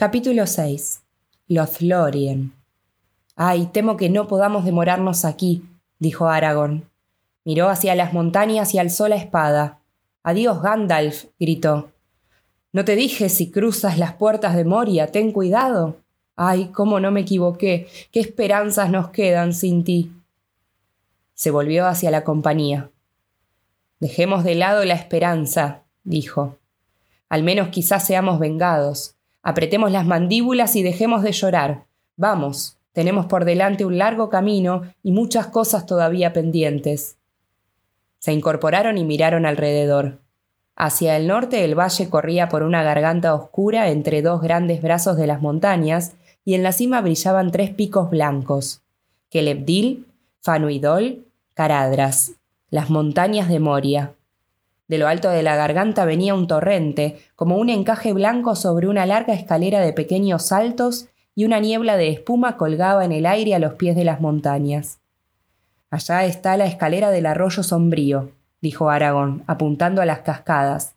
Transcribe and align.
Capítulo 0.00 0.46
6. 0.46 1.02
Lothlorien. 1.48 2.52
Ay, 3.34 3.66
temo 3.72 3.96
que 3.96 4.08
no 4.08 4.28
podamos 4.28 4.64
demorarnos 4.64 5.24
aquí, 5.24 5.64
dijo 5.98 6.28
Aragorn. 6.28 6.88
Miró 7.44 7.68
hacia 7.68 7.96
las 7.96 8.12
montañas 8.12 8.74
y 8.74 8.78
alzó 8.78 9.08
la 9.08 9.16
espada. 9.16 9.80
Adiós, 10.22 10.62
Gandalf, 10.62 11.24
gritó. 11.40 11.90
¿No 12.72 12.84
te 12.84 12.94
dije 12.94 13.28
si 13.28 13.50
cruzas 13.50 13.98
las 13.98 14.12
puertas 14.12 14.54
de 14.54 14.64
Moria, 14.64 15.08
ten 15.08 15.32
cuidado? 15.32 15.96
Ay, 16.36 16.66
cómo 16.72 17.00
no 17.00 17.10
me 17.10 17.22
equivoqué, 17.22 17.88
qué 18.12 18.20
esperanzas 18.20 18.90
nos 18.90 19.08
quedan 19.08 19.52
sin 19.52 19.82
ti. 19.82 20.12
Se 21.34 21.50
volvió 21.50 21.88
hacia 21.88 22.12
la 22.12 22.22
compañía. 22.22 22.92
Dejemos 23.98 24.44
de 24.44 24.54
lado 24.54 24.84
la 24.84 24.94
esperanza, 24.94 25.82
dijo. 26.04 26.56
Al 27.28 27.42
menos 27.42 27.70
quizás 27.70 28.06
seamos 28.06 28.38
vengados. 28.38 29.16
Apretemos 29.48 29.90
las 29.90 30.04
mandíbulas 30.04 30.76
y 30.76 30.82
dejemos 30.82 31.22
de 31.22 31.32
llorar. 31.32 31.86
Vamos, 32.16 32.76
tenemos 32.92 33.24
por 33.24 33.46
delante 33.46 33.86
un 33.86 33.96
largo 33.96 34.28
camino 34.28 34.82
y 35.02 35.10
muchas 35.10 35.46
cosas 35.46 35.86
todavía 35.86 36.34
pendientes. 36.34 37.16
Se 38.18 38.34
incorporaron 38.34 38.98
y 38.98 39.04
miraron 39.04 39.46
alrededor. 39.46 40.18
Hacia 40.76 41.16
el 41.16 41.26
norte 41.28 41.64
el 41.64 41.78
valle 41.78 42.10
corría 42.10 42.50
por 42.50 42.62
una 42.62 42.82
garganta 42.82 43.34
oscura 43.34 43.88
entre 43.88 44.20
dos 44.20 44.42
grandes 44.42 44.82
brazos 44.82 45.16
de 45.16 45.26
las 45.26 45.40
montañas 45.40 46.12
y 46.44 46.52
en 46.52 46.62
la 46.62 46.72
cima 46.72 47.00
brillaban 47.00 47.50
tres 47.50 47.70
picos 47.70 48.10
blancos. 48.10 48.82
Kelebdil, 49.30 50.04
Fanuidol, 50.42 51.24
Caradras, 51.54 52.32
las 52.68 52.90
montañas 52.90 53.48
de 53.48 53.60
Moria. 53.60 54.12
De 54.88 54.98
lo 54.98 55.06
alto 55.06 55.30
de 55.30 55.42
la 55.42 55.54
garganta 55.54 56.04
venía 56.06 56.34
un 56.34 56.46
torrente, 56.46 57.18
como 57.36 57.56
un 57.56 57.68
encaje 57.68 58.12
blanco 58.14 58.56
sobre 58.56 58.88
una 58.88 59.06
larga 59.06 59.34
escalera 59.34 59.80
de 59.80 59.92
pequeños 59.92 60.46
saltos, 60.46 61.08
y 61.34 61.44
una 61.44 61.60
niebla 61.60 61.96
de 61.96 62.08
espuma 62.08 62.56
colgaba 62.56 63.04
en 63.04 63.12
el 63.12 63.26
aire 63.26 63.54
a 63.54 63.58
los 63.58 63.74
pies 63.74 63.94
de 63.94 64.04
las 64.04 64.20
montañas. 64.20 64.98
Allá 65.90 66.24
está 66.24 66.56
la 66.56 66.66
escalera 66.66 67.10
del 67.10 67.26
arroyo 67.26 67.62
sombrío, 67.62 68.32
dijo 68.60 68.90
Aragón, 68.90 69.44
apuntando 69.46 70.02
a 70.02 70.06
las 70.06 70.20
cascadas. 70.20 70.96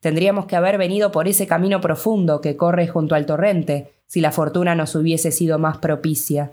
Tendríamos 0.00 0.46
que 0.46 0.56
haber 0.56 0.78
venido 0.78 1.10
por 1.10 1.26
ese 1.26 1.46
camino 1.46 1.80
profundo 1.80 2.40
que 2.40 2.56
corre 2.56 2.86
junto 2.86 3.14
al 3.14 3.26
torrente, 3.26 3.92
si 4.06 4.20
la 4.20 4.30
fortuna 4.30 4.74
nos 4.74 4.94
hubiese 4.94 5.32
sido 5.32 5.58
más 5.58 5.78
propicia. 5.78 6.52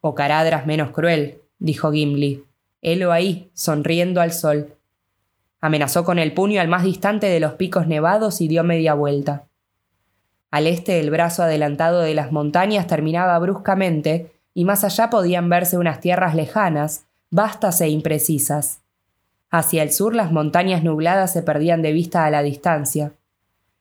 O 0.00 0.14
Caradras 0.14 0.66
menos 0.66 0.90
cruel, 0.90 1.40
dijo 1.58 1.92
Gimli. 1.92 2.44
Helo 2.82 3.12
ahí, 3.12 3.50
sonriendo 3.54 4.20
al 4.20 4.32
sol. 4.32 4.73
Amenazó 5.64 6.04
con 6.04 6.18
el 6.18 6.34
puño 6.34 6.60
al 6.60 6.68
más 6.68 6.82
distante 6.82 7.26
de 7.26 7.40
los 7.40 7.54
picos 7.54 7.86
nevados 7.86 8.42
y 8.42 8.48
dio 8.48 8.62
media 8.64 8.92
vuelta. 8.92 9.46
Al 10.50 10.66
este 10.66 11.00
el 11.00 11.10
brazo 11.10 11.42
adelantado 11.42 12.00
de 12.00 12.12
las 12.12 12.32
montañas 12.32 12.86
terminaba 12.86 13.38
bruscamente, 13.38 14.30
y 14.52 14.66
más 14.66 14.84
allá 14.84 15.08
podían 15.08 15.48
verse 15.48 15.78
unas 15.78 16.00
tierras 16.00 16.34
lejanas, 16.34 17.06
vastas 17.30 17.80
e 17.80 17.88
imprecisas. 17.88 18.82
Hacia 19.50 19.82
el 19.82 19.90
sur 19.90 20.14
las 20.14 20.30
montañas 20.32 20.84
nubladas 20.84 21.32
se 21.32 21.42
perdían 21.42 21.80
de 21.80 21.92
vista 21.92 22.26
a 22.26 22.30
la 22.30 22.42
distancia. 22.42 23.12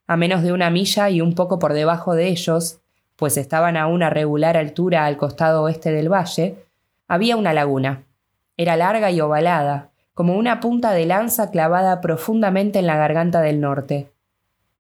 A 0.08 0.16
menos 0.16 0.42
de 0.42 0.54
una 0.54 0.70
milla 0.70 1.10
y 1.10 1.20
un 1.20 1.36
poco 1.36 1.60
por 1.60 1.74
debajo 1.74 2.16
de 2.16 2.30
ellos, 2.30 2.80
pues 3.18 3.36
estaban 3.36 3.76
a 3.76 3.88
una 3.88 4.10
regular 4.10 4.56
altura 4.56 5.06
al 5.06 5.18
costado 5.18 5.64
oeste 5.64 5.92
del 5.92 6.08
valle, 6.08 6.64
había 7.10 7.36
una 7.36 7.52
laguna. 7.52 8.06
Era 8.56 8.78
larga 8.78 9.12
y 9.12 9.20
ovalada, 9.20 9.90
como 10.14 10.38
una 10.38 10.60
punta 10.60 10.92
de 10.92 11.06
lanza 11.06 11.50
clavada 11.50 12.00
profundamente 12.00 12.80
en 12.80 12.88
la 12.88 12.98
garganta 12.98 13.42
del 13.42 13.60
norte. 13.60 14.12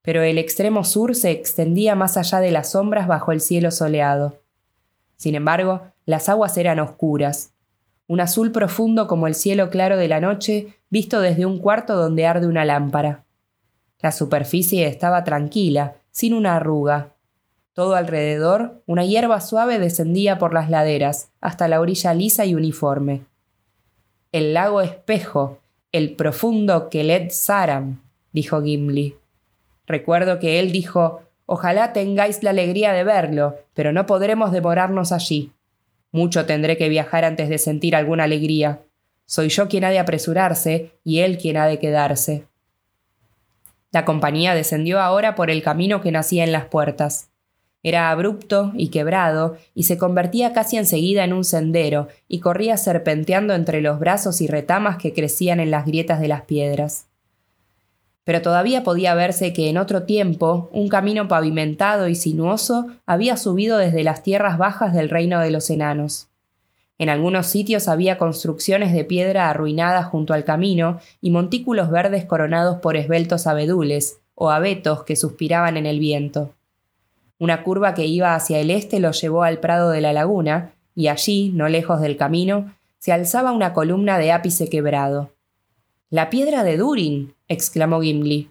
Pero 0.01 0.21
el 0.21 0.37
extremo 0.37 0.83
sur 0.83 1.15
se 1.15 1.31
extendía 1.31 1.95
más 1.95 2.17
allá 2.17 2.39
de 2.39 2.51
las 2.51 2.71
sombras 2.71 3.07
bajo 3.07 3.31
el 3.31 3.41
cielo 3.41 3.71
soleado. 3.71 4.39
Sin 5.15 5.35
embargo, 5.35 5.81
las 6.05 6.29
aguas 6.29 6.57
eran 6.57 6.79
oscuras, 6.79 7.53
un 8.07 8.19
azul 8.19 8.51
profundo 8.51 9.07
como 9.07 9.27
el 9.27 9.33
cielo 9.33 9.69
claro 9.69 9.97
de 9.97 10.07
la 10.07 10.19
noche 10.19 10.77
visto 10.89 11.21
desde 11.21 11.45
un 11.45 11.57
cuarto 11.57 11.95
donde 11.95 12.27
arde 12.27 12.47
una 12.47 12.65
lámpara. 12.65 13.23
La 14.01 14.11
superficie 14.11 14.85
estaba 14.85 15.23
tranquila, 15.23 15.95
sin 16.11 16.33
una 16.33 16.57
arruga. 16.57 17.13
Todo 17.71 17.95
alrededor, 17.95 18.83
una 18.85 19.05
hierba 19.05 19.41
suave 19.41 19.79
descendía 19.79 20.37
por 20.37 20.53
las 20.53 20.69
laderas, 20.69 21.29
hasta 21.41 21.67
la 21.67 21.79
orilla 21.79 22.13
lisa 22.13 22.45
y 22.45 22.53
uniforme 22.53 23.21
el 24.33 24.53
lago 24.53 24.81
espejo, 24.81 25.59
el 25.91 26.15
profundo 26.15 26.89
Kelet 26.89 27.31
Saram, 27.31 28.01
dijo 28.33 28.61
Gimli. 28.61 29.15
Recuerdo 29.85 30.39
que 30.39 30.59
él 30.59 30.71
dijo 30.71 31.21
Ojalá 31.45 31.93
tengáis 31.93 32.41
la 32.41 32.49
alegría 32.49 32.93
de 32.93 33.03
verlo, 33.03 33.57
pero 33.73 33.91
no 33.93 34.05
podremos 34.05 34.51
demorarnos 34.51 35.11
allí. 35.11 35.51
Mucho 36.11 36.45
tendré 36.45 36.77
que 36.77 36.89
viajar 36.89 37.25
antes 37.25 37.47
de 37.47 37.59
sentir 37.59 37.95
alguna 37.95 38.23
alegría. 38.23 38.81
Soy 39.25 39.49
yo 39.49 39.67
quien 39.67 39.83
ha 39.83 39.89
de 39.91 39.99
apresurarse 39.99 40.93
y 41.03 41.19
él 41.19 41.37
quien 41.37 41.57
ha 41.57 41.67
de 41.67 41.79
quedarse. 41.79 42.47
La 43.91 44.03
compañía 44.03 44.55
descendió 44.55 44.99
ahora 44.99 45.35
por 45.35 45.51
el 45.51 45.61
camino 45.61 46.01
que 46.01 46.11
nacía 46.11 46.43
en 46.43 46.51
las 46.51 46.65
puertas. 46.65 47.29
Era 47.83 48.09
abrupto 48.11 48.71
y 48.75 48.87
quebrado, 48.87 49.57
y 49.75 49.83
se 49.83 49.97
convertía 49.97 50.53
casi 50.53 50.77
enseguida 50.77 51.25
en 51.25 51.33
un 51.33 51.43
sendero, 51.43 52.07
y 52.29 52.39
corría 52.39 52.77
serpenteando 52.77 53.53
entre 53.53 53.81
los 53.81 53.99
brazos 53.99 54.39
y 54.39 54.47
retamas 54.47 54.97
que 54.97 55.13
crecían 55.13 55.59
en 55.59 55.69
las 55.69 55.85
grietas 55.85 56.21
de 56.21 56.29
las 56.29 56.43
piedras. 56.43 57.07
Pero 58.23 58.41
todavía 58.41 58.83
podía 58.83 59.15
verse 59.15 59.51
que 59.51 59.69
en 59.69 59.77
otro 59.77 60.03
tiempo 60.03 60.69
un 60.71 60.87
camino 60.87 61.27
pavimentado 61.27 62.07
y 62.07 62.15
sinuoso 62.15 62.87
había 63.05 63.35
subido 63.35 63.77
desde 63.77 64.05
las 64.05 64.23
tierras 64.23 64.57
bajas 64.57 64.93
del 64.93 65.09
reino 65.09 65.41
de 65.41 65.51
los 65.51 65.69
enanos. 65.69 66.29
En 66.97 67.09
algunos 67.09 67.47
sitios 67.47 67.89
había 67.89 68.17
construcciones 68.17 68.93
de 68.93 69.03
piedra 69.03 69.49
arruinadas 69.49 70.05
junto 70.05 70.33
al 70.33 70.45
camino 70.45 70.99
y 71.19 71.31
montículos 71.31 71.89
verdes 71.91 72.23
coronados 72.23 72.77
por 72.77 72.95
esbeltos 72.95 73.45
abedules, 73.45 74.19
o 74.35 74.51
abetos 74.51 75.03
que 75.03 75.15
suspiraban 75.15 75.75
en 75.75 75.85
el 75.85 75.99
viento. 75.99 76.53
Una 77.43 77.61
curva 77.61 77.93
que 77.93 78.05
iba 78.05 78.35
hacia 78.35 78.59
el 78.59 78.71
este 78.71 79.01
lo 79.01 79.11
llevó 79.11 79.43
al 79.43 79.59
prado 79.59 79.89
de 79.89 79.99
la 79.99 80.13
laguna, 80.13 80.75
y 80.95 81.09
allí, 81.09 81.51
no 81.53 81.67
lejos 81.67 81.99
del 81.99 82.15
camino, 82.15 82.73
se 82.99 83.11
alzaba 83.11 83.51
una 83.51 83.73
columna 83.73 84.17
de 84.17 84.31
ápice 84.31 84.69
quebrado. 84.69 85.33
La 86.09 86.29
piedra 86.29 86.63
de 86.63 86.77
Durin. 86.77 87.33
exclamó 87.49 87.99
Gimli. 87.99 88.49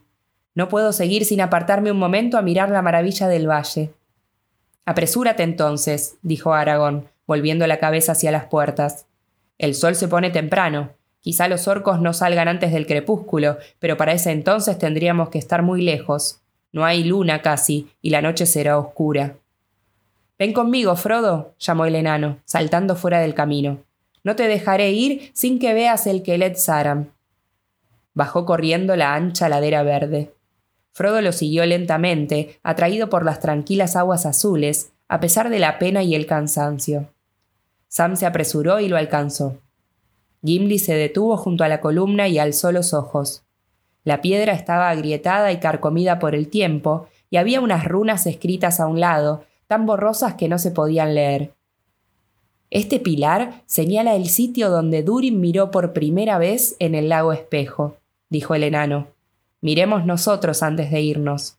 No 0.55 0.69
puedo 0.69 0.93
seguir 0.93 1.25
sin 1.25 1.41
apartarme 1.41 1.91
un 1.91 1.99
momento 1.99 2.37
a 2.37 2.43
mirar 2.43 2.69
la 2.69 2.83
maravilla 2.83 3.29
del 3.29 3.49
valle. 3.49 3.95
Apresúrate 4.85 5.43
entonces, 5.43 6.19
dijo 6.21 6.53
Aragón, 6.53 7.09
volviendo 7.27 7.67
la 7.67 7.79
cabeza 7.79 8.13
hacia 8.13 8.31
las 8.31 8.45
puertas. 8.45 9.07
El 9.57 9.75
sol 9.75 9.95
se 9.95 10.07
pone 10.07 10.29
temprano. 10.29 10.91
Quizá 11.21 11.49
los 11.49 11.67
orcos 11.67 11.99
no 12.03 12.13
salgan 12.13 12.47
antes 12.47 12.75
del 12.75 12.87
crepúsculo, 12.87 13.57
pero 13.79 13.97
para 13.97 14.13
ese 14.13 14.33
entonces 14.33 14.77
tendríamos 14.77 15.31
que 15.31 15.39
estar 15.39 15.63
muy 15.63 15.81
lejos. 15.81 16.42
No 16.73 16.85
hay 16.85 17.05
luna 17.05 17.43
casi, 17.43 17.89
y 18.01 18.11
la 18.11 18.23
noche 18.23 18.47
será 18.47 18.79
oscura. 18.79 19.37
Ven 20.39 20.53
conmigo, 20.53 20.97
Frodo, 20.97 21.55
llamó 21.59 21.85
el 21.85 21.95
enano, 21.95 22.39
saltando 22.45 22.97
fuera 22.97 23.21
del 23.21 23.35
camino. 23.35 23.79
No 24.25 24.37
te 24.37 24.49
dejaré 24.49 24.91
ir 24.93 25.31
sin 25.35 25.59
que 25.59 25.75
veas 25.75 26.07
el 26.07 26.23
Kelet 26.23 26.57
Saram. 26.57 27.11
Bajó 28.15 28.45
corriendo 28.47 28.97
la 28.97 29.15
ancha 29.15 29.49
ladera 29.49 29.83
verde. 29.83 30.35
Frodo 30.93 31.21
lo 31.23 31.33
siguió 31.33 31.65
lentamente, 31.65 32.59
atraído 32.63 33.09
por 33.09 33.25
las 33.25 33.41
tranquilas 33.41 33.97
aguas 33.97 34.27
azules, 34.27 34.93
a 35.09 35.21
pesar 35.21 35.51
de 35.51 35.59
la 35.59 35.79
pena 35.79 36.03
y 36.03 36.15
el 36.15 36.27
cansancio. 36.27 37.09
Sam 37.89 38.17
se 38.17 38.27
apresuró 38.27 38.81
y 38.81 38.89
lo 38.89 38.97
alcanzó. 38.97 39.59
Gimli 40.43 40.79
se 40.79 40.95
detuvo 40.95 41.37
junto 41.37 41.63
a 41.65 41.69
la 41.69 41.81
columna 41.81 42.29
y 42.29 42.39
alzó 42.39 42.73
los 42.73 42.95
ojos. 42.95 43.45
La 44.05 44.21
piedra 44.21 44.53
estaba 44.53 44.91
agrietada 44.91 45.53
y 45.53 45.61
carcomida 45.61 46.19
por 46.19 46.35
el 46.35 46.49
tiempo, 46.49 47.09
y 47.31 47.37
había 47.37 47.61
unas 47.61 47.85
runas 47.85 48.27
escritas 48.27 48.81
a 48.81 48.87
un 48.87 49.01
lado, 49.01 49.45
tan 49.67 49.87
borrosas 49.87 50.35
que 50.35 50.49
no 50.49 50.59
se 50.59 50.71
podían 50.71 51.15
leer. 51.15 51.55
Este 52.71 53.01
pilar 53.01 53.63
señala 53.67 54.17
el 54.17 54.29
sitio 54.29 54.71
donde 54.71 55.03
Durin 55.03 55.41
miró 55.41 55.71
por 55.71 55.93
primera 55.93 56.39
vez 56.39 56.75
en 56.79 56.95
el 56.95 57.09
lago 57.09 57.33
espejo, 57.33 57.97
dijo 58.29 58.55
el 58.55 58.65
enano. 58.65 59.09
Miremos 59.61 60.07
nosotros 60.07 60.63
antes 60.63 60.91
de 60.91 61.01
irnos. 61.03 61.59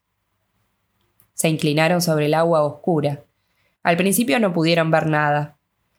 Se 1.36 1.50
inclinaron 1.50 2.02
sobre 2.02 2.26
el 2.26 2.34
agua 2.34 2.64
oscura. 2.64 3.22
Al 3.84 3.96
principio 3.96 4.40
no 4.40 4.54
pudieron 4.54 4.92
ver 4.92 5.08
nada. 5.08 5.58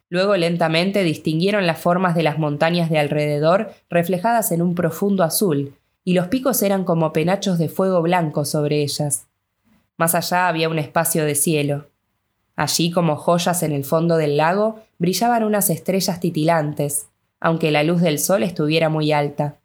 Luego 0.08 0.36
lentamente 0.36 1.02
distinguieron 1.02 1.66
las 1.66 1.78
formas 1.78 2.14
de 2.14 2.22
las 2.22 2.38
montañas 2.38 2.90
de 2.90 2.98
alrededor 2.98 3.72
reflejadas 3.88 4.52
en 4.52 4.62
un 4.62 4.74
profundo 4.74 5.22
azul, 5.24 5.74
y 6.04 6.12
los 6.12 6.28
picos 6.28 6.62
eran 6.62 6.84
como 6.84 7.12
penachos 7.12 7.58
de 7.58 7.68
fuego 7.68 8.02
blanco 8.02 8.44
sobre 8.44 8.82
ellas. 8.82 9.26
Más 9.96 10.14
allá 10.14 10.48
había 10.48 10.68
un 10.68 10.78
espacio 10.78 11.24
de 11.24 11.34
cielo. 11.34 11.88
Allí, 12.56 12.90
como 12.90 13.16
joyas 13.16 13.62
en 13.62 13.72
el 13.72 13.84
fondo 13.84 14.16
del 14.16 14.36
lago, 14.36 14.80
brillaban 14.98 15.42
unas 15.44 15.70
estrellas 15.70 16.20
titilantes, 16.20 17.06
aunque 17.40 17.70
la 17.70 17.82
luz 17.82 18.00
del 18.00 18.18
sol 18.18 18.42
estuviera 18.42 18.88
muy 18.88 19.12
alta. 19.12 19.56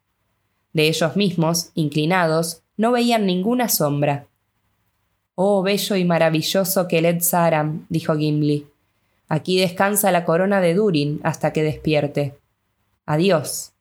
De 0.74 0.88
ellos 0.88 1.16
mismos, 1.16 1.72
inclinados, 1.76 2.62
no 2.78 2.92
veían 2.92 3.26
ninguna 3.26 3.70
sombra. 3.70 4.28
Oh, 5.36 5.62
bello 5.62 5.96
y 5.96 6.06
maravilloso 6.06 6.88
Keled 6.88 7.22
Saram, 7.22 7.86
dijo 7.90 8.16
Gimli. 8.16 8.68
Aquí 9.28 9.60
descansa 9.60 10.12
la 10.12 10.26
corona 10.26 10.62
de 10.62 10.74
Durin 10.74 11.20
hasta 11.24 11.54
que 11.54 11.64
despierte. 11.64 12.36
Adiós. 13.06 13.74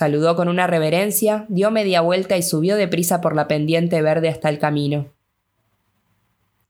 Saludó 0.00 0.34
con 0.34 0.48
una 0.48 0.66
reverencia, 0.66 1.44
dio 1.50 1.70
media 1.70 2.00
vuelta 2.00 2.38
y 2.38 2.42
subió 2.42 2.76
deprisa 2.76 3.20
por 3.20 3.36
la 3.36 3.46
pendiente 3.46 4.00
verde 4.00 4.30
hasta 4.30 4.48
el 4.48 4.58
camino. 4.58 5.08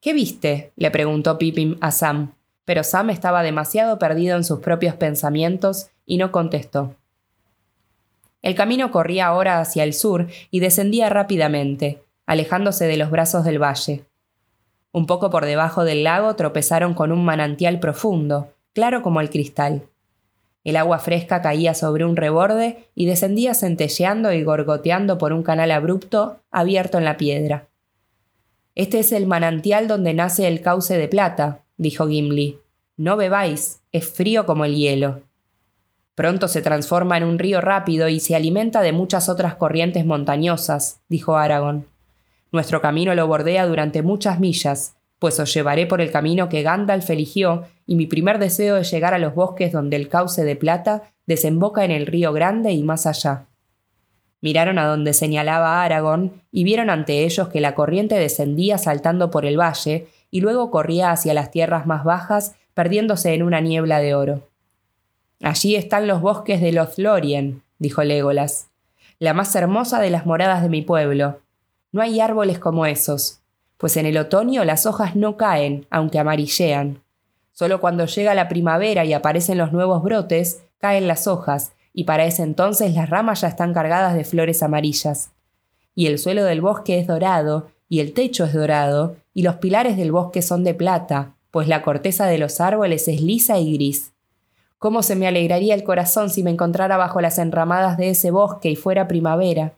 ¿Qué 0.01 0.13
viste? 0.13 0.73
le 0.75 0.91
preguntó 0.91 1.39
Pippin 1.39 1.79
a 1.81 1.93
Sam, 1.93 2.35
pero 2.65 2.83
Sam 2.83 3.11
estaba 3.11 3.45
demasiado 3.45 4.01
perdido 4.01 4.37
en 4.37 4.43
sus 4.43 4.59
propios 4.59 4.97
pensamientos 4.97 5.91
y 6.07 6.17
no 6.17 6.33
contestó. 6.33 6.97
El 8.43 8.57
camino 8.57 8.91
corría 8.91 9.29
ahora 9.29 9.61
hacia 9.61 9.85
el 9.85 9.95
sur 9.95 10.27
y 10.51 10.59
descendía 10.59 11.09
rápidamente, 11.09 12.03
alejándose 12.27 12.87
de 12.87 12.97
los 12.97 13.13
brazos 13.13 13.45
del 13.45 13.63
valle. 13.63 14.07
Un 14.91 15.07
poco 15.07 15.31
por 15.31 15.47
debajo 15.47 15.85
del 15.85 16.03
lago 16.03 16.35
tropezaron 16.35 16.95
con 16.95 17.13
un 17.13 17.25
manantial 17.25 17.79
profundo, 17.79 18.53
claro 18.75 19.03
como 19.03 19.21
el 19.21 19.31
cristal. 19.31 19.85
El 20.63 20.77
agua 20.77 20.99
fresca 20.99 21.41
caía 21.41 21.75
sobre 21.75 22.05
un 22.05 22.17
reborde 22.17 22.91
y 22.95 23.07
descendía 23.07 23.55
centelleando 23.55 24.33
y 24.33 24.43
gorgoteando 24.43 25.17
por 25.17 25.33
un 25.33 25.43
canal 25.43 25.71
abrupto 25.71 26.41
abierto 26.51 26.99
en 26.99 27.05
la 27.05 27.17
piedra. 27.17 27.69
Este 28.75 28.99
es 28.99 29.13
el 29.13 29.27
manantial 29.27 29.89
donde 29.89 30.15
nace 30.15 30.47
el 30.47 30.61
cauce 30.61 30.97
de 30.97 31.09
plata, 31.09 31.65
dijo 31.77 32.09
Gimli. 32.09 32.59
No 32.97 33.17
bebáis, 33.17 33.81
es 33.93 34.09
frío 34.09 34.45
como 34.45 34.65
el 34.65 34.77
hielo. 34.77 35.23
Pronto 36.15 36.49
se 36.49 36.61
transforma 36.61 37.17
en 37.17 37.25
un 37.25 37.39
río 37.39 37.63
rápido 37.63 38.09
y 38.09 38.21
se 38.21 38.37
alimenta 38.37 38.83
de 38.83 38.93
muchas 38.93 39.31
otras 39.31 39.55
corrientes 39.55 40.05
montañosas, 40.05 41.01
dijo 41.09 41.37
Aragón. 41.37 41.87
Nuestro 42.53 42.83
camino 42.83 43.15
lo 43.15 43.27
bordea 43.27 43.67
durante 43.67 44.03
muchas 44.03 44.39
millas, 44.39 44.97
pues 45.21 45.39
os 45.39 45.53
llevaré 45.55 45.87
por 45.87 46.01
el 46.01 46.11
camino 46.11 46.49
que 46.49 46.63
Gandalf 46.63 47.09
eligió, 47.11 47.67
y 47.87 47.95
mi 47.95 48.07
primer 48.07 48.39
deseo 48.39 48.79
es 48.79 48.91
llegar 48.91 49.15
a 49.15 49.19
los 49.19 49.35
bosques 49.35 49.71
donde 49.71 49.97
el 49.97 50.09
cauce 50.09 50.45
de 50.45 50.57
plata 50.57 51.03
desemboca 51.27 51.85
en 51.85 51.91
el 51.91 52.07
río 52.07 52.33
Grande 52.33 52.73
y 52.73 52.83
más 52.83 53.07
allá. 53.07 53.45
Miraron 54.41 54.79
a 54.79 54.87
donde 54.87 55.13
señalaba 55.13 55.85
Aragón 55.85 56.43
y 56.51 56.65
vieron 56.65 56.89
ante 56.89 57.25
ellos 57.25 57.49
que 57.49 57.61
la 57.61 57.75
corriente 57.75 58.15
descendía 58.15 58.79
saltando 58.79 59.31
por 59.31 59.45
el 59.45 59.61
valle 59.61 60.09
y 60.31 60.41
luego 60.41 60.71
corría 60.71 61.11
hacia 61.11 61.35
las 61.35 61.51
tierras 61.51 61.87
más 61.87 62.03
bajas, 62.03 62.55
perdiéndose 62.73 63.35
en 63.35 63.43
una 63.43 63.61
niebla 63.61 64.01
de 64.01 64.15
oro. 64.15 64.49
Allí 65.43 65.77
están 65.77 66.07
los 66.07 66.23
bosques 66.23 66.63
de 66.63 66.73
Lothlorien, 66.73 67.63
dijo 67.79 68.03
Legolas, 68.03 68.69
la 69.19 69.35
más 69.35 69.55
hermosa 69.55 70.01
de 70.01 70.09
las 70.09 70.25
moradas 70.25 70.63
de 70.63 70.71
mi 70.71 70.81
pueblo. 70.81 71.41
No 71.93 72.01
hay 72.01 72.21
árboles 72.21 72.59
como 72.59 72.87
esos, 72.87 73.40
pues 73.81 73.97
en 73.97 74.05
el 74.05 74.19
otoño 74.19 74.63
las 74.67 74.85
hojas 74.85 75.17
no 75.17 75.39
caen, 75.39 75.87
aunque 75.89 76.19
amarillean. 76.19 77.03
Solo 77.51 77.81
cuando 77.81 78.05
llega 78.05 78.35
la 78.35 78.47
primavera 78.47 79.07
y 79.07 79.15
aparecen 79.15 79.57
los 79.57 79.73
nuevos 79.73 80.03
brotes, 80.03 80.63
caen 80.79 81.09
las 81.09 81.27
hojas, 81.27 81.73
y 81.95 82.05
para 82.05 82.27
ese 82.27 82.43
entonces 82.43 82.95
las 82.95 83.09
ramas 83.09 83.41
ya 83.41 83.49
están 83.49 83.73
cargadas 83.73 84.15
de 84.15 84.25
flores 84.25 84.63
amarillas. 84.63 85.31
Y 85.95 86.09
el 86.09 86.19
suelo 86.19 86.45
del 86.45 86.61
bosque 86.61 86.99
es 86.99 87.07
dorado, 87.07 87.71
y 87.89 88.01
el 88.01 88.13
techo 88.13 88.45
es 88.45 88.53
dorado, 88.53 89.17
y 89.33 89.45
los 89.45 89.57
pilares 89.57 89.97
del 89.97 90.13
bosque 90.13 90.43
son 90.43 90.63
de 90.63 90.75
plata, 90.75 91.37
pues 91.51 91.67
la 91.67 91.81
corteza 91.81 92.27
de 92.27 92.37
los 92.37 92.61
árboles 92.61 93.09
es 93.09 93.23
lisa 93.23 93.59
y 93.59 93.73
gris. 93.73 94.13
¿Cómo 94.77 95.03
se 95.03 95.17
me 95.17 95.27
alegraría 95.27 95.75
el 95.75 95.85
corazón 95.85 96.29
si 96.29 96.43
me 96.43 96.51
encontrara 96.51 96.99
bajo 96.99 97.23
las 97.23 97.39
enramadas 97.39 97.97
de 97.97 98.11
ese 98.11 98.31
bosque 98.31 98.71
y 98.71 98.77
fuera 98.77 99.09
primavera? 99.09 99.73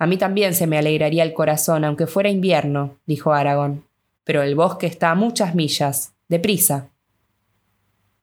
A 0.00 0.06
mí 0.06 0.16
también 0.16 0.54
se 0.54 0.66
me 0.66 0.78
alegraría 0.78 1.22
el 1.22 1.34
corazón, 1.34 1.84
aunque 1.84 2.06
fuera 2.06 2.30
invierno, 2.30 2.96
dijo 3.04 3.34
Aragón. 3.34 3.84
Pero 4.24 4.40
el 4.40 4.54
bosque 4.54 4.86
está 4.86 5.10
a 5.10 5.14
muchas 5.14 5.54
millas. 5.54 6.14
Deprisa. 6.26 6.88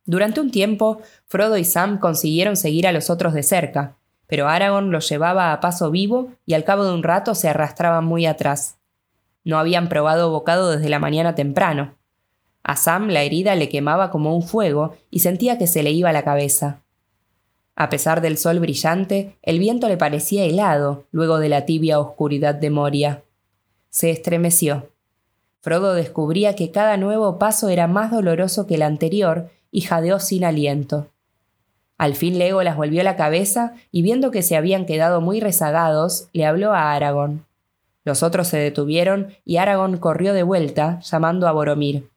Durante 0.03 0.41
un 0.41 0.49
tiempo, 0.49 1.01
Frodo 1.27 1.55
y 1.55 1.63
Sam 1.63 1.99
consiguieron 1.99 2.55
seguir 2.57 2.87
a 2.87 2.91
los 2.91 3.11
otros 3.11 3.35
de 3.35 3.43
cerca, 3.43 3.95
pero 4.25 4.47
Aragorn 4.47 4.89
los 4.89 5.07
llevaba 5.07 5.53
a 5.53 5.59
paso 5.59 5.91
vivo 5.91 6.31
y 6.47 6.55
al 6.55 6.63
cabo 6.63 6.83
de 6.83 6.95
un 6.95 7.03
rato 7.03 7.35
se 7.35 7.47
arrastraban 7.47 8.05
muy 8.05 8.25
atrás. 8.25 8.79
No 9.43 9.59
habían 9.59 9.87
probado 9.87 10.31
bocado 10.31 10.71
desde 10.71 10.89
la 10.89 10.97
mañana 10.97 11.35
temprano. 11.35 11.93
A 12.63 12.75
Sam 12.75 13.09
la 13.09 13.21
herida 13.21 13.53
le 13.53 13.69
quemaba 13.69 14.09
como 14.09 14.35
un 14.35 14.41
fuego 14.41 14.95
y 15.11 15.19
sentía 15.19 15.59
que 15.59 15.67
se 15.67 15.83
le 15.83 15.91
iba 15.91 16.11
la 16.11 16.23
cabeza. 16.23 16.81
A 17.79 17.89
pesar 17.89 18.21
del 18.21 18.39
sol 18.39 18.59
brillante, 18.59 19.37
el 19.43 19.59
viento 19.59 19.87
le 19.87 19.97
parecía 19.97 20.43
helado 20.45 21.05
luego 21.11 21.37
de 21.37 21.47
la 21.47 21.65
tibia 21.65 21.99
oscuridad 21.99 22.55
de 22.55 22.71
Moria. 22.71 23.21
Se 23.91 24.09
estremeció. 24.09 24.89
Frodo 25.61 25.93
descubría 25.93 26.55
que 26.55 26.71
cada 26.71 26.97
nuevo 26.97 27.37
paso 27.37 27.69
era 27.69 27.85
más 27.85 28.09
doloroso 28.09 28.65
que 28.65 28.75
el 28.75 28.81
anterior 28.81 29.51
y 29.69 29.81
jadeó 29.81 30.19
sin 30.19 30.43
aliento. 30.43 31.09
Al 31.99 32.15
fin 32.15 32.39
Legolas 32.39 32.77
volvió 32.77 33.03
la 33.03 33.15
cabeza 33.15 33.75
y 33.91 34.01
viendo 34.01 34.31
que 34.31 34.41
se 34.41 34.55
habían 34.55 34.87
quedado 34.87 35.21
muy 35.21 35.39
rezagados, 35.39 36.29
le 36.33 36.47
habló 36.47 36.73
a 36.73 36.93
Aragón. 36.93 37.45
Los 38.03 38.23
otros 38.23 38.47
se 38.47 38.57
detuvieron 38.57 39.35
y 39.45 39.57
Aragón 39.57 39.97
corrió 39.97 40.33
de 40.33 40.41
vuelta, 40.41 40.99
llamando 41.01 41.47
a 41.47 41.51
Boromir. 41.51 42.09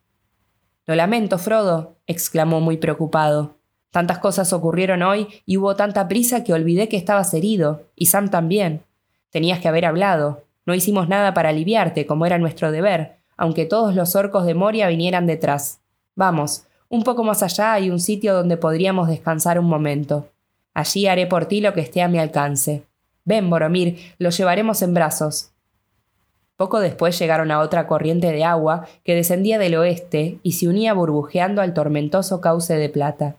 Lo 0.87 0.95
lamento, 0.95 1.37
Frodo, 1.37 1.97
exclamó 2.07 2.61
muy 2.61 2.79
preocupado. 2.79 3.60
Tantas 3.91 4.19
cosas 4.19 4.53
ocurrieron 4.53 5.03
hoy 5.03 5.27
y 5.47 5.57
hubo 5.57 5.75
tanta 5.75 6.07
prisa 6.07 6.45
que 6.45 6.53
olvidé 6.53 6.89
que 6.89 6.97
estabas 6.97 7.35
herido, 7.35 7.83
y 7.97 8.07
Sam 8.07 8.31
también. 8.31 8.83
Tenías 9.31 9.59
que 9.59 9.69
haber 9.69 9.85
hablado. 9.85 10.45
No 10.67 10.75
hicimos 10.75 11.09
nada 11.09 11.35
para 11.35 11.49
aliviarte, 11.49 12.07
como 12.07 12.27
era 12.27 12.39
nuestro 12.39 12.71
deber, 12.71 13.17
aunque 13.37 13.67
todos 13.67 13.95
los 13.95 14.15
orcos 14.15 14.47
de 14.47 14.55
Moria 14.55 14.89
vinieran 14.89 15.27
detrás. 15.27 15.81
Vamos, 16.15 16.65
un 16.89 17.03
poco 17.03 17.25
más 17.25 17.43
allá 17.43 17.73
hay 17.73 17.91
un 17.91 18.01
sitio 18.01 18.35
donde 18.35 18.57
podríamos 18.57 19.09
descansar 19.09 19.59
un 19.59 19.67
momento. 19.67 20.29
Allí 20.75 21.07
haré 21.07 21.27
por 21.27 21.47
ti 21.47 21.61
lo 21.61 21.73
que 21.73 21.81
esté 21.81 22.03
a 22.03 22.09
mi 22.09 22.19
alcance. 22.19 22.85
Ven, 23.25 23.51
Boromir, 23.51 23.99
lo 24.19 24.31
llevaremos 24.31 24.83
en 24.83 24.95
brazos. 24.95 25.53
Poco 26.57 26.81
después 26.81 27.19
llegaron 27.19 27.51
a 27.51 27.61
otra 27.61 27.87
corriente 27.87 28.33
de 28.33 28.45
agua 28.45 28.87
que 29.03 29.15
descendía 29.15 29.59
del 29.59 29.77
oeste 29.77 30.39
y 30.43 30.53
se 30.53 30.69
unía 30.69 30.93
burbujeando 30.93 31.63
al 31.63 31.75
tormentoso 31.75 32.41
cauce 32.41 32.75
de 32.75 32.89
plata. 32.89 33.37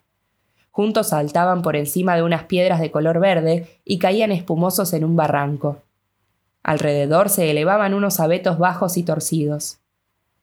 Juntos 0.71 1.09
saltaban 1.09 1.62
por 1.62 1.75
encima 1.75 2.15
de 2.15 2.23
unas 2.23 2.45
piedras 2.45 2.79
de 2.79 2.91
color 2.91 3.19
verde 3.19 3.81
y 3.83 4.00
caían 4.00 4.31
espumosos 4.31 4.94
en 4.94 5.03
un 5.03 5.15
barranco. 5.15 5.83
Alrededor 6.63 7.29
se 7.29 7.51
elevaban 7.51 7.94
unos 7.94 8.19
abetos 8.19 8.57
bajos 8.57 8.97
y 8.97 9.03
torcidos. 9.03 9.79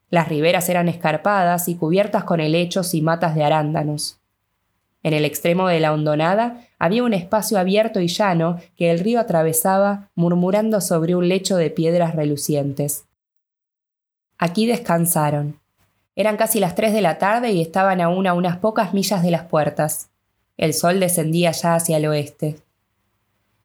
Las 0.09 0.27
riberas 0.27 0.69
eran 0.69 0.87
escarpadas 0.87 1.67
y 1.67 1.75
cubiertas 1.75 2.23
con 2.23 2.39
helechos 2.39 2.93
y 2.93 3.01
matas 3.01 3.35
de 3.35 3.43
arándanos. 3.43 4.19
En 5.01 5.13
el 5.13 5.23
extremo 5.23 5.67
de 5.67 5.79
la 5.79 5.93
hondonada 5.93 6.61
había 6.77 7.03
un 7.03 7.13
espacio 7.13 7.57
abierto 7.57 7.99
y 7.99 8.07
llano 8.07 8.59
que 8.75 8.91
el 8.91 8.99
río 8.99 9.19
atravesaba 9.19 10.09
murmurando 10.13 10.81
sobre 10.81 11.15
un 11.15 11.29
lecho 11.29 11.55
de 11.55 11.69
piedras 11.69 12.15
relucientes. 12.15 13.05
Aquí 14.37 14.65
descansaron. 14.65 15.59
Eran 16.15 16.37
casi 16.37 16.59
las 16.59 16.75
tres 16.75 16.91
de 16.91 17.01
la 17.01 17.17
tarde 17.17 17.51
y 17.51 17.61
estaban 17.61 18.01
aún 18.01 18.27
a 18.27 18.33
unas 18.33 18.57
pocas 18.57 18.93
millas 18.93 19.23
de 19.23 19.31
las 19.31 19.43
puertas. 19.43 20.08
El 20.59 20.73
sol 20.73 20.99
descendía 20.99 21.51
ya 21.51 21.75
hacia 21.75 21.95
el 21.95 22.05
oeste. 22.05 22.57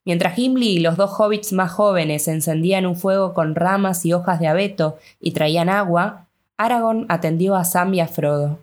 Mientras 0.05 0.33
Gimli 0.35 0.69
y 0.69 0.79
los 0.79 0.95
dos 0.95 1.11
hobbits 1.19 1.51
más 1.51 1.69
jóvenes 1.69 2.29
encendían 2.29 2.85
un 2.85 2.95
fuego 2.95 3.33
con 3.33 3.53
ramas 3.53 4.05
y 4.05 4.13
hojas 4.13 4.39
de 4.39 4.47
abeto 4.47 4.97
y 5.19 5.31
traían 5.31 5.67
agua, 5.67 6.27
Aragorn 6.55 7.05
atendió 7.09 7.57
a 7.57 7.65
Sam 7.65 7.95
y 7.95 7.99
a 7.99 8.07
Frodo. 8.07 8.59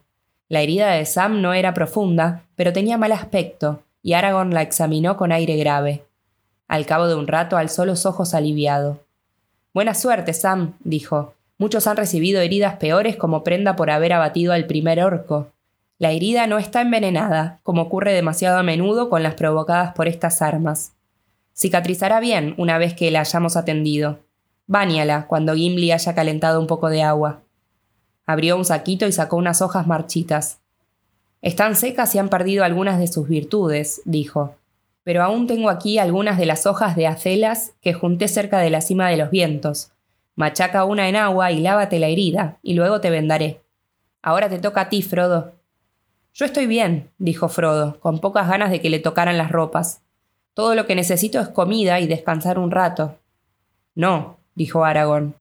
La 0.48 0.62
herida 0.62 0.92
de 0.92 1.04
Sam 1.04 1.42
no 1.42 1.52
era 1.52 1.74
profunda, 1.74 2.44
pero 2.56 2.72
tenía 2.72 2.96
mal 2.96 3.12
aspecto, 3.12 3.82
y 4.02 4.14
Aragorn 4.14 4.54
la 4.54 4.62
examinó 4.62 5.18
con 5.18 5.30
aire 5.30 5.56
grave. 5.58 6.02
Al 6.68 6.86
cabo 6.86 7.08
de 7.08 7.16
un 7.16 7.26
rato 7.26 7.58
alzó 7.58 7.84
los 7.84 8.06
ojos 8.06 8.32
aliviado. 8.32 9.00
Buena 9.74 9.92
suerte, 9.92 10.32
Sam, 10.32 10.72
dijo. 10.80 11.34
Muchos 11.58 11.86
han 11.86 11.98
recibido 11.98 12.40
heridas 12.40 12.76
peores 12.76 13.16
como 13.16 13.44
prenda 13.44 13.76
por 13.76 13.90
haber 13.90 14.14
abatido 14.14 14.54
al 14.54 14.64
primer 14.64 15.04
orco. 15.04 15.48
La 15.98 16.10
herida 16.10 16.46
no 16.46 16.58
está 16.58 16.80
envenenada, 16.80 17.60
como 17.62 17.82
ocurre 17.82 18.12
demasiado 18.12 18.58
a 18.58 18.62
menudo 18.62 19.08
con 19.08 19.22
las 19.22 19.34
provocadas 19.34 19.94
por 19.94 20.08
estas 20.08 20.42
armas. 20.42 20.94
Cicatrizará 21.54 22.18
bien 22.20 22.54
una 22.58 22.78
vez 22.78 22.94
que 22.94 23.10
la 23.10 23.20
hayamos 23.20 23.56
atendido. 23.56 24.20
Báñala 24.66 25.26
cuando 25.26 25.54
Gimli 25.54 25.92
haya 25.92 26.14
calentado 26.14 26.60
un 26.60 26.66
poco 26.66 26.88
de 26.88 27.02
agua. 27.02 27.42
Abrió 28.26 28.56
un 28.56 28.64
saquito 28.64 29.06
y 29.06 29.12
sacó 29.12 29.36
unas 29.36 29.60
hojas 29.62 29.86
marchitas. 29.86 30.60
Están 31.42 31.76
secas 31.76 32.14
y 32.14 32.18
han 32.18 32.28
perdido 32.28 32.64
algunas 32.64 32.98
de 32.98 33.08
sus 33.08 33.28
virtudes, 33.28 34.00
dijo. 34.04 34.54
Pero 35.04 35.22
aún 35.22 35.46
tengo 35.46 35.68
aquí 35.68 35.98
algunas 35.98 36.38
de 36.38 36.46
las 36.46 36.66
hojas 36.66 36.94
de 36.94 37.08
acelas 37.08 37.72
que 37.80 37.92
junté 37.92 38.28
cerca 38.28 38.60
de 38.60 38.70
la 38.70 38.80
cima 38.80 39.08
de 39.10 39.16
los 39.16 39.30
vientos. 39.30 39.90
Machaca 40.36 40.84
una 40.84 41.08
en 41.08 41.16
agua 41.16 41.50
y 41.50 41.60
lávate 41.60 41.98
la 41.98 42.06
herida, 42.06 42.58
y 42.62 42.74
luego 42.74 43.00
te 43.00 43.10
vendaré. 43.10 43.60
Ahora 44.22 44.48
te 44.48 44.58
toca 44.58 44.82
a 44.82 44.88
ti, 44.88 45.02
Frodo. 45.02 45.52
Yo 46.34 46.46
estoy 46.46 46.66
bien, 46.66 47.10
dijo 47.18 47.48
Frodo, 47.50 48.00
con 48.00 48.18
pocas 48.18 48.48
ganas 48.48 48.70
de 48.70 48.80
que 48.80 48.88
le 48.88 49.00
tocaran 49.00 49.36
las 49.36 49.52
ropas. 49.52 50.00
Todo 50.54 50.74
lo 50.74 50.86
que 50.86 50.94
necesito 50.94 51.38
es 51.40 51.48
comida 51.48 52.00
y 52.00 52.06
descansar 52.06 52.58
un 52.58 52.70
rato. 52.70 53.18
No, 53.94 54.38
dijo 54.54 54.86
Aragón. 54.86 55.34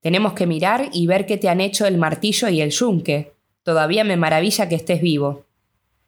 Tenemos 0.00 0.32
que 0.32 0.48
mirar 0.48 0.88
y 0.92 1.06
ver 1.06 1.26
qué 1.26 1.36
te 1.36 1.48
han 1.48 1.60
hecho 1.60 1.86
el 1.86 1.96
martillo 1.96 2.48
y 2.48 2.60
el 2.60 2.70
yunque. 2.70 3.34
Todavía 3.62 4.02
me 4.02 4.16
maravilla 4.16 4.68
que 4.68 4.74
estés 4.74 5.00
vivo. 5.00 5.44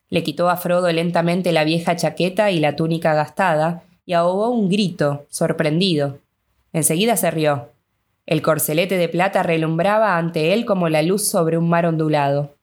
Le 0.09 0.25
quitó 0.25 0.51
a 0.51 0.57
Frodo 0.57 0.91
lentamente 0.91 1.53
la 1.53 1.63
vieja 1.63 1.95
chaqueta 1.95 2.51
y 2.51 2.59
la 2.59 2.75
túnica 2.75 3.15
gastada, 3.15 3.85
y 4.05 4.15
ahogó 4.15 4.51
un 4.51 4.69
grito, 4.69 5.27
sorprendido. 5.29 6.19
Enseguida 6.73 7.17
se 7.17 7.31
rió. 7.31 7.69
El 8.27 8.43
corcelete 8.43 8.97
de 8.97 9.09
plata 9.09 9.45
relumbraba 9.45 10.17
ante 10.17 10.55
él 10.55 10.65
como 10.65 10.89
la 10.89 11.03
luz 11.03 11.29
sobre 11.29 11.57
un 11.57 11.69
mar 11.69 11.87
ondulado. 11.87 12.58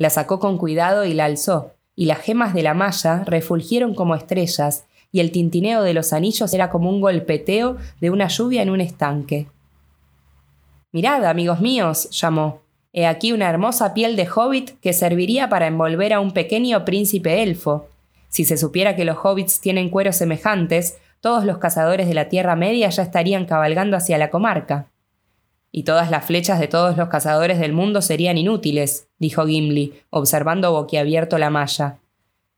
La 0.00 0.08
sacó 0.08 0.38
con 0.38 0.56
cuidado 0.56 1.04
y 1.04 1.12
la 1.12 1.26
alzó, 1.26 1.74
y 1.94 2.06
las 2.06 2.20
gemas 2.20 2.54
de 2.54 2.62
la 2.62 2.72
malla 2.72 3.22
refulgieron 3.26 3.94
como 3.94 4.14
estrellas, 4.14 4.86
y 5.12 5.20
el 5.20 5.30
tintineo 5.30 5.82
de 5.82 5.92
los 5.92 6.14
anillos 6.14 6.54
era 6.54 6.70
como 6.70 6.88
un 6.88 7.02
golpeteo 7.02 7.76
de 8.00 8.08
una 8.08 8.28
lluvia 8.28 8.62
en 8.62 8.70
un 8.70 8.80
estanque. 8.80 9.48
Mirad, 10.90 11.26
amigos 11.26 11.60
míos, 11.60 12.08
llamó. 12.18 12.62
He 12.94 13.06
aquí 13.06 13.32
una 13.32 13.50
hermosa 13.50 13.92
piel 13.92 14.16
de 14.16 14.26
hobbit 14.26 14.80
que 14.80 14.94
serviría 14.94 15.50
para 15.50 15.66
envolver 15.66 16.14
a 16.14 16.20
un 16.20 16.30
pequeño 16.30 16.86
príncipe 16.86 17.42
elfo. 17.42 17.86
Si 18.30 18.46
se 18.46 18.56
supiera 18.56 18.96
que 18.96 19.04
los 19.04 19.18
hobbits 19.22 19.60
tienen 19.60 19.90
cueros 19.90 20.16
semejantes, 20.16 20.96
todos 21.20 21.44
los 21.44 21.58
cazadores 21.58 22.08
de 22.08 22.14
la 22.14 22.30
Tierra 22.30 22.56
Media 22.56 22.88
ya 22.88 23.02
estarían 23.02 23.44
cabalgando 23.44 23.98
hacia 23.98 24.16
la 24.16 24.30
comarca. 24.30 24.86
Y 25.72 25.84
todas 25.84 26.10
las 26.10 26.24
flechas 26.24 26.58
de 26.58 26.68
todos 26.68 26.96
los 26.96 27.08
cazadores 27.08 27.58
del 27.60 27.72
mundo 27.72 28.02
serían 28.02 28.38
inútiles, 28.38 29.08
dijo 29.18 29.46
Gimli, 29.46 29.94
observando 30.10 30.72
boquiabierto 30.72 31.38
la 31.38 31.50
malla. 31.50 31.98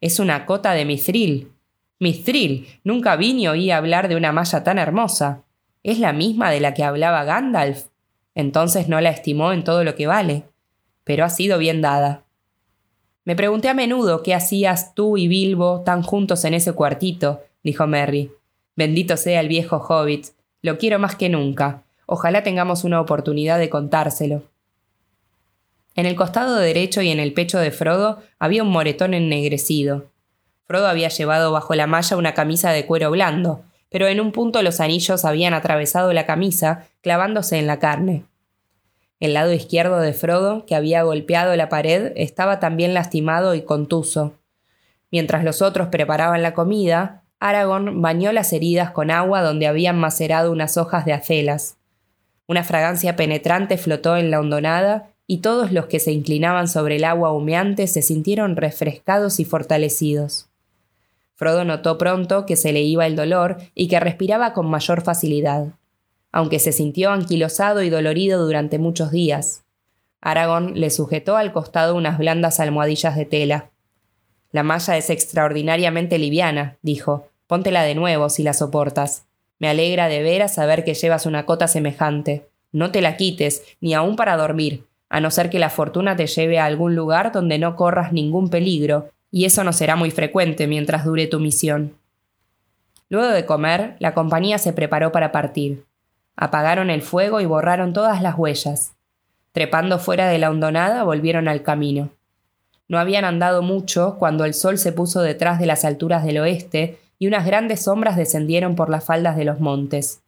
Es 0.00 0.19
una 0.19 0.47
cota 0.47 0.73
de 0.73 0.85
mithril. 0.85 1.52
Mithril. 1.99 2.66
Nunca 2.85 3.16
vi 3.16 3.35
ni 3.35 3.47
oí 3.49 3.71
hablar 3.71 4.09
de 4.09 4.16
una 4.16 4.33
malla 4.33 4.64
tan 4.64 4.78
hermosa. 4.78 5.45
¿Es 5.83 5.99
la 5.99 6.12
misma 6.12 6.50
de 6.50 6.61
la 6.61 6.75
que 6.75 6.85
hablaba 6.85 7.25
Gandalf? 7.25 7.87
Entonces 8.35 8.88
no 8.88 9.00
la 9.00 9.11
estimó 9.11 9.52
en 9.52 9.62
todo 9.62 9.85
lo 9.85 9.95
que 9.95 10.07
vale, 10.07 10.45
pero 11.04 11.25
ha 11.25 11.31
sido 11.31 11.59
bien 11.59 11.81
dada. 11.81 12.25
Me 13.25 13.37
pregunté 13.37 13.69
a 13.69 13.75
menudo 13.75 14.23
qué 14.23 14.35
hacías 14.35 14.95
tú 14.95 15.16
y 15.16 15.28
Bilbo 15.28 15.83
tan 15.83 16.02
juntos 16.02 16.45
en 16.45 16.54
ese 16.54 16.73
cuartito, 16.73 17.42
dijo 17.62 17.87
Merry. 17.87 18.33
Bendito 18.75 19.16
sea 19.16 19.40
el 19.40 19.49
viejo 19.49 19.76
hobbit, 19.76 20.28
lo 20.62 20.78
quiero 20.78 20.99
más 20.99 21.14
que 21.14 21.28
nunca. 21.28 21.85
Ojalá 22.14 22.42
tengamos 22.42 22.85
una 22.85 23.00
oportunidad 23.00 23.59
de 23.59 23.71
contárselo. 23.71 24.42
En 25.95 26.04
el 26.04 26.14
costado 26.14 26.57
derecho 26.57 27.00
y 27.00 27.09
en 27.09 27.19
el 27.19 27.33
pecho 27.33 27.59
de 27.59 27.71
Frodo 27.71 28.19
había 28.38 28.62
un 28.62 28.69
moretón 28.69 29.14
ennegrecido. 29.14 30.11
Frodo 30.66 30.88
había 30.88 31.09
llevado 31.09 31.52
bajo 31.52 31.75
la 31.75 31.87
malla 31.87 32.19
una 32.19 32.35
camisa 32.35 32.71
de 32.71 32.85
cuero 32.85 33.11
blando, 33.11 33.62
pero 33.88 34.09
en 34.09 34.21
un 34.21 34.31
punto 34.31 34.61
los 34.61 34.78
anillos 34.81 35.25
habían 35.25 35.54
atravesado 35.54 36.12
la 36.12 36.26
camisa, 36.26 36.87
clavándose 37.00 37.59
en 37.59 37.66
la 37.66 37.78
carne. 37.78 38.26
El 39.19 39.33
lado 39.33 39.50
izquierdo 39.50 39.99
de 39.99 40.12
Frodo, 40.12 40.66
que 40.66 40.75
había 40.75 41.04
golpeado 41.04 41.57
la 41.57 41.71
pared, 41.71 42.12
estaba 42.16 42.61
también 42.61 42.92
lastimado 42.92 43.54
y 43.54 43.62
contuso. 43.62 44.35
Mientras 45.11 45.45
los 45.45 45.62
otros 45.62 45.88
preparaban 45.88 46.42
la 46.42 46.52
comida, 46.52 47.23
Aragorn 47.40 48.02
bañó 48.02 48.33
las 48.33 48.52
heridas 48.52 48.90
con 48.90 49.11
agua 49.11 49.40
donde 49.40 49.66
habían 49.66 49.99
macerado 49.99 50.52
unas 50.52 50.76
hojas 50.76 51.07
de 51.07 51.14
acelas. 51.14 51.78
Una 52.52 52.64
fragancia 52.64 53.16
penetrante 53.16 53.78
flotó 53.78 54.18
en 54.18 54.30
la 54.30 54.38
hondonada 54.38 55.09
y 55.26 55.38
todos 55.38 55.73
los 55.73 55.87
que 55.87 55.99
se 56.00 56.12
inclinaban 56.12 56.68
sobre 56.68 56.97
el 56.97 57.04
agua 57.04 57.32
humeante 57.32 57.87
se 57.87 58.02
sintieron 58.02 58.56
refrescados 58.56 59.40
y 59.40 59.47
fortalecidos. 59.47 60.50
Frodo 61.35 61.64
notó 61.64 61.97
pronto 61.97 62.44
que 62.44 62.56
se 62.56 62.75
le 62.75 62.82
iba 62.82 63.06
el 63.06 63.16
dolor 63.16 63.56
y 63.75 63.88
que 63.88 63.99
respiraba 64.00 64.52
con 64.52 64.68
mayor 64.68 65.00
facilidad, 65.00 65.68
aunque 66.30 66.59
se 66.59 66.73
sintió 66.73 67.11
anquilosado 67.11 67.82
y 67.82 67.88
dolorido 67.88 68.44
durante 68.44 68.78
muchos 68.78 69.12
días. 69.12 69.62
Aragorn 70.21 70.78
le 70.78 70.90
sujetó 70.90 71.38
al 71.38 71.54
costado 71.54 71.94
unas 71.94 72.18
blandas 72.18 72.61
almohadillas 72.61 73.16
de 73.16 73.25
tela. 73.25 73.71
La 74.50 74.62
malla 74.62 74.99
es 74.99 75.09
extraordinariamente 75.09 76.18
liviana, 76.18 76.76
dijo. 76.82 77.28
Póntela 77.47 77.82
de 77.82 77.94
nuevo 77.94 78.28
si 78.28 78.42
la 78.42 78.52
soportas. 78.52 79.25
Me 79.62 79.69
alegra 79.69 80.09
de 80.09 80.25
veras 80.25 80.54
saber 80.57 80.83
que 80.83 80.95
llevas 80.95 81.25
una 81.25 81.47
cota 81.47 81.69
semejante. 81.69 82.49
No 82.73 82.90
te 82.90 83.00
la 83.00 83.16
quites, 83.16 83.62
ni 83.81 83.95
aun 83.95 84.16
para 84.16 84.37
dormir, 84.37 84.87
a 85.09 85.21
no 85.21 85.31
ser 85.31 85.50
que 85.50 85.61
la 85.61 85.71
fortuna 85.71 86.16
te 86.16 86.26
lleve 86.26 86.59
a 86.59 86.64
algún 86.64 86.97
lugar 86.97 87.31
donde 87.31 87.61
no 87.61 87.76
corras 87.76 88.12
ningún 88.12 88.50
peligro, 88.50 89.11
y 89.31 89.45
eso 89.45 89.62
no 89.62 89.73
será 89.73 89.95
muy 89.95 90.11
frecuente 90.11 90.66
mientras 90.66 91.04
dure 91.04 91.28
tu 91.28 91.38
misión. 91.38 91.95
Luego 93.09 93.28
de 93.28 93.47
comer, 93.47 93.95
la 94.00 94.14
compañía 94.14 94.59
se 94.59 94.73
preparó 94.73 95.12
para 95.12 95.31
partir. 95.31 95.85
Apagaron 96.35 96.90
el 96.90 97.00
fuego 97.00 97.40
y 97.40 97.47
borraron 97.47 97.92
todas 97.92 98.21
las 98.21 98.37
huellas. 98.37 98.95
Trepando 99.52 100.00
fuera 100.00 100.26
de 100.26 100.38
la 100.38 100.50
hondonada, 100.50 101.04
volvieron 101.04 101.47
al 101.47 101.62
camino. 101.62 102.11
No 102.88 102.99
habían 102.99 103.25
andado 103.25 103.62
mucho 103.62 104.16
cuando 104.19 104.45
el 104.45 104.54
sol 104.54 104.76
se 104.76 104.90
puso 104.90 105.23
detrás 105.23 105.61
de 105.61 105.66
las 105.66 105.85
alturas 105.85 106.25
del 106.25 106.38
oeste 106.38 106.99
y 107.23 107.29
unas 107.29 107.47
grandes 107.47 107.85
sombras 107.85 108.17
descendieron 108.17 108.75
por 108.75 108.91
las 108.91 109.05
faldas 109.05 109.37
de 109.37 109.45
los 109.45 109.61
montes. 109.61 110.23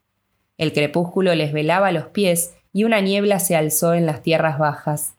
El 0.58 0.72
crepúsculo 0.72 1.34
les 1.34 1.52
velaba 1.52 1.90
los 1.90 2.04
pies 2.06 2.54
y 2.72 2.84
una 2.84 3.00
niebla 3.00 3.40
se 3.40 3.56
alzó 3.56 3.94
en 3.94 4.06
las 4.06 4.22
tierras 4.22 4.60
bajas. 4.60 5.14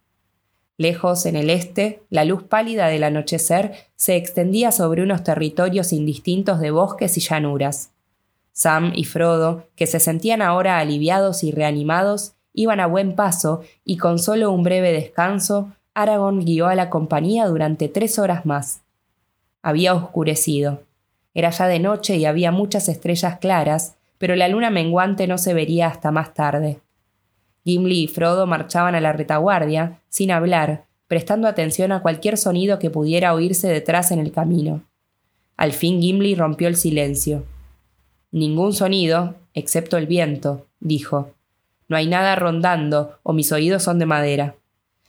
Lejos, 0.78 1.26
en 1.26 1.36
el 1.36 1.50
este, 1.50 2.02
la 2.10 2.24
luz 2.24 2.44
pálida 2.44 2.88
del 2.88 3.04
anochecer 3.04 3.74
se 3.98 4.16
extendía 4.16 4.72
sobre 4.72 5.04
unos 5.04 5.26
territorios 5.26 5.92
indistintos 5.92 6.62
de 6.62 6.72
bosques 6.72 7.18
y 7.18 7.20
llanuras. 7.20 7.92
Sam 8.54 8.94
y 8.96 9.04
Frodo, 9.04 9.68
que 9.76 9.86
se 9.86 10.00
sentían 10.00 10.42
ahora 10.42 10.80
aliviados 10.80 11.44
y 11.44 11.52
reanimados, 11.52 12.36
iban 12.54 12.80
a 12.80 12.88
buen 12.88 13.16
paso 13.18 13.64
y 13.84 13.98
con 13.98 14.18
solo 14.18 14.50
un 14.50 14.64
breve 14.64 14.94
descanso, 14.94 15.74
Aragorn 15.94 16.40
guió 16.46 16.68
a 16.68 16.76
la 16.76 16.90
compañía 16.90 17.48
durante 17.48 17.90
tres 17.90 18.18
horas 18.18 18.46
más. 18.46 18.80
Había 19.62 19.94
oscurecido. 19.94 20.80
Era 21.36 21.52
ya 21.52 21.68
de 21.68 21.80
noche 21.80 22.16
y 22.16 22.26
había 22.26 22.52
muchas 22.52 22.90
estrellas 22.90 23.38
claras, 23.40 23.98
pero 24.18 24.36
la 24.36 24.48
luna 24.48 24.72
menguante 24.72 25.28
no 25.28 25.38
se 25.38 25.54
vería 25.54 25.88
hasta 25.88 26.10
más 26.10 26.34
tarde. 26.34 26.80
Gimli 27.64 28.04
y 28.04 28.08
Frodo 28.08 28.48
marchaban 28.48 28.96
a 28.96 29.02
la 29.02 29.14
retaguardia, 29.14 30.00
sin 30.10 30.32
hablar, 30.32 30.86
prestando 31.08 31.48
atención 31.48 31.92
a 31.92 32.02
cualquier 32.02 32.38
sonido 32.38 32.80
que 32.80 32.90
pudiera 32.90 33.34
oírse 33.34 33.68
detrás 33.68 34.12
en 34.12 34.20
el 34.20 34.32
camino. 34.32 34.84
Al 35.58 35.74
fin 35.74 36.02
Gimli 36.02 36.36
rompió 36.36 36.68
el 36.68 36.76
silencio. 36.76 37.44
Ningún 38.32 38.74
sonido, 38.74 39.36
excepto 39.54 39.98
el 39.98 40.08
viento, 40.08 40.68
dijo. 40.80 41.32
No 41.88 41.98
hay 41.98 42.08
nada 42.08 42.36
rondando, 42.36 43.20
o 43.24 43.34
mis 43.34 43.52
oídos 43.52 43.84
son 43.84 44.00
de 44.00 44.06
madera. 44.06 44.56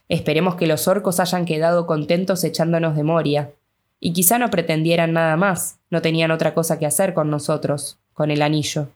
Esperemos 0.08 0.56
que 0.56 0.66
los 0.66 0.88
orcos 0.88 1.20
hayan 1.20 1.44
quedado 1.44 1.86
contentos 1.86 2.44
echándonos 2.44 2.96
de 2.96 3.02
Moria. 3.02 3.50
Y 4.00 4.12
quizá 4.12 4.38
no 4.38 4.50
pretendieran 4.50 5.12
nada 5.12 5.36
más, 5.36 5.78
no 5.90 6.02
tenían 6.02 6.30
otra 6.30 6.54
cosa 6.54 6.78
que 6.78 6.86
hacer 6.86 7.14
con 7.14 7.30
nosotros, 7.30 7.98
con 8.12 8.30
el 8.30 8.42
anillo 8.42 8.88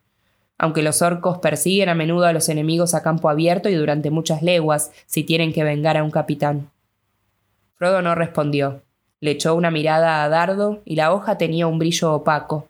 aunque 0.63 0.83
los 0.83 1.01
orcos 1.01 1.39
persiguen 1.39 1.89
a 1.89 1.95
menudo 1.95 2.27
a 2.27 2.35
los 2.35 2.51
enemigos 2.51 2.93
a 2.93 3.03
campo 3.03 3.31
abierto 3.31 3.71
y 3.71 3.75
durante 3.75 4.11
muchas 4.11 4.43
leguas 4.43 4.93
si 5.07 5.25
tienen 5.25 5.55
que 5.55 5.65
vengar 5.65 5.97
a 5.97 6.05
un 6.05 6.11
capitán. 6.11 6.69
Frodo 7.77 8.03
no 8.03 8.15
respondió. 8.15 8.83
Le 9.21 9.31
echó 9.31 9.55
una 9.55 9.71
mirada 9.71 10.23
a 10.23 10.29
Dardo 10.29 10.83
y 10.85 10.97
la 10.97 11.15
hoja 11.15 11.39
tenía 11.39 11.67
un 11.67 11.79
brillo 11.79 12.13
opaco. 12.13 12.69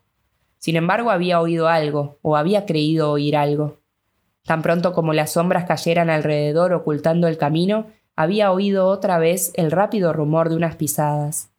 Sin 0.59 0.77
embargo, 0.77 1.11
había 1.11 1.41
oído 1.41 1.67
algo, 1.67 2.19
o 2.23 2.37
había 2.37 2.65
creído 2.65 3.11
oír 3.11 3.37
algo. 3.37 3.79
Tan 4.45 4.63
pronto 4.63 4.93
como 4.93 5.13
las 5.13 5.33
sombras 5.33 5.65
cayeran 5.65 6.11
alrededor 6.11 6.73
ocultando 6.73 7.27
el 7.27 7.39
camino, 7.39 7.87
había 8.15 8.53
oído 8.53 8.87
otra 8.87 9.19
vez 9.19 9.51
el 9.55 9.73
rápido 9.73 10.13
rumor 10.13 10.49
de 10.49 10.55
unas 10.55 10.77
pisadas. 10.77 11.51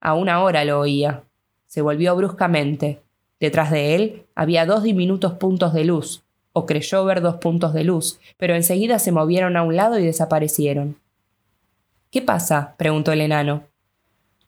Aún 0.00 0.28
ahora 0.28 0.64
lo 0.64 0.80
oía. 0.80 1.22
Se 1.66 1.82
volvió 1.82 2.16
bruscamente, 2.16 3.00
Detrás 3.40 3.70
de 3.70 3.94
él 3.94 4.26
había 4.34 4.66
dos 4.66 4.82
diminutos 4.82 5.32
puntos 5.32 5.72
de 5.72 5.84
luz, 5.84 6.22
o 6.52 6.66
creyó 6.66 7.04
ver 7.06 7.22
dos 7.22 7.36
puntos 7.36 7.72
de 7.72 7.84
luz, 7.84 8.20
pero 8.36 8.54
enseguida 8.54 8.98
se 8.98 9.12
movieron 9.12 9.56
a 9.56 9.62
un 9.62 9.74
lado 9.76 9.98
y 9.98 10.04
desaparecieron. 10.04 10.96
¿Qué 12.10 12.20
pasa? 12.20 12.74
preguntó 12.76 13.12
el 13.12 13.22
enano. 13.22 13.64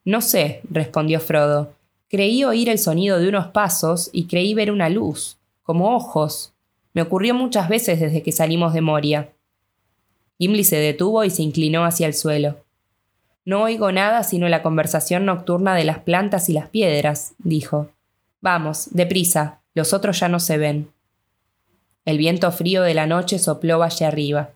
No 0.04 0.20
sé, 0.20 0.60
respondió 0.68 1.20
Frodo. 1.20 1.72
Creí 2.08 2.44
oír 2.44 2.68
el 2.68 2.78
sonido 2.78 3.18
de 3.18 3.30
unos 3.30 3.46
pasos 3.46 4.10
y 4.12 4.26
creí 4.26 4.52
ver 4.52 4.70
una 4.70 4.90
luz, 4.90 5.38
como 5.62 5.96
ojos. 5.96 6.52
Me 6.92 7.00
ocurrió 7.00 7.34
muchas 7.34 7.70
veces 7.70 7.98
desde 7.98 8.22
que 8.22 8.32
salimos 8.32 8.74
de 8.74 8.82
Moria. 8.82 9.32
Gimli 10.38 10.64
se 10.64 10.76
detuvo 10.76 11.24
y 11.24 11.30
se 11.30 11.42
inclinó 11.42 11.86
hacia 11.86 12.06
el 12.06 12.12
suelo. 12.12 12.61
No 13.44 13.62
oigo 13.62 13.90
nada 13.92 14.22
sino 14.22 14.48
la 14.48 14.62
conversación 14.62 15.24
nocturna 15.24 15.74
de 15.74 15.84
las 15.84 15.98
plantas 15.98 16.48
y 16.48 16.52
las 16.52 16.68
piedras, 16.68 17.34
dijo. 17.38 17.90
Vamos, 18.40 18.88
deprisa, 18.92 19.60
los 19.74 19.92
otros 19.92 20.20
ya 20.20 20.28
no 20.28 20.40
se 20.40 20.58
ven. 20.58 20.92
El 22.04 22.18
viento 22.18 22.50
frío 22.50 22.82
de 22.82 22.94
la 22.94 23.06
noche 23.06 23.38
sopló 23.38 23.78
valle 23.78 24.04
arriba. 24.04 24.50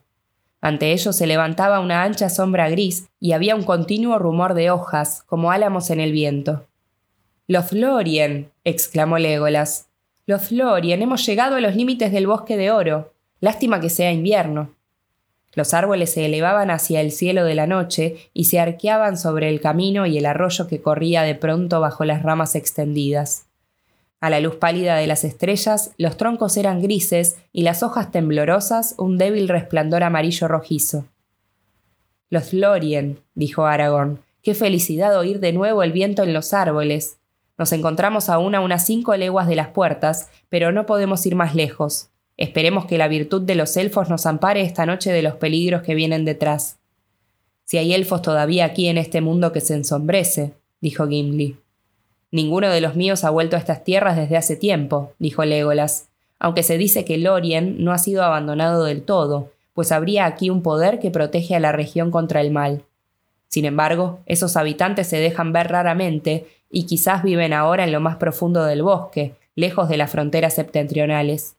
Ante 0.59 0.91
ellos 0.91 1.15
se 1.15 1.27
levantaba 1.27 1.79
una 1.79 2.03
ancha 2.03 2.29
sombra 2.29 2.69
gris 2.69 3.09
y 3.19 3.33
había 3.33 3.55
un 3.55 3.63
continuo 3.63 4.19
rumor 4.19 4.53
de 4.53 4.71
hojas, 4.71 5.23
como 5.23 5.51
álamos 5.51 5.89
en 5.89 5.99
el 5.99 6.11
viento. 6.11 6.67
Lothlorien, 7.47 8.51
exclamó 8.63 9.17
Legolas. 9.19 9.87
Lothlorien, 10.25 11.01
hemos 11.01 11.25
llegado 11.25 11.55
a 11.55 11.61
los 11.61 11.75
límites 11.75 12.11
del 12.11 12.27
bosque 12.27 12.57
de 12.57 12.71
oro. 12.71 13.13
Lástima 13.39 13.79
que 13.79 13.89
sea 13.89 14.11
invierno. 14.11 14.73
Los 15.57 15.73
árboles 15.73 16.11
se 16.11 16.23
elevaban 16.23 16.69
hacia 16.69 17.01
el 17.01 17.11
cielo 17.11 17.43
de 17.43 17.55
la 17.55 17.65
noche 17.65 18.29
y 18.31 18.43
se 18.43 18.59
arqueaban 18.59 19.17
sobre 19.17 19.49
el 19.49 19.59
camino 19.59 20.05
y 20.05 20.15
el 20.19 20.27
arroyo 20.27 20.67
que 20.67 20.83
corría 20.83 21.23
de 21.23 21.33
pronto 21.33 21.81
bajo 21.81 22.05
las 22.05 22.21
ramas 22.21 22.53
extendidas. 22.53 23.47
A 24.21 24.29
la 24.29 24.39
luz 24.39 24.57
pálida 24.57 24.97
de 24.97 25.07
las 25.07 25.23
estrellas, 25.23 25.95
los 25.97 26.15
troncos 26.15 26.57
eran 26.57 26.79
grises 26.79 27.37
y 27.51 27.63
las 27.63 27.81
hojas 27.81 28.11
temblorosas 28.11 28.93
un 28.99 29.17
débil 29.17 29.49
resplandor 29.49 30.03
amarillo 30.03 30.47
rojizo. 30.47 31.05
Los 32.29 32.53
Lorien, 32.53 33.19
dijo 33.33 33.65
Aragón. 33.65 34.19
Qué 34.43 34.53
felicidad 34.53 35.17
oír 35.17 35.39
de 35.39 35.53
nuevo 35.53 35.81
el 35.81 35.91
viento 35.91 36.21
en 36.21 36.35
los 36.35 36.53
árboles. 36.53 37.17
Nos 37.57 37.71
encontramos 37.71 38.29
aún 38.29 38.53
a 38.53 38.59
unas 38.59 38.85
cinco 38.85 39.15
leguas 39.15 39.47
de 39.47 39.55
las 39.55 39.69
puertas, 39.69 40.29
pero 40.49 40.71
no 40.71 40.85
podemos 40.85 41.25
ir 41.25 41.33
más 41.33 41.55
lejos. 41.55 42.11
Esperemos 42.37 42.85
que 42.85 42.99
la 42.99 43.07
virtud 43.07 43.41
de 43.41 43.55
los 43.55 43.75
elfos 43.77 44.09
nos 44.09 44.25
ampare 44.25 44.61
esta 44.61 44.85
noche 44.85 45.11
de 45.11 45.23
los 45.23 45.35
peligros 45.35 45.81
que 45.81 45.95
vienen 45.95 46.23
detrás. 46.23 46.77
Si 47.65 47.77
hay 47.77 47.93
elfos 47.93 48.21
todavía 48.21 48.63
aquí 48.65 48.87
en 48.87 48.97
este 48.97 49.19
mundo 49.19 49.51
que 49.51 49.59
se 49.59 49.73
ensombrece, 49.73 50.53
dijo 50.79 51.07
Gimli. 51.07 51.57
Ninguno 52.31 52.69
de 52.69 52.79
los 52.79 52.95
míos 52.95 53.23
ha 53.23 53.29
vuelto 53.29 53.55
a 53.55 53.59
estas 53.59 53.83
tierras 53.83 54.15
desde 54.15 54.37
hace 54.37 54.55
tiempo, 54.55 55.13
dijo 55.19 55.43
Legolas, 55.43 56.07
aunque 56.39 56.63
se 56.63 56.77
dice 56.77 57.03
que 57.03 57.17
Lorien 57.17 57.83
no 57.83 57.91
ha 57.91 57.97
sido 57.97 58.23
abandonado 58.23 58.85
del 58.85 59.01
todo, 59.01 59.51
pues 59.73 59.91
habría 59.91 60.25
aquí 60.25 60.49
un 60.49 60.61
poder 60.61 60.99
que 60.99 61.11
protege 61.11 61.55
a 61.55 61.59
la 61.59 61.73
región 61.73 62.09
contra 62.09 62.41
el 62.41 62.51
mal. 62.51 62.83
Sin 63.49 63.65
embargo, 63.65 64.19
esos 64.25 64.55
habitantes 64.55 65.07
se 65.07 65.17
dejan 65.17 65.51
ver 65.51 65.67
raramente 65.69 66.47
y 66.69 66.85
quizás 66.85 67.23
viven 67.23 67.51
ahora 67.51 67.83
en 67.83 67.91
lo 67.91 67.99
más 67.99 68.15
profundo 68.15 68.63
del 68.63 68.83
bosque, 68.83 69.35
lejos 69.55 69.89
de 69.89 69.97
las 69.97 70.11
fronteras 70.11 70.53
septentrionales. 70.53 71.56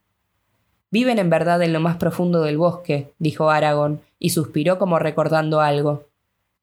Viven 0.91 1.19
en 1.19 1.29
verdad 1.29 1.63
en 1.63 1.73
lo 1.73 1.81
más 1.81 1.97
profundo 1.97 2.43
del 2.43 2.57
bosque, 2.57 3.13
dijo 3.19 3.51
Aragón, 3.51 4.01
y 4.19 4.31
suspiró 4.31 4.79
como 4.79 4.99
recordando 4.99 5.61
algo. 5.61 6.05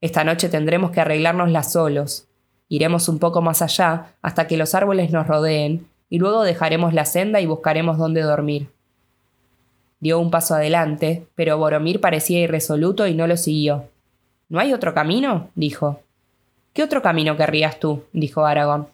Esta 0.01 0.23
noche 0.23 0.49
tendremos 0.49 0.91
que 0.91 1.01
arreglárnoslas 1.01 1.71
solos. 1.71 2.27
Iremos 2.67 3.07
un 3.07 3.19
poco 3.19 3.41
más 3.41 3.61
allá 3.61 4.13
hasta 4.21 4.47
que 4.47 4.57
los 4.57 4.73
árboles 4.73 5.11
nos 5.11 5.27
rodeen, 5.27 5.87
y 6.09 6.19
luego 6.19 6.43
dejaremos 6.43 6.93
la 6.93 7.05
senda 7.05 7.39
y 7.39 7.45
buscaremos 7.45 7.97
dónde 7.97 8.21
dormir. 8.21 8.69
Dio 9.99 10.19
un 10.19 10.31
paso 10.31 10.55
adelante, 10.55 11.25
pero 11.35 11.57
Boromir 11.57 12.01
parecía 12.01 12.39
irresoluto 12.39 13.07
y 13.07 13.13
no 13.13 13.27
lo 13.27 13.37
siguió. 13.37 13.85
¿No 14.49 14.59
hay 14.59 14.73
otro 14.73 14.93
camino? 14.93 15.49
dijo. 15.55 16.01
¿Qué 16.73 16.83
otro 16.83 17.01
camino 17.01 17.37
querrías 17.37 17.79
tú? 17.79 18.03
dijo 18.11 18.45
Aragón. 18.45 18.87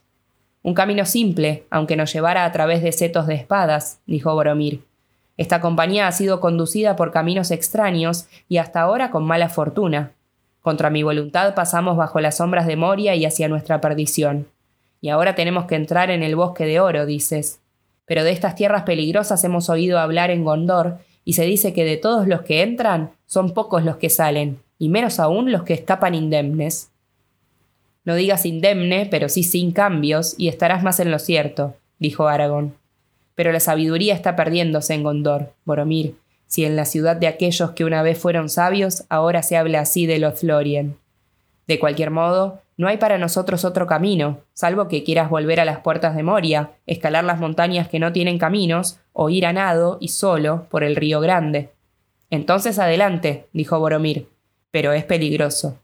Un 0.63 0.73
camino 0.73 1.05
simple, 1.05 1.63
aunque 1.69 1.95
nos 1.95 2.13
llevara 2.13 2.45
a 2.45 2.51
través 2.51 2.83
de 2.83 2.91
setos 2.91 3.27
de 3.27 3.35
espadas, 3.35 3.99
dijo 4.05 4.33
Boromir. 4.33 4.81
Esta 5.37 5.61
compañía 5.61 6.07
ha 6.07 6.11
sido 6.11 6.39
conducida 6.39 6.95
por 6.95 7.11
caminos 7.11 7.51
extraños 7.51 8.27
y 8.47 8.57
hasta 8.57 8.81
ahora 8.81 9.11
con 9.11 9.23
mala 9.23 9.49
fortuna. 9.49 10.11
Contra 10.61 10.89
mi 10.89 11.01
voluntad 11.01 11.55
pasamos 11.55 11.97
bajo 11.97 12.19
las 12.19 12.37
sombras 12.37 12.67
de 12.67 12.75
Moria 12.75 13.15
y 13.15 13.25
hacia 13.25 13.47
nuestra 13.47 13.81
perdición. 13.81 14.47
Y 15.01 15.09
ahora 15.09 15.33
tenemos 15.33 15.65
que 15.65 15.75
entrar 15.75 16.11
en 16.11 16.21
el 16.21 16.35
bosque 16.35 16.65
de 16.65 16.79
oro, 16.79 17.05
dices. 17.05 17.59
Pero 18.05 18.23
de 18.23 18.31
estas 18.31 18.55
tierras 18.55 18.83
peligrosas 18.83 19.43
hemos 19.43 19.69
oído 19.69 19.99
hablar 19.99 20.29
en 20.29 20.43
Gondor, 20.43 20.99
y 21.23 21.33
se 21.33 21.45
dice 21.45 21.73
que 21.73 21.85
de 21.85 21.97
todos 21.97 22.27
los 22.27 22.41
que 22.41 22.61
entran, 22.61 23.11
son 23.25 23.53
pocos 23.53 23.83
los 23.83 23.97
que 23.97 24.09
salen, 24.09 24.59
y 24.77 24.89
menos 24.89 25.19
aún 25.19 25.51
los 25.51 25.63
que 25.63 25.73
escapan 25.73 26.15
indemnes. 26.15 26.91
No 28.03 28.15
digas 28.15 28.45
indemne, 28.45 29.07
pero 29.09 29.29
sí 29.29 29.43
sin 29.43 29.71
cambios, 29.71 30.35
y 30.37 30.47
estarás 30.47 30.83
más 30.83 30.99
en 30.99 31.11
lo 31.11 31.19
cierto, 31.19 31.75
dijo 31.99 32.27
Aragón. 32.27 32.80
Pero 33.35 33.51
la 33.51 33.59
sabiduría 33.59 34.13
está 34.13 34.35
perdiéndose 34.35 34.93
en 34.93 35.03
Gondor, 35.03 35.53
Boromir, 35.65 36.15
si 36.47 36.65
en 36.65 36.75
la 36.75 36.85
ciudad 36.85 37.15
de 37.15 37.27
aquellos 37.27 37.71
que 37.71 37.85
una 37.85 38.03
vez 38.03 38.17
fueron 38.17 38.49
sabios, 38.49 39.05
ahora 39.07 39.41
se 39.41 39.55
habla 39.55 39.79
así 39.79 40.05
de 40.05 40.19
los 40.19 40.39
Florien. 40.39 40.97
De 41.65 41.79
cualquier 41.79 42.11
modo, 42.11 42.61
no 42.75 42.89
hay 42.89 42.97
para 42.97 43.17
nosotros 43.17 43.63
otro 43.63 43.87
camino, 43.87 44.39
salvo 44.53 44.87
que 44.87 45.03
quieras 45.03 45.29
volver 45.29 45.59
a 45.59 45.65
las 45.65 45.79
puertas 45.79 46.15
de 46.15 46.23
Moria, 46.23 46.71
escalar 46.87 47.23
las 47.23 47.39
montañas 47.39 47.87
que 47.87 47.99
no 47.99 48.11
tienen 48.11 48.37
caminos, 48.37 48.99
o 49.13 49.29
ir 49.29 49.45
a 49.45 49.53
nado 49.53 49.97
y 50.01 50.09
solo 50.09 50.67
por 50.69 50.83
el 50.83 50.95
río 50.95 51.21
Grande. 51.21 51.69
Entonces 52.29 52.79
adelante, 52.79 53.47
dijo 53.53 53.79
Boromir, 53.79 54.27
pero 54.71 54.93
es 54.93 55.05
peligroso. 55.05 55.77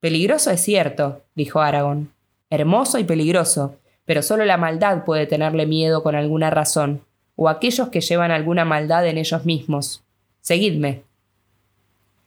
Peligroso 0.00 0.50
es 0.50 0.60
cierto, 0.60 1.22
dijo 1.34 1.60
Aragón. 1.60 2.12
Hermoso 2.48 2.98
y 2.98 3.04
peligroso, 3.04 3.76
pero 4.04 4.22
solo 4.22 4.44
la 4.44 4.56
maldad 4.56 5.04
puede 5.04 5.26
tenerle 5.26 5.66
miedo 5.66 6.02
con 6.02 6.14
alguna 6.14 6.50
razón, 6.50 7.02
o 7.36 7.48
aquellos 7.48 7.88
que 7.88 8.00
llevan 8.00 8.30
alguna 8.30 8.64
maldad 8.64 9.06
en 9.06 9.18
ellos 9.18 9.44
mismos. 9.44 10.04
Seguidme. 10.40 11.02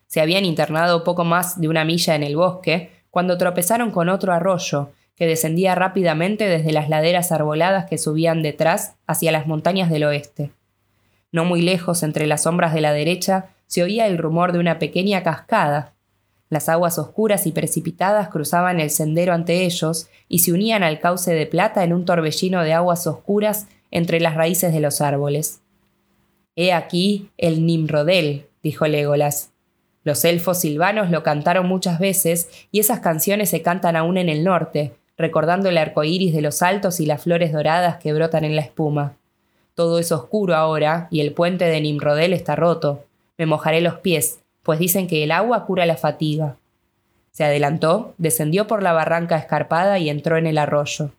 Se 0.07 0.21
habían 0.21 0.45
internado 0.45 1.03
poco 1.03 1.23
más 1.23 1.59
de 1.59 1.67
una 1.67 1.85
milla 1.85 2.15
en 2.15 2.23
el 2.23 2.35
bosque, 2.35 2.91
cuando 3.09 3.37
tropezaron 3.37 3.91
con 3.91 4.09
otro 4.09 4.33
arroyo, 4.33 4.91
que 5.15 5.27
descendía 5.27 5.75
rápidamente 5.75 6.47
desde 6.47 6.71
las 6.71 6.89
laderas 6.89 7.31
arboladas 7.31 7.85
que 7.89 7.97
subían 7.97 8.43
detrás 8.43 8.95
hacia 9.07 9.31
las 9.31 9.47
montañas 9.47 9.89
del 9.89 10.03
oeste. 10.03 10.51
No 11.31 11.43
muy 11.43 11.61
lejos, 11.61 12.03
entre 12.03 12.27
las 12.27 12.43
sombras 12.43 12.73
de 12.73 12.81
la 12.81 12.93
derecha, 12.93 13.49
se 13.65 13.83
oía 13.83 14.07
el 14.07 14.17
rumor 14.17 14.51
de 14.51 14.59
una 14.59 14.79
pequeña 14.79 15.23
cascada, 15.23 15.93
las 16.49 16.69
aguas 16.69 16.97
oscuras 16.97 17.45
y 17.45 17.51
precipitadas 17.51 18.29
cruzaban 18.29 18.79
el 18.79 18.89
sendero 18.89 19.33
ante 19.33 19.65
ellos 19.65 20.09
y 20.29 20.39
se 20.39 20.53
unían 20.53 20.83
al 20.83 20.99
cauce 20.99 21.33
de 21.33 21.45
plata 21.45 21.83
en 21.83 21.93
un 21.93 22.05
torbellino 22.05 22.63
de 22.63 22.73
aguas 22.73 23.05
oscuras 23.05 23.67
entre 23.91 24.19
las 24.19 24.35
raíces 24.35 24.73
de 24.73 24.79
los 24.79 25.01
árboles. 25.01 25.61
He 26.55 26.73
aquí 26.73 27.29
el 27.37 27.65
Nimrodel, 27.65 28.47
dijo 28.63 28.87
Legolas. 28.87 29.51
Los 30.03 30.23
elfos 30.23 30.59
silvanos 30.59 31.11
lo 31.11 31.21
cantaron 31.21 31.67
muchas 31.67 31.99
veces 31.99 32.49
y 32.71 32.79
esas 32.79 33.01
canciones 33.01 33.49
se 33.49 33.61
cantan 33.61 33.97
aún 33.97 34.17
en 34.17 34.29
el 34.29 34.43
norte, 34.43 34.93
recordando 35.17 35.67
el 35.67 35.77
arco 35.77 36.05
iris 36.05 36.33
de 36.33 36.41
los 36.41 36.61
altos 36.61 37.01
y 37.01 37.05
las 37.05 37.23
flores 37.23 37.51
doradas 37.51 37.97
que 37.97 38.13
brotan 38.13 38.45
en 38.45 38.55
la 38.55 38.61
espuma. 38.61 39.17
Todo 39.75 39.99
es 39.99 40.11
oscuro 40.11 40.55
ahora 40.55 41.09
y 41.11 41.19
el 41.19 41.33
puente 41.33 41.65
de 41.65 41.81
Nimrodel 41.81 42.33
está 42.33 42.55
roto. 42.55 43.03
Me 43.37 43.45
mojaré 43.45 43.81
los 43.81 43.95
pies, 43.95 44.39
pues 44.67 44.79
dicen 44.79 45.07
que 45.07 45.23
el 45.23 45.31
agua 45.31 45.65
cura 45.65 45.85
la 45.85 45.95
fatiga. 45.95 46.57
Se 47.31 47.45
adelantó, 47.45 48.13
descendió 48.17 48.67
por 48.67 48.83
la 48.83 48.91
barranca 48.91 49.37
escarpada 49.37 49.97
y 49.97 50.09
entró 50.09 50.35
en 50.35 50.45
el 50.45 50.57
arroyo. 50.57 51.11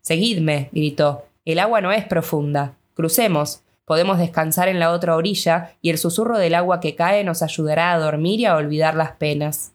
Seguidme, 0.00 0.70
gritó. 0.72 1.26
El 1.44 1.58
agua 1.58 1.82
no 1.82 1.92
es 1.92 2.06
profunda. 2.06 2.72
Crucemos. 2.94 3.60
Podemos 3.84 4.18
descansar 4.18 4.68
en 4.68 4.80
la 4.80 4.92
otra 4.92 5.14
orilla 5.14 5.72
y 5.82 5.90
el 5.90 5.98
susurro 5.98 6.38
del 6.38 6.54
agua 6.54 6.80
que 6.80 6.94
cae 6.94 7.22
nos 7.22 7.42
ayudará 7.42 7.92
a 7.92 7.98
dormir 7.98 8.40
y 8.40 8.46
a 8.46 8.56
olvidar 8.56 8.94
las 8.94 9.12
penas. 9.12 9.72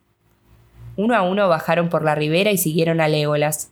Uno 0.95 1.15
a 1.15 1.21
uno 1.21 1.47
bajaron 1.47 1.89
por 1.89 2.03
la 2.03 2.15
ribera 2.15 2.49
y 2.49 2.57
siguieron 2.57 3.01
a 3.01 3.07
Légolas. 3.07 3.71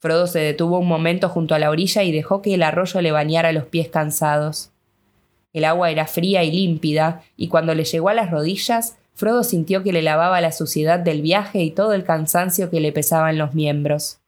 Frodo 0.00 0.26
se 0.26 0.40
detuvo 0.40 0.78
un 0.78 0.86
momento 0.86 1.30
junto 1.30 1.54
a 1.54 1.58
la 1.58 1.70
orilla 1.70 2.02
y 2.02 2.12
dejó 2.12 2.42
que 2.42 2.52
el 2.52 2.62
arroyo 2.62 3.00
le 3.00 3.10
bañara 3.10 3.52
los 3.52 3.64
pies 3.64 3.88
cansados. 3.88 4.70
El 5.52 5.64
agua 5.64 5.90
era 5.90 6.06
fría 6.06 6.44
y 6.44 6.50
límpida, 6.50 7.22
y 7.36 7.48
cuando 7.48 7.74
le 7.74 7.84
llegó 7.84 8.08
a 8.08 8.14
las 8.14 8.30
rodillas, 8.30 8.96
Frodo 9.14 9.44
sintió 9.44 9.82
que 9.82 9.92
le 9.92 10.02
lavaba 10.02 10.40
la 10.40 10.52
suciedad 10.52 10.98
del 10.98 11.22
viaje 11.22 11.62
y 11.62 11.70
todo 11.70 11.92
el 11.92 12.04
cansancio 12.04 12.70
que 12.70 12.80
le 12.80 12.92
pesaba 12.92 13.30
en 13.30 13.38
los 13.38 13.54
miembros. 13.54 14.18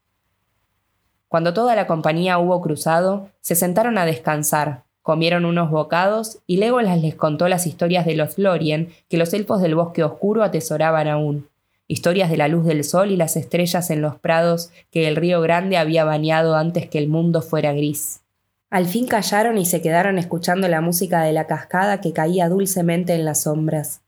Cuando 1.29 1.55
toda 1.55 1.75
la 1.75 1.87
compañía 1.87 2.39
hubo 2.39 2.61
cruzado, 2.61 3.31
se 3.41 3.57
sentaron 3.57 3.99
a 3.99 4.07
descansar, 4.07 4.85
comieron 5.03 5.45
unos 5.45 5.71
bocados 5.71 6.39
y 6.47 6.59
Legolas 6.59 7.01
les 7.01 7.15
contó 7.15 7.49
las 7.49 7.67
historias 7.67 8.07
de 8.07 8.15
los 8.15 8.39
Lorien 8.39 8.91
que 9.09 9.17
los 9.17 9.35
elfos 9.35 9.61
del 9.61 9.75
bosque 9.75 10.05
oscuro 10.05 10.43
atesoraban 10.43 11.09
aún, 11.09 11.49
historias 11.89 12.31
de 12.31 12.37
la 12.37 12.49
luz 12.49 12.65
del 12.65 12.85
sol 12.85 13.11
y 13.11 13.17
las 13.17 13.37
estrellas 13.37 13.91
en 13.91 14.01
los 14.01 14.17
prados 14.17 14.71
que 14.91 15.09
el 15.09 15.17
río 15.17 15.41
Grande 15.41 15.77
había 15.77 16.05
bañado 16.05 16.55
antes 16.57 16.89
que 16.89 16.99
el 16.99 17.09
mundo 17.09 17.43
fuera 17.43 17.73
gris. 17.73 18.24
Al 18.71 18.87
fin 18.87 19.07
callaron 19.07 19.59
y 19.59 19.67
se 19.67 19.81
quedaron 19.81 20.19
escuchando 20.19 20.69
la 20.69 20.81
música 20.81 21.23
de 21.23 21.33
la 21.33 21.47
cascada 21.47 22.01
que 22.01 22.13
caía 22.13 22.49
dulcemente 22.49 23.15
en 23.15 23.25
las 23.25 23.43
sombras. 23.43 24.01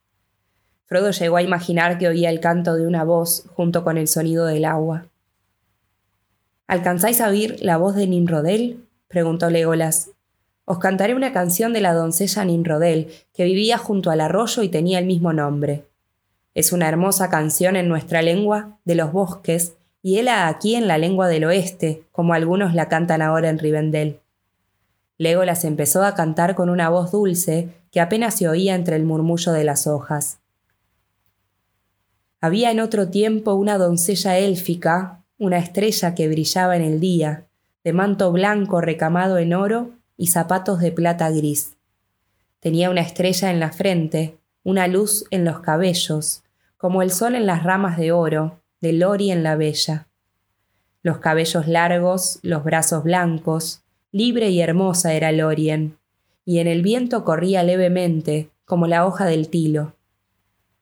Frodo 0.87 1.11
llegó 1.11 1.37
a 1.37 1.43
imaginar 1.43 1.99
que 1.99 2.09
oía 2.09 2.31
el 2.31 2.41
canto 2.41 2.75
de 2.75 2.87
una 2.87 3.05
voz 3.05 3.45
junto 3.55 3.83
con 3.85 3.99
el 3.99 4.09
sonido 4.09 4.47
del 4.47 4.65
agua. 4.65 5.07
¿Alcanzáis 6.69 7.21
a 7.21 7.29
oír 7.29 7.57
la 7.61 7.77
voz 7.77 7.95
de 7.95 8.07
Nimrodel? 8.07 8.85
preguntó 9.09 9.51
Legolas. 9.51 10.11
Os 10.65 10.79
cantaré 10.79 11.15
una 11.15 11.33
canción 11.33 11.73
de 11.73 11.81
la 11.81 11.93
doncella 11.93 12.45
Nimrodel, 12.45 13.09
que 13.33 13.45
vivía 13.45 13.79
junto 13.79 14.11
al 14.11 14.21
arroyo 14.21 14.65
y 14.65 14.69
tenía 14.69 14.99
el 14.99 15.07
mismo 15.07 15.33
nombre. 15.33 15.85
Es 16.55 16.73
una 16.73 16.89
hermosa 16.89 17.31
canción 17.31 17.77
en 17.77 17.89
nuestra 17.89 18.23
lengua, 18.23 18.79
de 18.85 18.97
los 18.97 19.13
bosques, 19.13 19.75
y 20.03 20.19
hela 20.19 20.49
aquí 20.49 20.75
en 20.75 20.89
la 20.89 20.99
lengua 20.99 21.29
del 21.29 21.45
oeste, 21.45 22.03
como 22.11 22.35
algunos 22.35 22.75
la 22.75 22.89
cantan 22.89 23.23
ahora 23.23 23.49
en 23.49 23.59
Rivendell. 23.59 24.21
Legolas 25.19 25.65
empezó 25.65 26.05
a 26.05 26.15
cantar 26.15 26.55
con 26.55 26.69
una 26.69 26.89
voz 26.89 27.11
dulce 27.11 27.71
que 27.91 28.01
apenas 28.01 28.35
se 28.35 28.49
oía 28.49 28.75
entre 28.75 28.97
el 28.97 29.05
murmullo 29.05 29.53
de 29.53 29.65
las 29.65 29.87
hojas. 29.87 30.39
Había 32.41 32.71
en 32.71 32.81
otro 32.81 33.09
tiempo 33.09 33.55
una 33.55 33.79
doncella 33.79 34.39
élfica, 34.39 35.25
una 35.39 35.59
estrella 35.59 36.15
que 36.15 36.29
brillaba 36.29 36.77
en 36.77 36.83
el 36.83 37.01
día, 37.01 37.47
de 37.83 37.93
manto 37.93 38.31
blanco 38.33 38.81
recamado 38.81 39.39
en 39.39 39.55
oro 39.55 39.93
y 40.17 40.29
zapatos 40.29 40.81
de 40.81 40.93
plata 40.93 41.31
gris. 41.31 41.77
Tenía 42.61 42.91
una 42.91 43.01
estrella 43.01 43.51
en 43.51 43.61
la 43.61 43.73
frente, 43.73 44.39
una 44.65 44.87
luz 44.89 45.25
en 45.31 45.45
los 45.45 45.61
cabellos, 45.61 46.43
como 46.77 47.01
el 47.01 47.11
sol 47.11 47.35
en 47.35 47.47
las 47.47 47.63
ramas 47.63 47.97
de 47.97 48.13
oro, 48.13 48.61
de 48.81 48.93
Lori 48.93 49.31
en 49.31 49.43
la 49.43 49.57
bella. 49.57 50.09
Los 51.03 51.19
cabellos 51.19 51.69
largos, 51.69 52.39
los 52.43 52.65
brazos 52.65 53.05
blancos, 53.05 53.83
libre 54.17 54.49
y 54.49 54.63
hermosa 54.63 55.13
era 55.13 55.31
Lorien, 55.31 55.99
y 56.47 56.61
en 56.61 56.69
el 56.69 56.81
viento 56.81 57.23
corría 57.23 57.63
levemente, 57.63 58.49
como 58.65 58.87
la 58.87 59.05
hoja 59.05 59.27
del 59.27 59.51
tilo. 59.51 59.93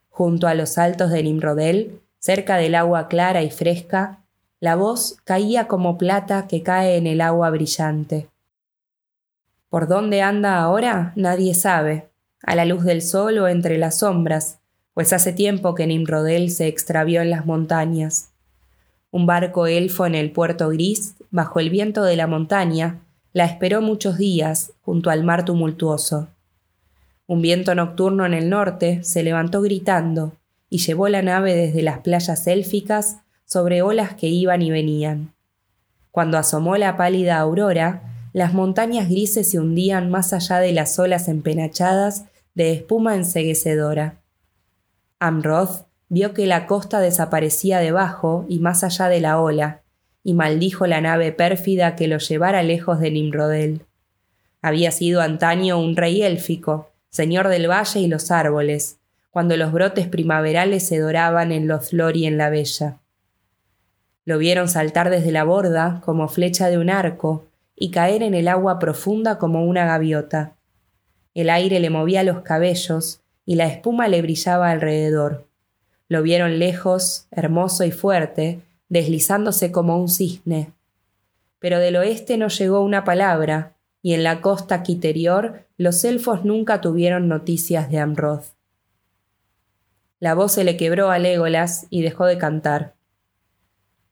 Junto 0.09 0.47
a 0.47 0.55
los 0.55 0.79
altos 0.79 1.11
de 1.11 1.25
Nimrodel, 1.25 2.01
cerca 2.21 2.59
del 2.59 2.77
agua 2.77 3.09
clara 3.09 3.43
y 3.43 3.51
fresca, 3.51 4.21
la 4.61 4.77
voz 4.77 5.17
caía 5.25 5.67
como 5.67 5.99
plata 5.99 6.47
que 6.47 6.63
cae 6.63 6.97
en 6.97 7.09
el 7.09 7.21
agua 7.21 7.51
brillante. 7.51 8.29
¿Por 9.69 9.89
dónde 9.89 10.23
anda 10.23 10.61
ahora? 10.61 11.13
Nadie 11.17 11.57
sabe, 11.57 12.07
a 12.41 12.55
la 12.55 12.65
luz 12.65 12.85
del 12.85 13.03
sol 13.03 13.39
o 13.39 13.49
entre 13.49 13.79
las 13.79 13.99
sombras, 13.99 14.61
pues 14.95 15.13
hace 15.13 15.33
tiempo 15.33 15.75
que 15.75 15.89
Nimrodel 15.89 16.53
se 16.53 16.69
extravió 16.69 17.21
en 17.21 17.31
las 17.31 17.47
montañas. 17.47 18.31
Un 19.11 19.27
barco 19.27 19.67
elfo 19.67 20.07
en 20.07 20.15
el 20.15 20.31
puerto 20.31 20.69
gris, 20.69 21.17
bajo 21.33 21.59
el 21.59 21.71
viento 21.71 22.05
de 22.05 22.15
la 22.15 22.29
montaña, 22.29 23.01
la 23.35 23.45
esperó 23.45 23.83
muchos 23.83 24.17
días 24.17 24.73
junto 24.81 25.11
al 25.11 25.25
mar 25.25 25.45
tumultuoso. 25.45 26.29
Un 27.27 27.43
viento 27.43 27.75
nocturno 27.75 28.25
en 28.25 28.33
el 28.33 28.49
norte 28.49 29.03
se 29.03 29.23
levantó 29.23 29.61
gritando 29.61 30.33
y 30.71 30.79
llevó 30.79 31.09
la 31.09 31.21
nave 31.21 31.55
desde 31.55 31.83
las 31.83 31.99
playas 31.99 32.47
élficas 32.47 33.19
sobre 33.45 33.83
olas 33.83 34.15
que 34.15 34.29
iban 34.29 34.63
y 34.63 34.71
venían. 34.71 35.35
Cuando 36.13 36.39
asomó 36.39 36.77
la 36.77 36.97
pálida 36.97 37.39
aurora, 37.39 38.29
las 38.33 38.55
montañas 38.55 39.09
grises 39.09 39.51
se 39.51 39.59
hundían 39.59 40.11
más 40.11 40.33
allá 40.33 40.61
de 40.61 40.73
las 40.73 40.97
olas 40.99 41.27
empenachadas 41.27 42.27
de 42.55 42.73
espuma 42.73 43.17
enseguecedora. 43.17 44.21
Amroth 45.19 45.87
vio 46.09 46.35
que 46.35 46.47
la 46.47 46.67
costa 46.67 47.01
desaparecía 47.01 47.81
debajo 47.81 48.47
y 48.49 48.61
más 48.61 48.85
allá 48.85 49.09
de 49.09 49.21
la 49.21 49.41
ola, 49.41 49.84
y 50.25 50.33
maldijo 50.35 50.87
la 50.87 51.01
nave 51.03 51.31
pérfida 51.31 51.95
que 51.95 52.09
lo 52.09 52.19
llevara 52.19 52.63
lejos 52.63 52.99
de 52.99 53.11
Nimrodel. 53.11 53.83
Había 54.63 54.91
sido 54.91 55.21
antaño 55.21 55.79
un 55.79 55.95
rey 55.95 56.23
élfico, 56.23 56.91
señor 57.11 57.49
del 57.49 57.71
valle 57.71 58.01
y 58.01 58.09
los 58.09 58.31
árboles, 58.31 58.99
cuando 59.31 59.57
los 59.57 59.71
brotes 59.71 60.09
primaverales 60.09 60.87
se 60.89 60.99
doraban 60.99 61.53
en 61.53 61.69
los 61.69 61.91
flori 61.91 62.25
en 62.25 62.39
la 62.39 62.49
bella. 62.49 62.99
Lo 64.25 64.39
vieron 64.39 64.69
saltar 64.69 65.11
desde 65.11 65.31
la 65.31 65.45
borda 65.45 66.01
como 66.03 66.29
flecha 66.29 66.69
de 66.71 66.79
un 66.79 66.89
arco 66.89 67.45
y 67.77 67.91
caer 67.91 68.23
en 68.23 68.33
el 68.33 68.49
agua 68.49 68.79
profunda 68.79 69.39
como 69.39 69.65
una 69.65 69.85
gaviota. 69.85 70.55
El 71.35 71.51
aire 71.51 71.81
le 71.81 71.91
movía 71.91 72.23
los 72.23 72.41
cabellos 72.41 73.21
y 73.45 73.57
la 73.57 73.67
espuma 73.67 74.09
le 74.09 74.23
brillaba 74.23 74.71
alrededor. 74.71 75.47
Lo 76.09 76.23
vieron 76.23 76.59
lejos, 76.59 77.27
hermoso 77.31 77.85
y 77.85 77.91
fuerte, 77.91 78.61
deslizándose 78.89 79.73
como 79.73 79.99
un 79.99 80.09
cisne. 80.09 80.73
Pero 81.59 81.79
del 81.79 81.97
oeste 81.97 82.37
no 82.37 82.49
llegó 82.49 82.81
una 82.81 83.05
palabra, 83.05 83.75
y 84.03 84.13
en 84.13 84.23
la 84.23 84.41
costa 84.41 84.83
quiterior 84.83 85.67
los 85.79 86.05
elfos 86.05 86.45
nunca 86.45 86.81
tuvieron 86.81 87.27
noticias 87.29 87.91
de 87.91 87.99
Amroth. 87.99 88.45
La 90.21 90.35
voz 90.35 90.53
se 90.53 90.65
le 90.65 90.77
quebró 90.77 91.11
a 91.11 91.19
Legolas 91.19 91.87
y 91.91 92.03
dejó 92.03 92.27
de 92.27 92.39
cantar. 92.39 92.95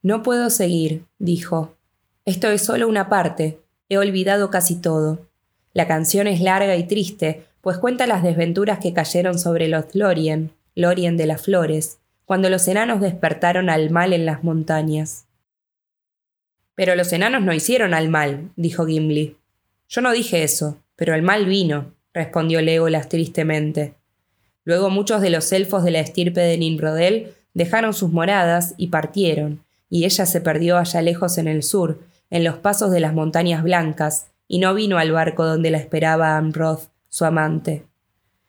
No 0.03 0.23
puedo 0.23 0.51
seguir, 0.51 1.05
dijo. 1.19 1.77
Esto 2.25 2.49
es 2.49 2.63
solo 2.63 2.89
una 2.89 3.09
parte. 3.09 3.61
He 3.89 3.99
olvidado 3.99 4.51
casi 4.51 4.77
todo. 4.77 5.29
La 5.75 5.87
canción 5.87 6.27
es 6.27 6.41
larga 6.41 6.77
y 6.77 6.87
triste, 6.87 7.47
pues 7.61 7.79
cuenta 7.79 8.07
las 8.07 8.23
desventuras 8.23 8.79
que 8.79 8.93
cayeron 8.93 9.39
sobre 9.39 9.69
los 9.69 9.95
Lorien, 9.95 10.53
Lorien 10.75 11.17
de 11.17 11.27
las 11.27 11.43
Flores, 11.43 11.99
cuando 12.33 12.49
los 12.49 12.67
enanos 12.67 13.03
despertaron 13.03 13.69
al 13.69 13.91
mal 13.91 14.15
en 14.15 14.25
las 14.25 14.43
montañas. 14.43 15.27
Pero 16.75 16.95
los 16.95 17.13
enanos 17.13 17.43
no 17.43 17.53
hicieron 17.53 17.93
al 17.93 18.09
mal, 18.09 18.53
dijo 18.57 18.87
Gimli. 18.87 19.37
Yo 19.87 20.01
no 20.01 20.13
dije 20.13 20.43
eso, 20.43 20.79
pero 20.97 21.15
el 21.15 21.21
mal 21.21 21.45
vino, 21.45 21.93
respondió 22.15 22.63
Legolas 22.63 23.11
tristemente. 23.11 23.97
Luego 24.65 24.89
muchos 24.89 25.21
de 25.21 25.29
los 25.29 25.53
elfos 25.53 25.85
de 25.85 25.91
la 25.91 26.01
estirpe 26.01 26.41
de 26.41 26.57
Nimrodel 26.57 27.35
dejaron 27.53 27.93
sus 27.93 28.11
moradas 28.11 28.73
y 28.79 28.87
partieron, 28.87 29.63
y 29.91 30.07
ella 30.07 30.25
se 30.25 30.41
perdió 30.41 30.79
allá 30.79 31.03
lejos 31.03 31.37
en 31.37 31.49
el 31.49 31.63
sur, 31.63 32.01
en 32.31 32.45
los 32.45 32.57
pasos 32.57 32.91
de 32.93 33.01
las 33.01 33.13
montañas 33.13 33.63
blancas, 33.63 34.29
y 34.49 34.59
no 34.59 34.73
vino 34.73 34.97
al 34.97 35.13
barco 35.13 35.45
donde 35.45 35.71
la 35.71 35.77
esperaba 35.77 36.39
Amroth, 36.39 36.89
su 37.11 37.27
amante. 37.27 37.85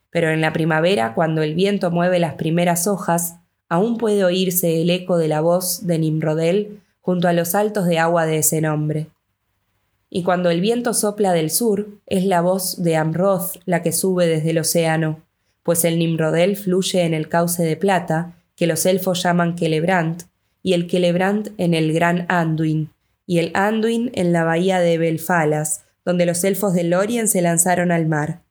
Pero 0.09 0.29
en 0.29 0.39
la 0.39 0.53
primavera, 0.53 1.13
cuando 1.15 1.41
el 1.41 1.53
viento 1.53 1.91
mueve 1.91 2.19
las 2.19 2.35
primeras 2.35 2.87
hojas, 2.87 3.39
aún 3.69 3.97
puede 3.97 4.23
oírse 4.23 4.81
el 4.81 4.89
eco 4.89 5.17
de 5.17 5.27
la 5.27 5.41
voz 5.41 5.85
de 5.87 5.99
Nimrodel 5.99 6.81
junto 7.01 7.27
a 7.27 7.33
los 7.33 7.55
altos 7.55 7.85
de 7.85 7.99
agua 7.99 8.25
de 8.25 8.37
ese 8.37 8.61
nombre. 8.61 9.07
Y 10.09 10.23
cuando 10.23 10.49
el 10.49 10.61
viento 10.61 10.93
sopla 10.93 11.33
del 11.33 11.49
sur, 11.49 11.87
es 12.05 12.25
la 12.25 12.41
voz 12.41 12.81
de 12.81 12.95
Amroth 12.95 13.57
la 13.65 13.81
que 13.81 13.91
sube 13.91 14.27
desde 14.27 14.51
el 14.51 14.59
océano, 14.59 15.21
pues 15.63 15.85
el 15.85 15.97
Nimrodel 15.97 16.55
fluye 16.55 17.03
en 17.03 17.13
el 17.13 17.29
cauce 17.29 17.63
de 17.63 17.77
plata, 17.77 18.35
que 18.55 18.67
los 18.67 18.85
elfos 18.85 19.23
llaman 19.23 19.57
Celebrant, 19.57 20.23
y 20.61 20.73
el 20.73 20.89
Celebrant 20.89 21.49
en 21.57 21.73
el 21.73 21.93
gran 21.93 22.25
Anduin, 22.29 22.89
y 23.25 23.39
el 23.39 23.51
Anduin 23.53 24.11
en 24.13 24.33
la 24.33 24.43
bahía 24.43 24.79
de 24.79 24.97
Belfalas, 24.97 25.85
donde 26.05 26.25
los 26.25 26.43
elfos 26.43 26.73
de 26.73 26.83
Lorien 26.83 27.27
se 27.27 27.41
lanzaron 27.41 27.91
al 27.91 28.05
mar 28.05 28.43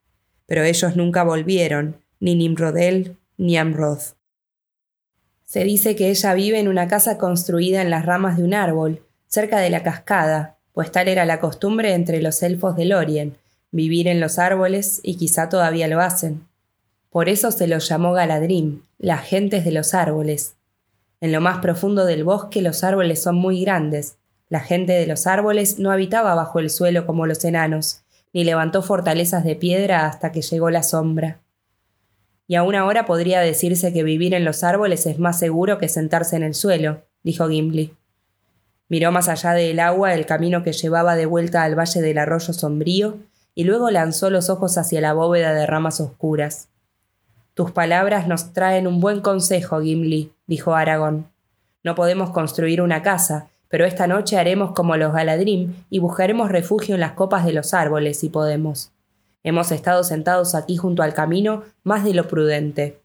pero 0.53 0.64
ellos 0.64 0.96
nunca 0.96 1.22
volvieron, 1.22 1.96
ni 2.20 2.35
Nimrodel 2.35 3.16
ni 3.38 3.57
Amroth. 3.57 4.16
Se 5.52 5.64
dice 5.64 5.94
que 5.96 6.08
ella 6.08 6.32
vive 6.32 6.58
en 6.60 6.66
una 6.66 6.88
casa 6.88 7.18
construida 7.18 7.82
en 7.82 7.90
las 7.90 8.06
ramas 8.06 8.38
de 8.38 8.42
un 8.42 8.54
árbol, 8.54 9.02
cerca 9.26 9.58
de 9.58 9.68
la 9.68 9.82
cascada, 9.82 10.56
pues 10.72 10.90
tal 10.90 11.08
era 11.08 11.26
la 11.26 11.40
costumbre 11.40 11.92
entre 11.92 12.22
los 12.22 12.42
elfos 12.42 12.74
de 12.74 12.86
Lorien, 12.86 13.36
vivir 13.70 14.08
en 14.08 14.18
los 14.18 14.38
árboles 14.38 15.00
y 15.02 15.18
quizá 15.18 15.50
todavía 15.50 15.88
lo 15.88 16.00
hacen. 16.00 16.48
Por 17.10 17.28
eso 17.28 17.50
se 17.50 17.66
los 17.66 17.86
llamó 17.86 18.14
Galadrim, 18.14 18.80
las 18.96 19.26
gentes 19.26 19.66
de 19.66 19.72
los 19.72 19.92
árboles. 19.92 20.54
En 21.20 21.32
lo 21.32 21.42
más 21.42 21.58
profundo 21.58 22.06
del 22.06 22.24
bosque 22.24 22.62
los 22.62 22.82
árboles 22.82 23.22
son 23.22 23.34
muy 23.34 23.60
grandes. 23.60 24.16
La 24.48 24.60
gente 24.60 24.92
de 24.92 25.06
los 25.06 25.26
árboles 25.26 25.78
no 25.78 25.90
habitaba 25.90 26.34
bajo 26.34 26.60
el 26.60 26.70
suelo 26.70 27.04
como 27.04 27.26
los 27.26 27.44
enanos, 27.44 28.04
ni 28.32 28.44
levantó 28.44 28.80
fortalezas 28.80 29.44
de 29.44 29.54
piedra 29.56 30.06
hasta 30.06 30.32
que 30.32 30.40
llegó 30.40 30.70
la 30.70 30.82
sombra. 30.82 31.42
Y 32.52 32.54
aún 32.54 32.74
ahora 32.74 33.06
podría 33.06 33.40
decirse 33.40 33.94
que 33.94 34.02
vivir 34.02 34.34
en 34.34 34.44
los 34.44 34.62
árboles 34.62 35.06
es 35.06 35.18
más 35.18 35.38
seguro 35.38 35.78
que 35.78 35.88
sentarse 35.88 36.36
en 36.36 36.42
el 36.42 36.52
suelo, 36.52 37.00
dijo 37.22 37.48
Gimli. 37.48 37.94
Miró 38.90 39.10
más 39.10 39.30
allá 39.30 39.54
del 39.54 39.80
agua 39.80 40.12
el 40.12 40.26
camino 40.26 40.62
que 40.62 40.74
llevaba 40.74 41.16
de 41.16 41.24
vuelta 41.24 41.62
al 41.62 41.78
valle 41.78 42.02
del 42.02 42.18
arroyo 42.18 42.52
sombrío, 42.52 43.16
y 43.54 43.64
luego 43.64 43.90
lanzó 43.90 44.28
los 44.28 44.50
ojos 44.50 44.76
hacia 44.76 45.00
la 45.00 45.14
bóveda 45.14 45.54
de 45.54 45.64
ramas 45.64 45.98
oscuras. 46.02 46.68
Tus 47.54 47.70
palabras 47.70 48.28
nos 48.28 48.52
traen 48.52 48.86
un 48.86 49.00
buen 49.00 49.22
consejo, 49.22 49.80
Gimli, 49.80 50.30
dijo 50.46 50.74
Aragón. 50.74 51.28
No 51.82 51.94
podemos 51.94 52.32
construir 52.32 52.82
una 52.82 53.00
casa, 53.00 53.48
pero 53.68 53.86
esta 53.86 54.06
noche 54.06 54.36
haremos 54.36 54.72
como 54.72 54.98
los 54.98 55.14
Galadrim 55.14 55.72
y 55.88 56.00
buscaremos 56.00 56.50
refugio 56.50 56.96
en 56.96 57.00
las 57.00 57.12
copas 57.12 57.46
de 57.46 57.54
los 57.54 57.72
árboles 57.72 58.18
si 58.18 58.28
podemos. 58.28 58.91
Hemos 59.44 59.72
estado 59.72 60.05
sentados 60.05 60.55
aquí 60.55 60.76
junto 60.76 61.02
al 61.02 61.14
camino 61.14 61.64
más 61.83 62.05
de 62.05 62.14
lo 62.14 62.28
prudente. 62.28 62.98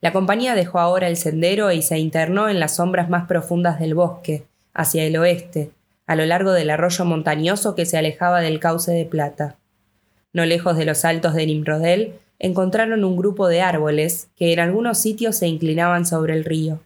La 0.00 0.12
compañía 0.12 0.54
dejó 0.54 0.78
ahora 0.78 1.08
el 1.08 1.16
sendero 1.16 1.70
y 1.72 1.82
se 1.82 1.98
internó 1.98 2.48
en 2.48 2.58
las 2.58 2.76
sombras 2.76 3.08
más 3.10 3.26
profundas 3.26 3.78
del 3.78 3.94
bosque, 3.94 4.44
hacia 4.72 5.04
el 5.04 5.16
oeste, 5.16 5.70
a 6.06 6.16
lo 6.16 6.24
largo 6.24 6.52
del 6.52 6.70
arroyo 6.70 7.04
montañoso 7.04 7.74
que 7.74 7.86
se 7.86 7.98
alejaba 7.98 8.40
del 8.40 8.58
cauce 8.58 8.92
de 8.92 9.04
plata. 9.04 9.56
No 10.32 10.44
lejos 10.46 10.76
de 10.76 10.86
los 10.86 11.04
altos 11.04 11.34
de 11.34 11.46
Nimrodel, 11.46 12.14
encontraron 12.38 13.04
un 13.04 13.16
grupo 13.16 13.46
de 13.46 13.60
árboles 13.60 14.28
que 14.36 14.52
en 14.52 14.60
algunos 14.60 14.98
sitios 14.98 15.36
se 15.36 15.46
inclinaban 15.46 16.06
sobre 16.06 16.32
el 16.32 16.44
río. 16.44 16.80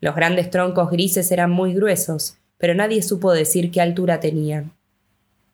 Los 0.00 0.14
grandes 0.14 0.50
troncos 0.50 0.90
grises 0.90 1.32
eran 1.32 1.50
muy 1.50 1.72
gruesos, 1.72 2.36
pero 2.58 2.74
nadie 2.74 3.02
supo 3.02 3.32
decir 3.32 3.70
qué 3.70 3.80
altura 3.80 4.20
tenían. 4.20 4.72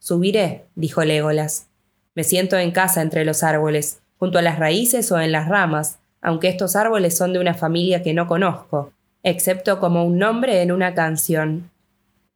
Subiré, 0.04 0.66
dijo 0.74 1.02
Legolas. 1.02 1.68
Me 2.14 2.24
siento 2.24 2.58
en 2.58 2.72
casa 2.72 3.00
entre 3.00 3.24
los 3.24 3.42
árboles, 3.42 4.00
junto 4.18 4.38
a 4.38 4.42
las 4.42 4.58
raíces 4.58 5.10
o 5.10 5.18
en 5.18 5.32
las 5.32 5.48
ramas, 5.48 5.98
aunque 6.20 6.48
estos 6.48 6.76
árboles 6.76 7.16
son 7.16 7.32
de 7.32 7.38
una 7.38 7.54
familia 7.54 8.02
que 8.02 8.12
no 8.12 8.26
conozco, 8.26 8.92
excepto 9.22 9.80
como 9.80 10.04
un 10.04 10.18
nombre 10.18 10.60
en 10.60 10.72
una 10.72 10.92
canción. 10.92 11.70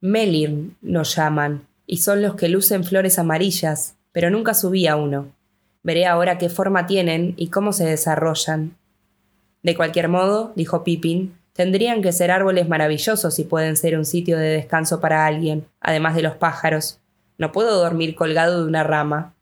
Melin 0.01 0.77
nos 0.81 1.15
llaman, 1.15 1.67
y 1.85 1.97
son 1.97 2.23
los 2.23 2.33
que 2.33 2.49
lucen 2.49 2.83
flores 2.83 3.19
amarillas, 3.19 3.97
pero 4.13 4.31
nunca 4.31 4.55
subí 4.55 4.87
a 4.87 4.95
uno. 4.95 5.27
Veré 5.83 6.07
ahora 6.07 6.39
qué 6.39 6.49
forma 6.49 6.87
tienen 6.87 7.35
y 7.37 7.49
cómo 7.49 7.71
se 7.71 7.85
desarrollan. 7.85 8.75
De 9.61 9.75
cualquier 9.75 10.07
modo, 10.07 10.53
dijo 10.55 10.83
Pippin, 10.83 11.35
Tendrían 11.53 12.01
que 12.01 12.13
ser 12.13 12.31
árboles 12.31 12.67
maravillosos 12.67 13.35
si 13.35 13.43
pueden 13.43 13.77
ser 13.77 13.95
un 13.95 14.05
sitio 14.05 14.39
de 14.39 14.47
descanso 14.47 14.99
para 14.99 15.27
alguien, 15.27 15.67
además 15.81 16.15
de 16.15 16.23
los 16.23 16.35
pájaros. 16.35 16.99
No 17.39 17.51
puedo 17.51 17.79
dormir 17.79 18.13
colgado 18.15 18.61
de 18.61 18.67
una 18.67 18.83
rama. 18.83 19.33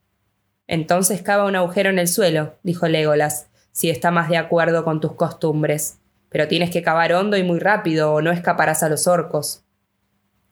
Entonces 0.68 1.22
cava 1.22 1.46
un 1.46 1.56
agujero 1.56 1.90
en 1.90 2.00
el 2.00 2.08
suelo, 2.08 2.54
dijo 2.62 2.88
Legolas, 2.88 3.48
si 3.72 3.90
está 3.90 4.12
más 4.12 4.30
de 4.30 4.38
acuerdo 4.38 4.86
con 4.86 5.02
tus 5.02 5.14
costumbres. 5.14 5.98
Pero 6.30 6.48
tienes 6.48 6.70
que 6.70 6.84
cavar 6.84 7.12
hondo 7.14 7.38
y 7.38 7.44
muy 7.44 7.60
rápido, 7.60 8.14
o 8.14 8.22
no 8.22 8.32
escaparás 8.32 8.84
a 8.84 8.90
los 8.90 9.08
orcos. 9.08 9.64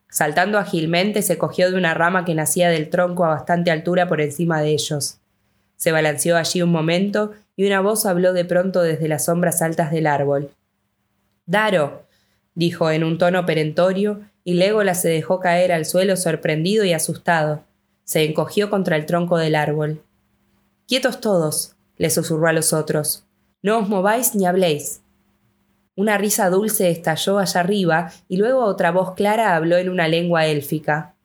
Saltando 0.10 0.58
ágilmente, 0.58 1.22
se 1.22 1.38
cogió 1.38 1.70
de 1.70 1.78
una 1.78 1.94
rama 1.94 2.26
que 2.26 2.34
nacía 2.34 2.70
del 2.70 2.90
tronco 2.90 3.26
a 3.26 3.30
bastante 3.30 3.70
altura 3.70 4.08
por 4.08 4.22
encima 4.22 4.62
de 4.62 4.70
ellos. 4.70 5.20
Se 5.76 5.92
balanceó 5.92 6.38
allí 6.38 6.62
un 6.62 6.72
momento 6.72 7.34
y 7.56 7.68
una 7.68 7.80
voz 7.82 8.06
habló 8.06 8.34
de 8.34 8.46
pronto 8.46 8.82
desde 8.82 9.08
las 9.08 9.26
sombras 9.26 9.62
altas 9.62 9.92
del 9.92 10.08
árbol. 10.08 10.50
Daro, 11.46 12.08
dijo 12.56 12.90
en 12.90 13.04
un 13.04 13.18
tono 13.18 13.46
perentorio, 13.46 14.22
y 14.46 14.54
Legolas 14.54 15.02
se 15.02 15.10
dejó 15.10 15.42
caer 15.42 15.74
al 15.74 15.86
suelo 15.86 16.16
sorprendido 16.16 16.86
y 16.86 16.94
asustado. 16.94 17.64
Se 18.06 18.24
encogió 18.24 18.70
contra 18.70 18.96
el 18.96 19.08
tronco 19.08 19.38
del 19.38 19.56
árbol. 19.56 20.04
Quietos 20.88 21.20
todos, 21.20 21.76
le 21.98 22.12
susurró 22.12 22.48
a 22.48 22.54
los 22.54 22.72
otros. 22.72 23.26
No 23.64 23.80
os 23.80 23.90
mováis 23.90 24.36
ni 24.36 24.46
habléis. 24.46 25.02
Una 25.96 26.20
risa 26.20 26.50
dulce 26.52 26.92
estalló 26.92 27.40
allá 27.40 27.60
arriba 27.62 28.12
y 28.30 28.38
luego 28.38 28.64
otra 28.64 28.92
voz 28.92 29.16
clara 29.16 29.56
habló 29.56 29.78
en 29.78 29.90
una 29.90 30.08
lengua 30.08 30.46
élfica. 30.46 31.16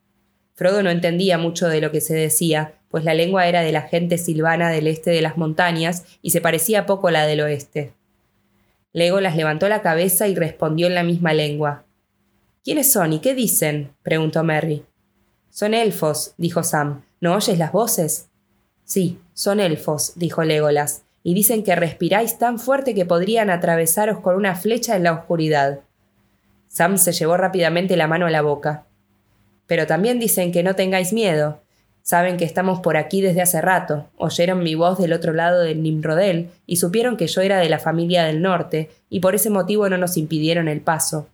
Frodo 0.54 0.82
no 0.82 0.88
entendía 0.90 1.36
mucho 1.36 1.68
de 1.68 1.82
lo 1.82 1.90
que 1.90 2.00
se 2.00 2.14
decía, 2.14 2.72
pues 2.88 3.04
la 3.04 3.12
lengua 3.12 3.46
era 3.46 3.60
de 3.60 3.72
la 3.72 3.82
gente 3.82 4.16
silvana 4.16 4.70
del 4.70 4.86
este 4.86 5.10
de 5.10 5.20
las 5.20 5.36
montañas 5.36 6.06
y 6.22 6.30
se 6.30 6.40
parecía 6.40 6.86
poco 6.86 7.08
a 7.08 7.12
la 7.12 7.26
del 7.26 7.42
oeste. 7.42 7.92
Legolas 8.94 9.36
levantó 9.36 9.68
la 9.68 9.82
cabeza 9.82 10.26
y 10.26 10.34
respondió 10.34 10.86
en 10.86 10.94
la 10.94 11.02
misma 11.02 11.34
lengua. 11.34 11.84
¿Quiénes 12.62 12.92
son 12.92 13.14
y 13.14 13.20
qué 13.20 13.34
dicen? 13.34 13.94
preguntó 14.02 14.44
Merry. 14.44 14.84
Son 15.48 15.72
elfos, 15.72 16.34
dijo 16.36 16.62
Sam. 16.62 17.02
¿No 17.18 17.34
oyes 17.34 17.58
las 17.58 17.72
voces? 17.72 18.28
Sí, 18.84 19.18
son 19.32 19.60
elfos, 19.60 20.12
dijo 20.16 20.44
Legolas, 20.44 21.04
y 21.22 21.32
dicen 21.32 21.64
que 21.64 21.74
respiráis 21.74 22.38
tan 22.38 22.58
fuerte 22.58 22.94
que 22.94 23.06
podrían 23.06 23.48
atravesaros 23.48 24.20
con 24.20 24.36
una 24.36 24.56
flecha 24.56 24.94
en 24.94 25.04
la 25.04 25.12
oscuridad. 25.12 25.80
Sam 26.68 26.98
se 26.98 27.12
llevó 27.12 27.38
rápidamente 27.38 27.96
la 27.96 28.06
mano 28.06 28.26
a 28.26 28.30
la 28.30 28.42
boca. 28.42 28.84
Pero 29.66 29.86
también 29.86 30.20
dicen 30.20 30.52
que 30.52 30.62
no 30.62 30.74
tengáis 30.74 31.14
miedo. 31.14 31.62
Saben 32.02 32.36
que 32.36 32.44
estamos 32.44 32.80
por 32.80 32.98
aquí 32.98 33.22
desde 33.22 33.40
hace 33.40 33.62
rato, 33.62 34.10
oyeron 34.18 34.62
mi 34.62 34.74
voz 34.74 34.98
del 34.98 35.14
otro 35.14 35.32
lado 35.32 35.62
del 35.62 35.82
Nimrodel 35.82 36.50
y 36.66 36.76
supieron 36.76 37.16
que 37.16 37.26
yo 37.26 37.40
era 37.40 37.58
de 37.58 37.70
la 37.70 37.78
familia 37.78 38.24
del 38.24 38.42
norte, 38.42 38.90
y 39.08 39.20
por 39.20 39.34
ese 39.34 39.48
motivo 39.48 39.88
no 39.88 39.96
nos 39.96 40.18
impidieron 40.18 40.68
el 40.68 40.82
paso. 40.82 41.28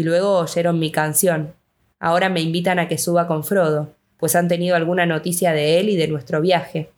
Y 0.00 0.02
luego 0.02 0.38
oyeron 0.38 0.78
mi 0.78 0.90
canción. 0.90 1.52
Ahora 1.98 2.30
me 2.30 2.40
invitan 2.40 2.78
a 2.78 2.88
que 2.88 2.96
suba 2.96 3.26
con 3.26 3.44
Frodo, 3.44 3.90
pues 4.16 4.34
han 4.34 4.48
tenido 4.48 4.74
alguna 4.74 5.04
noticia 5.04 5.52
de 5.52 5.78
él 5.78 5.90
y 5.90 5.96
de 5.96 6.08
nuestro 6.08 6.40
viaje. 6.40 6.88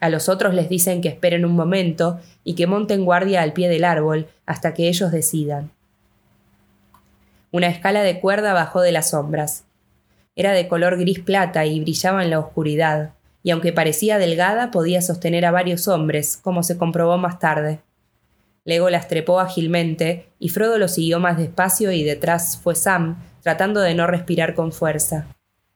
A 0.00 0.08
los 0.08 0.28
otros 0.28 0.54
les 0.54 0.68
dicen 0.68 1.00
que 1.00 1.06
esperen 1.06 1.44
un 1.44 1.52
momento 1.52 2.18
y 2.42 2.56
que 2.56 2.66
monten 2.66 3.04
guardia 3.04 3.42
al 3.42 3.52
pie 3.52 3.68
del 3.68 3.84
árbol 3.84 4.26
hasta 4.44 4.74
que 4.74 4.88
ellos 4.88 5.12
decidan. 5.12 5.70
Una 7.52 7.68
escala 7.68 8.02
de 8.02 8.18
cuerda 8.18 8.54
bajó 8.54 8.80
de 8.80 8.90
las 8.90 9.10
sombras. 9.10 9.62
Era 10.34 10.50
de 10.50 10.66
color 10.66 10.98
gris 10.98 11.20
plata 11.20 11.64
y 11.64 11.78
brillaba 11.78 12.24
en 12.24 12.30
la 12.30 12.40
oscuridad, 12.40 13.12
y 13.44 13.52
aunque 13.52 13.72
parecía 13.72 14.18
delgada 14.18 14.72
podía 14.72 15.00
sostener 15.00 15.46
a 15.46 15.52
varios 15.52 15.86
hombres, 15.86 16.36
como 16.36 16.64
se 16.64 16.76
comprobó 16.76 17.18
más 17.18 17.38
tarde. 17.38 17.78
Legolas 18.68 19.08
trepó 19.08 19.40
ágilmente, 19.40 20.28
y 20.38 20.50
Frodo 20.50 20.76
lo 20.76 20.88
siguió 20.88 21.20
más 21.20 21.38
despacio 21.38 21.90
y 21.90 22.04
detrás 22.04 22.58
fue 22.62 22.74
Sam, 22.74 23.16
tratando 23.40 23.80
de 23.80 23.94
no 23.94 24.06
respirar 24.06 24.54
con 24.54 24.72
fuerza. 24.72 25.26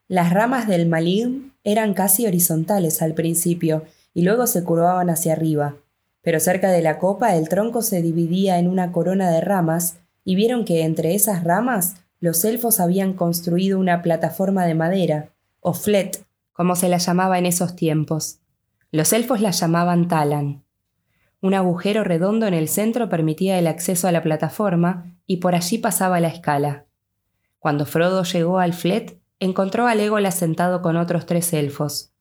Las 0.08 0.30
ramas 0.30 0.68
del 0.68 0.86
malign 0.86 1.54
eran 1.64 1.94
casi 1.94 2.26
horizontales 2.26 3.00
al 3.00 3.14
principio, 3.14 3.84
y 4.12 4.20
luego 4.20 4.46
se 4.46 4.62
curvaban 4.62 5.08
hacia 5.08 5.32
arriba. 5.32 5.76
Pero 6.20 6.38
cerca 6.38 6.70
de 6.70 6.82
la 6.82 6.98
copa 6.98 7.34
el 7.34 7.48
tronco 7.48 7.80
se 7.80 8.02
dividía 8.02 8.58
en 8.58 8.68
una 8.68 8.92
corona 8.92 9.30
de 9.30 9.40
ramas, 9.40 9.96
y 10.22 10.34
vieron 10.34 10.66
que 10.66 10.82
entre 10.82 11.14
esas 11.14 11.44
ramas 11.44 11.94
los 12.20 12.44
elfos 12.44 12.78
habían 12.78 13.14
construido 13.14 13.78
una 13.78 14.02
plataforma 14.02 14.66
de 14.66 14.74
madera, 14.74 15.30
o 15.60 15.72
flet, 15.72 16.26
como 16.52 16.76
se 16.76 16.90
la 16.90 16.98
llamaba 16.98 17.38
en 17.38 17.46
esos 17.46 17.74
tiempos. 17.74 18.40
Los 18.90 19.14
elfos 19.14 19.40
la 19.40 19.52
llamaban 19.52 20.08
Talan. 20.08 20.61
Un 21.42 21.54
agujero 21.54 22.04
redondo 22.04 22.46
en 22.46 22.54
el 22.54 22.68
centro 22.68 23.08
permitía 23.08 23.58
el 23.58 23.66
acceso 23.66 24.06
a 24.06 24.12
la 24.12 24.22
plataforma 24.22 25.12
y 25.26 25.38
por 25.38 25.56
allí 25.56 25.76
pasaba 25.76 26.20
la 26.20 26.28
escala. 26.28 26.86
Cuando 27.58 27.84
Frodo 27.84 28.22
llegó 28.22 28.60
al 28.60 28.72
flet, 28.72 29.20
encontró 29.40 29.88
a 29.88 29.96
Legolas 29.96 30.36
sentado 30.36 30.82
con 30.82 30.96
otros 30.96 31.26
tres 31.26 31.52
elfos. 31.52 32.12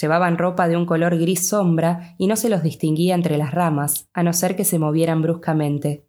Llevaban 0.00 0.38
ropa 0.38 0.68
de 0.68 0.76
un 0.76 0.86
color 0.86 1.18
gris 1.18 1.48
sombra 1.48 2.14
y 2.16 2.28
no 2.28 2.36
se 2.36 2.48
los 2.48 2.62
distinguía 2.62 3.16
entre 3.16 3.36
las 3.38 3.52
ramas, 3.52 4.08
a 4.12 4.22
no 4.22 4.32
ser 4.32 4.54
que 4.54 4.64
se 4.64 4.78
movieran 4.78 5.20
bruscamente. 5.20 6.04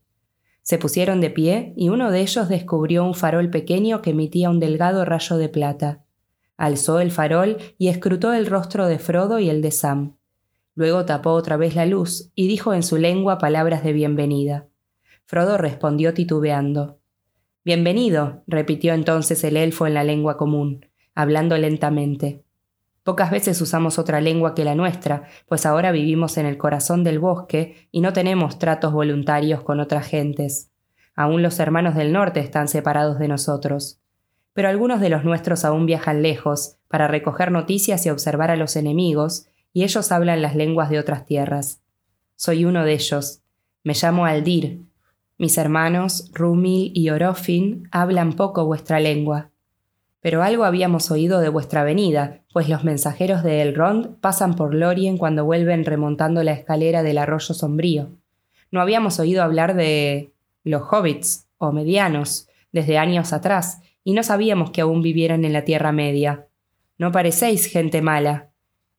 Se 0.61 0.77
pusieron 0.77 1.19
de 1.19 1.31
pie 1.31 1.73
y 1.75 1.89
uno 1.89 2.11
de 2.11 2.21
ellos 2.21 2.47
descubrió 2.47 3.03
un 3.03 3.15
farol 3.15 3.49
pequeño 3.49 4.03
que 4.03 4.11
emitía 4.11 4.51
un 4.51 4.59
delgado 4.59 5.03
rayo 5.03 5.37
de 5.37 5.49
plata. 5.49 6.03
Alzó 6.57 6.99
el 6.99 7.09
farol 7.09 7.57
y 7.79 7.87
escrutó 7.87 8.33
el 8.33 8.45
rostro 8.45 8.85
de 8.85 8.99
Frodo 8.99 9.39
y 9.39 9.49
el 9.49 9.63
de 9.63 9.71
Sam. 9.71 10.17
Luego 10.73 11.05
tapó 11.05 11.31
otra 11.31 11.57
vez 11.57 11.75
la 11.75 11.85
luz 11.85 12.31
y 12.33 12.47
dijo 12.47 12.73
en 12.73 12.83
su 12.83 12.97
lengua 12.97 13.37
palabras 13.37 13.83
de 13.83 13.91
bienvenida. 13.91 14.67
Frodo 15.25 15.57
respondió 15.57 16.13
titubeando. 16.13 16.99
Bienvenido, 17.65 18.43
repitió 18.47 18.93
entonces 18.93 19.43
el 19.43 19.57
elfo 19.57 19.85
en 19.85 19.93
la 19.93 20.03
lengua 20.03 20.37
común, 20.37 20.85
hablando 21.13 21.57
lentamente. 21.57 22.43
Pocas 23.03 23.31
veces 23.31 23.59
usamos 23.61 23.99
otra 23.99 24.21
lengua 24.21 24.55
que 24.55 24.63
la 24.63 24.75
nuestra, 24.75 25.23
pues 25.47 25.65
ahora 25.65 25.91
vivimos 25.91 26.37
en 26.37 26.45
el 26.45 26.57
corazón 26.57 27.03
del 27.03 27.19
bosque 27.19 27.87
y 27.91 28.01
no 28.01 28.13
tenemos 28.13 28.57
tratos 28.57 28.93
voluntarios 28.93 29.63
con 29.63 29.79
otras 29.79 30.07
gentes. 30.07 30.71
Aún 31.15 31.41
los 31.41 31.59
hermanos 31.59 31.95
del 31.95 32.13
norte 32.13 32.39
están 32.39 32.67
separados 32.67 33.19
de 33.19 33.27
nosotros. 33.27 33.99
Pero 34.53 34.69
algunos 34.69 35.01
de 35.01 35.09
los 35.09 35.23
nuestros 35.23 35.65
aún 35.65 35.85
viajan 35.85 36.21
lejos 36.21 36.77
para 36.87 37.07
recoger 37.07 37.51
noticias 37.51 38.05
y 38.05 38.09
observar 38.09 38.51
a 38.51 38.55
los 38.55 38.75
enemigos, 38.75 39.47
y 39.73 39.83
ellos 39.83 40.11
hablan 40.11 40.41
las 40.41 40.55
lenguas 40.55 40.89
de 40.89 40.99
otras 40.99 41.25
tierras. 41.25 41.81
Soy 42.35 42.65
uno 42.65 42.83
de 42.83 42.93
ellos. 42.93 43.41
Me 43.83 43.93
llamo 43.93 44.25
Aldir. 44.25 44.81
Mis 45.37 45.57
hermanos, 45.57 46.29
Rumil 46.33 46.91
y 46.93 47.09
Orofin, 47.09 47.87
hablan 47.91 48.33
poco 48.33 48.65
vuestra 48.65 48.99
lengua. 48.99 49.49
Pero 50.21 50.43
algo 50.43 50.65
habíamos 50.65 51.09
oído 51.09 51.39
de 51.39 51.49
vuestra 51.49 51.83
venida, 51.83 52.41
pues 52.53 52.69
los 52.69 52.83
mensajeros 52.83 53.43
de 53.43 53.63
Elrond 53.63 54.19
pasan 54.19 54.55
por 54.55 54.75
Lorien 54.75 55.17
cuando 55.17 55.45
vuelven 55.45 55.83
remontando 55.83 56.43
la 56.43 56.51
escalera 56.51 57.01
del 57.01 57.17
arroyo 57.17 57.55
sombrío. 57.55 58.11
No 58.69 58.81
habíamos 58.81 59.19
oído 59.19 59.41
hablar 59.41 59.75
de 59.75 60.31
los 60.63 60.83
hobbits, 60.91 61.47
o 61.57 61.71
medianos, 61.71 62.47
desde 62.71 62.99
años 62.99 63.33
atrás, 63.33 63.81
y 64.03 64.13
no 64.13 64.21
sabíamos 64.21 64.69
que 64.69 64.81
aún 64.81 65.01
vivieran 65.01 65.43
en 65.43 65.53
la 65.53 65.65
Tierra 65.65 65.91
Media. 65.91 66.47
No 66.99 67.11
parecéis 67.11 67.65
gente 67.65 68.01
mala, 68.03 68.50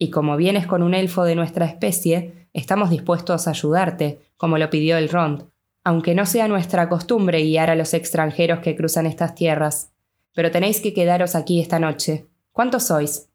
y 0.02 0.10
como 0.10 0.36
vienes 0.36 0.66
con 0.66 0.82
un 0.82 0.94
elfo 0.94 1.22
de 1.22 1.36
nuestra 1.36 1.64
especie, 1.64 2.48
estamos 2.52 2.90
dispuestos 2.90 3.46
a 3.46 3.50
ayudarte, 3.50 4.18
como 4.36 4.58
lo 4.58 4.68
pidió 4.68 4.96
Elrond, 4.96 5.44
aunque 5.84 6.16
no 6.16 6.26
sea 6.26 6.48
nuestra 6.48 6.88
costumbre 6.88 7.40
guiar 7.44 7.70
a 7.70 7.76
los 7.76 7.94
extranjeros 7.94 8.58
que 8.58 8.74
cruzan 8.74 9.06
estas 9.06 9.36
tierras. 9.36 9.92
Pero 10.34 10.50
tenéis 10.50 10.80
que 10.80 10.92
quedaros 10.92 11.36
aquí 11.36 11.60
esta 11.60 11.78
noche. 11.78 12.26
¿Cuántos 12.50 12.88
sois? 12.88 13.28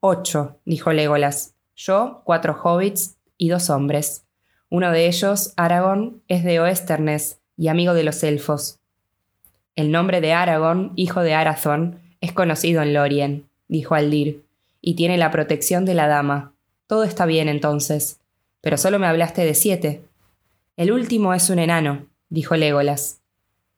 Ocho, 0.00 0.58
dijo 0.66 0.92
Legolas. 0.92 1.54
Yo, 1.74 2.20
cuatro 2.26 2.60
hobbits 2.62 3.16
y 3.38 3.48
dos 3.48 3.70
hombres. 3.70 4.26
Uno 4.68 4.92
de 4.92 5.06
ellos, 5.06 5.54
Aragorn, 5.56 6.20
es 6.28 6.44
de 6.44 6.60
Oesternes 6.60 7.40
y 7.56 7.68
amigo 7.68 7.94
de 7.94 8.04
los 8.04 8.22
elfos. 8.22 8.80
El 9.76 9.90
nombre 9.90 10.20
de 10.20 10.34
Aragorn, 10.34 10.92
hijo 10.94 11.22
de 11.22 11.32
Arathorn, 11.32 12.02
es 12.20 12.34
conocido 12.34 12.82
en 12.82 12.92
Lorien, 12.92 13.48
dijo 13.66 13.94
Aldir, 13.94 14.44
y 14.82 14.94
tiene 14.94 15.16
la 15.16 15.30
protección 15.30 15.86
de 15.86 15.94
la 15.94 16.08
dama. 16.08 16.52
Todo 16.86 17.04
está 17.04 17.24
bien 17.24 17.48
entonces. 17.48 18.20
Pero 18.60 18.76
solo 18.76 18.98
me 18.98 19.06
hablaste 19.06 19.44
de 19.44 19.54
siete. 19.54 20.04
El 20.76 20.92
último 20.92 21.32
es 21.32 21.48
un 21.48 21.58
enano, 21.58 22.06
dijo 22.28 22.56
Legolas. 22.56 23.22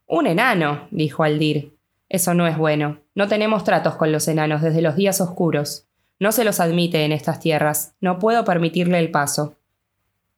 Un 0.07 0.27
enano, 0.27 0.89
dijo 0.91 1.23
Aldir. 1.23 1.77
Eso 2.09 2.35
no 2.35 2.47
es 2.47 2.59
bueno. 2.59 2.99
No 3.15 3.29
tenemos 3.29 3.65
tratos 3.65 3.95
con 3.97 4.11
los 4.11 4.27
enanos 4.29 4.63
desde 4.63 4.83
los 4.83 4.97
días 4.97 5.21
oscuros. 5.21 5.87
No 6.19 6.33
se 6.33 6.45
los 6.45 6.61
admite 6.61 7.05
en 7.05 7.13
estas 7.13 7.41
tierras. 7.41 7.95
No 8.01 8.19
puedo 8.19 8.45
permitirle 8.45 8.99
el 8.99 9.11
paso. 9.11 9.57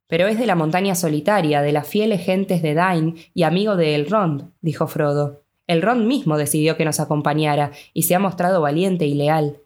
Pero 0.08 0.28
es 0.28 0.38
de 0.38 0.46
la 0.46 0.54
montaña 0.54 0.94
solitaria, 0.94 1.62
de 1.62 1.72
las 1.72 1.86
fieles 1.86 2.24
gentes 2.24 2.62
de 2.62 2.74
Dain 2.74 3.16
y 3.34 3.42
amigo 3.42 3.76
de 3.76 3.94
Elrond, 3.94 4.50
dijo 4.60 4.86
Frodo. 4.86 5.42
Elrond 5.66 6.06
mismo 6.06 6.38
decidió 6.38 6.76
que 6.76 6.84
nos 6.84 7.00
acompañara 7.00 7.72
y 7.92 8.04
se 8.04 8.14
ha 8.14 8.20
mostrado 8.20 8.60
valiente 8.60 9.06
y 9.06 9.14
leal. 9.14 9.58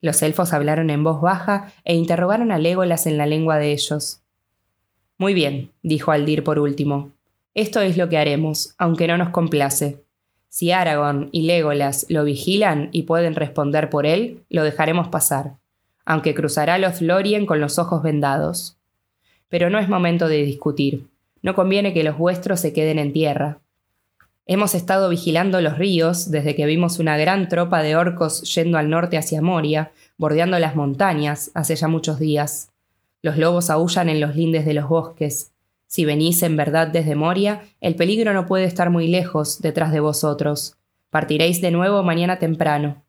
Los 0.00 0.22
elfos 0.22 0.52
hablaron 0.52 0.90
en 0.90 1.02
voz 1.04 1.20
baja 1.20 1.72
e 1.84 1.94
interrogaron 1.94 2.52
a 2.52 2.58
Legolas 2.58 3.06
en 3.06 3.18
la 3.18 3.26
lengua 3.26 3.58
de 3.58 3.72
ellos. 3.72 4.20
Muy 5.18 5.34
bien, 5.34 5.70
dijo 5.82 6.12
Aldir 6.12 6.44
por 6.44 6.58
último. 6.58 7.12
Esto 7.54 7.80
es 7.80 7.96
lo 7.96 8.08
que 8.08 8.18
haremos, 8.18 8.74
aunque 8.76 9.08
no 9.08 9.16
nos 9.16 9.30
complace. 9.30 10.04
Si 10.48 10.72
Aragorn 10.72 11.30
y 11.32 11.42
Legolas 11.42 12.06
lo 12.08 12.24
vigilan 12.24 12.90
y 12.92 13.02
pueden 13.02 13.34
responder 13.34 13.90
por 13.90 14.06
él, 14.06 14.44
lo 14.48 14.62
dejaremos 14.62 15.08
pasar. 15.08 15.56
aunque 16.06 16.34
cruzará 16.34 16.78
los 16.78 17.02
Lorien 17.02 17.44
con 17.46 17.60
los 17.60 17.78
ojos 17.78 18.02
vendados. 18.02 18.78
Pero 19.48 19.70
no 19.70 19.78
es 19.78 19.88
momento 19.88 20.28
de 20.28 20.44
discutir. 20.44 21.08
No 21.42 21.54
conviene 21.54 21.92
que 21.92 22.04
los 22.04 22.16
vuestros 22.16 22.60
se 22.60 22.72
queden 22.72 22.98
en 22.98 23.12
tierra. 23.12 23.58
Hemos 24.48 24.76
estado 24.76 25.08
vigilando 25.08 25.60
los 25.60 25.76
ríos 25.76 26.30
desde 26.30 26.54
que 26.54 26.66
vimos 26.66 27.00
una 27.00 27.16
gran 27.16 27.48
tropa 27.48 27.82
de 27.82 27.96
orcos 27.96 28.42
yendo 28.54 28.78
al 28.78 28.88
norte 28.88 29.18
hacia 29.18 29.42
Moria, 29.42 29.90
bordeando 30.18 30.56
las 30.60 30.76
montañas, 30.76 31.50
hace 31.54 31.74
ya 31.74 31.88
muchos 31.88 32.20
días. 32.20 32.70
Los 33.22 33.38
lobos 33.38 33.70
aullan 33.70 34.08
en 34.08 34.20
los 34.20 34.36
lindes 34.36 34.64
de 34.64 34.74
los 34.74 34.88
bosques. 34.88 35.50
Si 35.88 36.04
venís 36.04 36.44
en 36.44 36.56
verdad 36.56 36.86
desde 36.86 37.16
Moria, 37.16 37.62
el 37.80 37.96
peligro 37.96 38.32
no 38.34 38.46
puede 38.46 38.66
estar 38.66 38.88
muy 38.88 39.08
lejos 39.08 39.60
detrás 39.60 39.90
de 39.90 39.98
vosotros. 39.98 40.76
Partiréis 41.10 41.60
de 41.60 41.72
nuevo 41.72 42.04
mañana 42.04 42.38
temprano. 42.38 43.02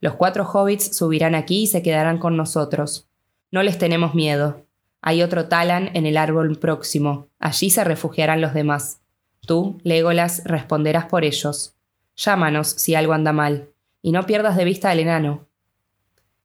Los 0.00 0.14
cuatro 0.14 0.48
hobbits 0.48 0.96
subirán 0.96 1.34
aquí 1.34 1.62
y 1.62 1.66
se 1.66 1.82
quedarán 1.82 2.18
con 2.18 2.36
nosotros. 2.36 3.08
No 3.50 3.64
les 3.64 3.78
tenemos 3.78 4.14
miedo. 4.14 4.64
Hay 5.02 5.24
otro 5.24 5.46
Talan 5.46 5.90
en 5.94 6.06
el 6.06 6.16
árbol 6.16 6.56
próximo. 6.56 7.26
Allí 7.40 7.68
se 7.68 7.82
refugiarán 7.82 8.40
los 8.40 8.54
demás. 8.54 9.00
Tú, 9.46 9.80
Legolas, 9.82 10.42
responderás 10.44 11.06
por 11.06 11.24
ellos. 11.24 11.74
Llámanos 12.16 12.68
si 12.68 12.94
algo 12.94 13.12
anda 13.12 13.32
mal. 13.32 13.68
Y 14.02 14.12
no 14.12 14.24
pierdas 14.26 14.56
de 14.56 14.64
vista 14.64 14.90
al 14.90 15.00
enano. 15.00 15.46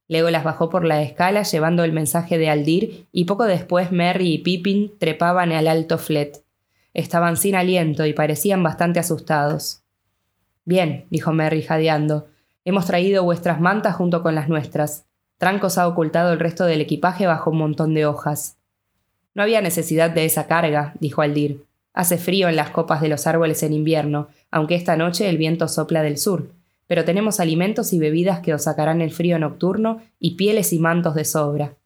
Legolas 0.06 0.44
bajó 0.44 0.68
por 0.68 0.84
la 0.84 1.02
escala 1.02 1.42
llevando 1.42 1.82
el 1.84 1.92
mensaje 1.92 2.38
de 2.38 2.50
Aldir 2.50 3.06
y 3.10 3.24
poco 3.24 3.44
después 3.44 3.90
Merry 3.90 4.34
y 4.34 4.38
Pippin 4.38 4.92
trepaban 4.98 5.52
al 5.52 5.66
alto 5.66 5.98
flet. 5.98 6.44
Estaban 6.92 7.36
sin 7.36 7.54
aliento 7.54 8.06
y 8.06 8.12
parecían 8.12 8.62
bastante 8.62 9.00
asustados. 9.00 9.82
Bien, 10.64 11.06
dijo 11.10 11.32
Merry 11.32 11.62
jadeando. 11.62 12.28
Hemos 12.64 12.86
traído 12.86 13.24
vuestras 13.24 13.60
mantas 13.60 13.96
junto 13.96 14.22
con 14.22 14.34
las 14.34 14.48
nuestras. 14.48 15.06
Trancos 15.38 15.78
ha 15.78 15.88
ocultado 15.88 16.32
el 16.32 16.38
resto 16.38 16.64
del 16.64 16.80
equipaje 16.80 17.26
bajo 17.26 17.50
un 17.50 17.58
montón 17.58 17.94
de 17.94 18.06
hojas. 18.06 18.56
No 19.34 19.42
había 19.42 19.60
necesidad 19.60 20.10
de 20.10 20.24
esa 20.24 20.46
carga, 20.46 20.94
dijo 21.00 21.20
Aldir. 21.22 21.64
Hace 21.94 22.18
frío 22.18 22.48
en 22.48 22.56
las 22.56 22.70
copas 22.70 23.00
de 23.00 23.08
los 23.08 23.26
árboles 23.26 23.62
en 23.62 23.72
invierno, 23.72 24.28
aunque 24.50 24.74
esta 24.74 24.96
noche 24.96 25.30
el 25.30 25.38
viento 25.38 25.68
sopla 25.68 26.02
del 26.02 26.18
sur, 26.18 26.50
pero 26.88 27.04
tenemos 27.04 27.40
alimentos 27.40 27.92
y 27.92 27.98
bebidas 27.98 28.40
que 28.40 28.52
os 28.52 28.64
sacarán 28.64 29.00
el 29.00 29.12
frío 29.12 29.38
nocturno 29.38 30.02
y 30.18 30.34
pieles 30.34 30.72
y 30.72 30.80
mantos 30.80 31.14
de 31.14 31.24
sobra. 31.24 31.76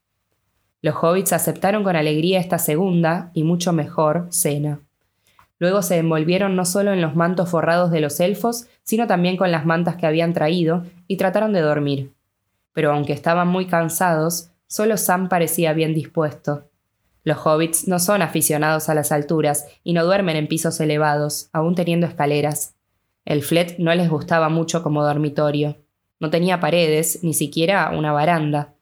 Los 0.80 0.96
hobbits 1.02 1.32
aceptaron 1.32 1.84
con 1.84 1.94
alegría 1.94 2.40
esta 2.40 2.58
segunda, 2.58 3.30
y 3.34 3.42
mucho 3.42 3.72
mejor, 3.72 4.28
cena. 4.30 4.80
Luego 5.58 5.82
se 5.82 5.98
envolvieron 5.98 6.56
no 6.56 6.64
solo 6.64 6.92
en 6.92 7.02
los 7.02 7.16
mantos 7.16 7.50
forrados 7.50 7.90
de 7.90 8.00
los 8.00 8.18
elfos, 8.20 8.66
sino 8.84 9.06
también 9.06 9.36
con 9.36 9.50
las 9.50 9.66
mantas 9.66 9.96
que 9.96 10.06
habían 10.06 10.32
traído, 10.32 10.84
y 11.06 11.16
trataron 11.16 11.52
de 11.52 11.60
dormir. 11.60 12.12
Pero 12.72 12.92
aunque 12.92 13.12
estaban 13.12 13.48
muy 13.48 13.66
cansados, 13.66 14.52
solo 14.68 14.96
Sam 14.96 15.28
parecía 15.28 15.72
bien 15.72 15.94
dispuesto. 15.94 16.67
Los 17.28 17.44
hobbits 17.44 17.86
no 17.86 17.98
son 17.98 18.22
aficionados 18.22 18.88
a 18.88 18.94
las 18.94 19.12
alturas 19.12 19.66
y 19.84 19.92
no 19.92 20.02
duermen 20.02 20.36
en 20.36 20.48
pisos 20.48 20.80
elevados, 20.80 21.50
aún 21.52 21.74
teniendo 21.74 22.06
escaleras. 22.06 22.74
El 23.26 23.42
flet 23.42 23.78
no 23.78 23.94
les 23.94 24.08
gustaba 24.08 24.48
mucho 24.48 24.82
como 24.82 25.04
dormitorio. 25.04 25.76
No 26.20 26.30
tenía 26.30 26.58
paredes, 26.58 27.22
ni 27.22 27.34
siquiera 27.34 27.90
una 27.90 28.12
baranda. 28.12 28.72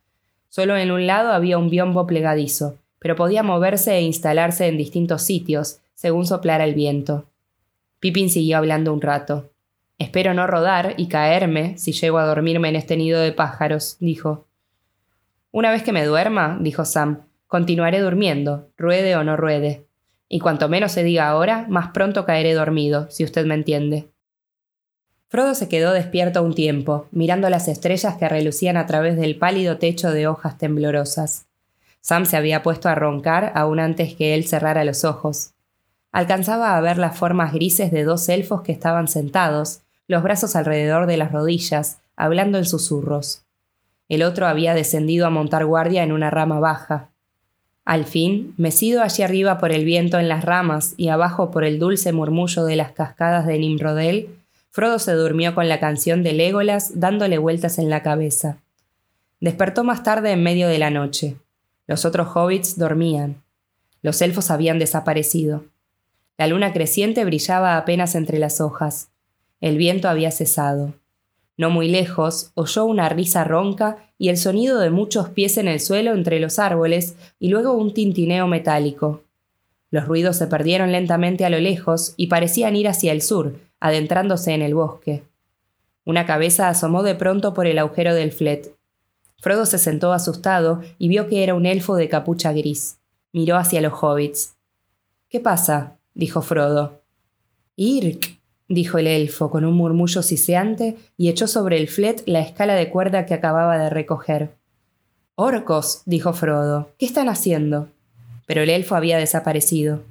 Solo 0.49 0.77
en 0.77 0.93
un 0.93 1.09
lado 1.09 1.33
había 1.33 1.59
un 1.59 1.71
biombo 1.71 2.07
plegadizo, 2.07 2.77
pero 3.01 3.17
podía 3.17 3.43
moverse 3.43 3.95
e 3.97 4.03
instalarse 4.03 4.69
en 4.69 4.79
distintos 4.79 5.23
sitios, 5.23 5.81
según 5.97 6.25
soplara 6.25 6.63
el 6.63 6.75
viento. 6.75 7.25
Pippin 7.99 8.31
siguió 8.31 8.59
hablando 8.59 8.93
un 8.93 9.01
rato. 9.01 9.51
Espero 9.99 10.35
no 10.35 10.47
rodar 10.47 10.95
y 10.99 11.09
caerme 11.09 11.77
si 11.79 11.91
llego 11.91 12.19
a 12.19 12.27
dormirme 12.27 12.69
en 12.69 12.77
este 12.77 12.97
nido 12.97 13.21
de 13.21 13.33
pájaros, 13.33 13.97
dijo. 13.99 14.47
Una 15.51 15.73
vez 15.73 15.83
que 15.83 15.91
me 15.91 16.05
duerma, 16.05 16.59
dijo 16.61 16.85
Sam, 16.85 17.26
continuaré 17.47 18.01
durmiendo, 18.01 18.71
ruede 18.77 19.17
o 19.17 19.25
no 19.25 19.37
ruede. 19.37 19.87
Y 20.29 20.41
cuanto 20.41 20.69
menos 20.69 20.93
se 20.93 21.05
diga 21.05 21.29
ahora, 21.29 21.67
más 21.69 21.93
pronto 21.93 22.25
caeré 22.25 22.55
dormido, 22.55 23.09
si 23.11 23.25
usted 23.25 23.47
me 23.47 23.55
entiende. 23.55 24.09
Frodo 25.29 25.55
se 25.55 25.69
quedó 25.69 25.93
despierto 25.93 26.43
un 26.43 26.55
tiempo, 26.55 27.09
mirando 27.11 27.51
las 27.51 27.69
estrellas 27.69 28.17
que 28.17 28.29
relucían 28.29 28.77
a 28.77 28.87
través 28.87 29.17
del 29.17 29.37
pálido 29.37 29.77
techo 29.79 30.11
de 30.13 30.27
hojas 30.29 30.57
temblorosas. 30.57 31.47
Sam 32.01 32.27
se 32.27 32.37
había 32.37 32.63
puesto 32.63 32.89
a 32.89 32.95
roncar 32.95 33.53
aún 33.57 33.81
antes 33.81 34.15
que 34.15 34.35
él 34.35 34.47
cerrara 34.47 34.85
los 34.85 35.05
ojos. 35.05 35.55
Alcanzaba 36.13 36.77
a 36.77 36.81
ver 36.81 36.99
las 36.99 37.19
formas 37.19 37.53
grises 37.53 37.91
de 37.91 38.05
dos 38.05 38.29
elfos 38.29 38.63
que 38.63 38.71
estaban 38.71 39.09
sentados, 39.09 39.81
los 40.07 40.23
brazos 40.23 40.55
alrededor 40.55 41.07
de 41.07 41.17
las 41.17 41.33
rodillas, 41.33 41.99
hablando 42.15 42.59
en 42.59 42.65
susurros. 42.65 43.43
El 44.09 44.23
otro 44.23 44.47
había 44.47 44.75
descendido 44.75 45.27
a 45.27 45.31
montar 45.31 45.67
guardia 45.67 46.05
en 46.05 46.13
una 46.13 46.31
rama 46.31 46.61
baja. 46.61 47.11
Al 47.87 48.05
fin, 48.05 48.53
mecido 48.57 49.01
allí 49.01 49.23
arriba 49.23 49.59
por 49.59 49.71
el 49.71 49.85
viento 49.85 50.19
en 50.19 50.29
las 50.29 50.45
ramas 50.45 50.95
y 50.97 51.09
abajo 51.09 51.53
por 51.53 51.65
el 51.65 51.79
dulce 51.79 52.13
murmullo 52.13 52.65
de 52.65 52.75
las 52.75 52.91
cascadas 52.91 53.47
de 53.47 53.59
Nimrodel, 53.61 54.29
Frodo 54.73 54.99
se 54.99 55.13
durmió 55.13 55.55
con 55.55 55.69
la 55.69 55.79
canción 55.79 56.25
de 56.25 56.33
Legolas 56.33 57.01
dándole 57.01 57.39
vueltas 57.39 57.79
en 57.79 57.89
la 57.89 58.03
cabeza. 58.03 58.59
Despertó 59.41 59.85
más 59.85 60.03
tarde 60.03 60.33
en 60.33 60.43
medio 60.43 60.67
de 60.67 60.79
la 60.79 60.91
noche. 60.91 61.37
Los 61.87 62.05
otros 62.05 62.29
hobbits 62.35 62.77
dormían. 62.77 63.43
Los 64.03 64.21
elfos 64.21 64.51
habían 64.51 64.81
desaparecido. 64.81 65.65
La 66.39 66.49
luna 66.49 66.73
creciente 66.73 67.25
brillaba 67.25 67.77
apenas 67.77 68.17
entre 68.17 68.41
las 68.41 68.61
hojas. 68.61 69.11
El 69.61 69.79
viento 69.79 70.09
había 70.09 70.33
cesado. 70.33 70.93
No 71.57 71.71
muy 71.71 71.89
lejos, 71.89 72.51
oyó 72.55 72.85
una 72.85 73.09
risa 73.09 73.45
ronca 73.45 74.11
y 74.19 74.29
el 74.29 74.37
sonido 74.37 74.79
de 74.79 74.91
muchos 74.91 75.31
pies 75.31 75.57
en 75.57 75.69
el 75.69 75.81
suelo 75.81 76.13
entre 76.13 76.39
los 76.41 76.59
árboles 76.59 77.17
y 77.39 77.49
luego 77.49 77.73
un 77.73 77.95
tintineo 77.95 78.47
metálico. 78.47 79.23
Los 79.91 80.07
ruidos 80.07 80.37
se 80.37 80.47
perdieron 80.47 80.93
lentamente 80.93 81.45
a 81.45 81.51
lo 81.51 81.59
lejos 81.59 82.15
y 82.17 82.27
parecían 82.27 82.77
ir 82.77 82.89
hacia 82.89 83.13
el 83.13 83.23
sur, 83.23 83.55
adentrándose 83.81 84.53
en 84.53 84.63
el 84.63 84.75
bosque. 84.75 85.23
Una 86.05 86.27
cabeza 86.27 86.69
asomó 86.69 87.03
de 87.03 87.15
pronto 87.15 87.55
por 87.55 87.67
el 87.67 87.79
agujero 87.79 88.15
del 88.15 88.33
flet. 88.33 88.77
Frodo 89.39 89.67
se 89.67 89.79
sentó 89.79 90.13
asustado 90.13 90.83
y 90.99 91.09
vio 91.09 91.29
que 91.29 91.43
era 91.43 91.55
un 91.55 91.67
elfo 91.67 91.97
de 91.97 92.09
capucha 92.09 92.53
gris. 92.53 92.99
Miró 93.33 93.57
hacia 93.57 93.81
los 93.81 93.93
hobbits. 94.03 94.57
¿Qué 95.29 95.41
pasa? 95.41 95.99
dijo 96.15 96.43
Frodo. 96.43 97.03
Irk, 97.77 98.41
dijo 98.69 98.99
el 98.99 99.07
elfo 99.07 99.51
con 99.51 99.65
un 99.65 99.75
murmullo 99.75 100.23
siseante 100.23 100.97
y 101.17 101.29
echó 101.29 101.47
sobre 101.47 101.79
el 101.79 101.89
flet 101.89 102.23
la 102.27 102.41
escala 102.41 102.75
de 102.75 102.91
cuerda 102.91 103.27
que 103.27 103.35
acababa 103.35 103.79
de 103.79 103.91
recoger. 103.91 104.57
Orcos, 105.35 106.03
dijo 106.07 106.33
Frodo. 106.33 106.91
¿Qué 106.99 107.07
están 107.07 107.29
haciendo? 107.29 107.89
Pero 108.47 108.63
el 108.63 108.71
elfo 108.71 108.95
había 108.95 109.19
desaparecido. 109.19 110.03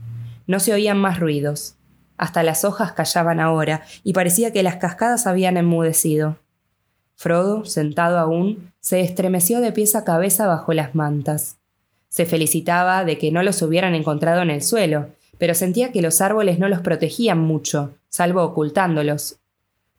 No 0.47 0.59
se 0.59 0.73
oían 0.73 0.99
más 0.99 1.19
ruidos. 1.19 1.75
Hasta 2.17 2.43
las 2.43 2.63
hojas 2.63 2.93
callaban 2.93 3.39
ahora, 3.39 3.83
y 4.03 4.13
parecía 4.13 4.53
que 4.53 4.63
las 4.63 4.77
cascadas 4.77 5.27
habían 5.27 5.57
enmudecido. 5.57 6.37
Frodo, 7.15 7.65
sentado 7.65 8.19
aún, 8.19 8.71
se 8.79 9.01
estremeció 9.01 9.61
de 9.61 9.71
pies 9.71 9.95
a 9.95 10.03
cabeza 10.03 10.47
bajo 10.47 10.73
las 10.73 10.95
mantas. 10.95 11.57
Se 12.09 12.25
felicitaba 12.25 13.03
de 13.03 13.17
que 13.17 13.31
no 13.31 13.41
los 13.43 13.61
hubieran 13.61 13.95
encontrado 13.95 14.41
en 14.41 14.49
el 14.49 14.61
suelo, 14.61 15.07
pero 15.37 15.53
sentía 15.53 15.91
que 15.91 16.01
los 16.01 16.21
árboles 16.21 16.59
no 16.59 16.69
los 16.69 16.81
protegían 16.81 17.39
mucho, 17.39 17.95
salvo 18.15 18.43
ocultándolos. 18.43 19.39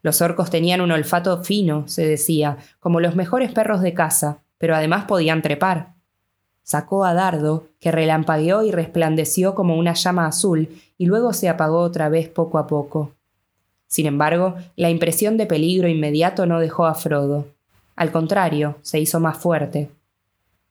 Los 0.01 0.23
orcos 0.23 0.49
tenían 0.49 0.81
un 0.81 0.91
olfato 0.91 1.45
fino, 1.45 1.87
se 1.87 2.07
decía, 2.07 2.57
como 2.81 2.99
los 2.99 3.15
mejores 3.15 3.53
perros 3.53 3.83
de 3.83 3.93
caza, 3.93 4.39
pero 4.57 4.75
además 4.75 5.05
podían 5.05 5.43
trepar. 5.43 5.93
Sacó 6.63 7.05
a 7.05 7.13
Dardo, 7.13 7.69
que 7.79 7.93
relampagueó 7.93 8.63
y 8.63 8.71
resplandeció 8.71 9.55
como 9.55 9.77
una 9.77 9.93
llama 9.93 10.27
azul, 10.27 10.71
y 10.97 11.05
luego 11.05 11.35
se 11.35 11.51
apagó 11.51 11.81
otra 11.81 12.09
vez 12.09 12.31
poco 12.31 12.57
a 12.57 12.67
poco. 12.67 13.13
Sin 13.87 14.07
embargo, 14.07 14.55
la 14.77 14.89
impresión 14.89 15.37
de 15.37 15.45
peligro 15.45 15.87
inmediato 15.87 16.47
no 16.47 16.59
dejó 16.59 16.87
a 16.87 16.95
Frodo. 16.95 17.49
Al 17.97 18.13
contrario, 18.13 18.79
se 18.81 18.99
hizo 18.99 19.21
más 19.21 19.37
fuerte. 19.37 19.91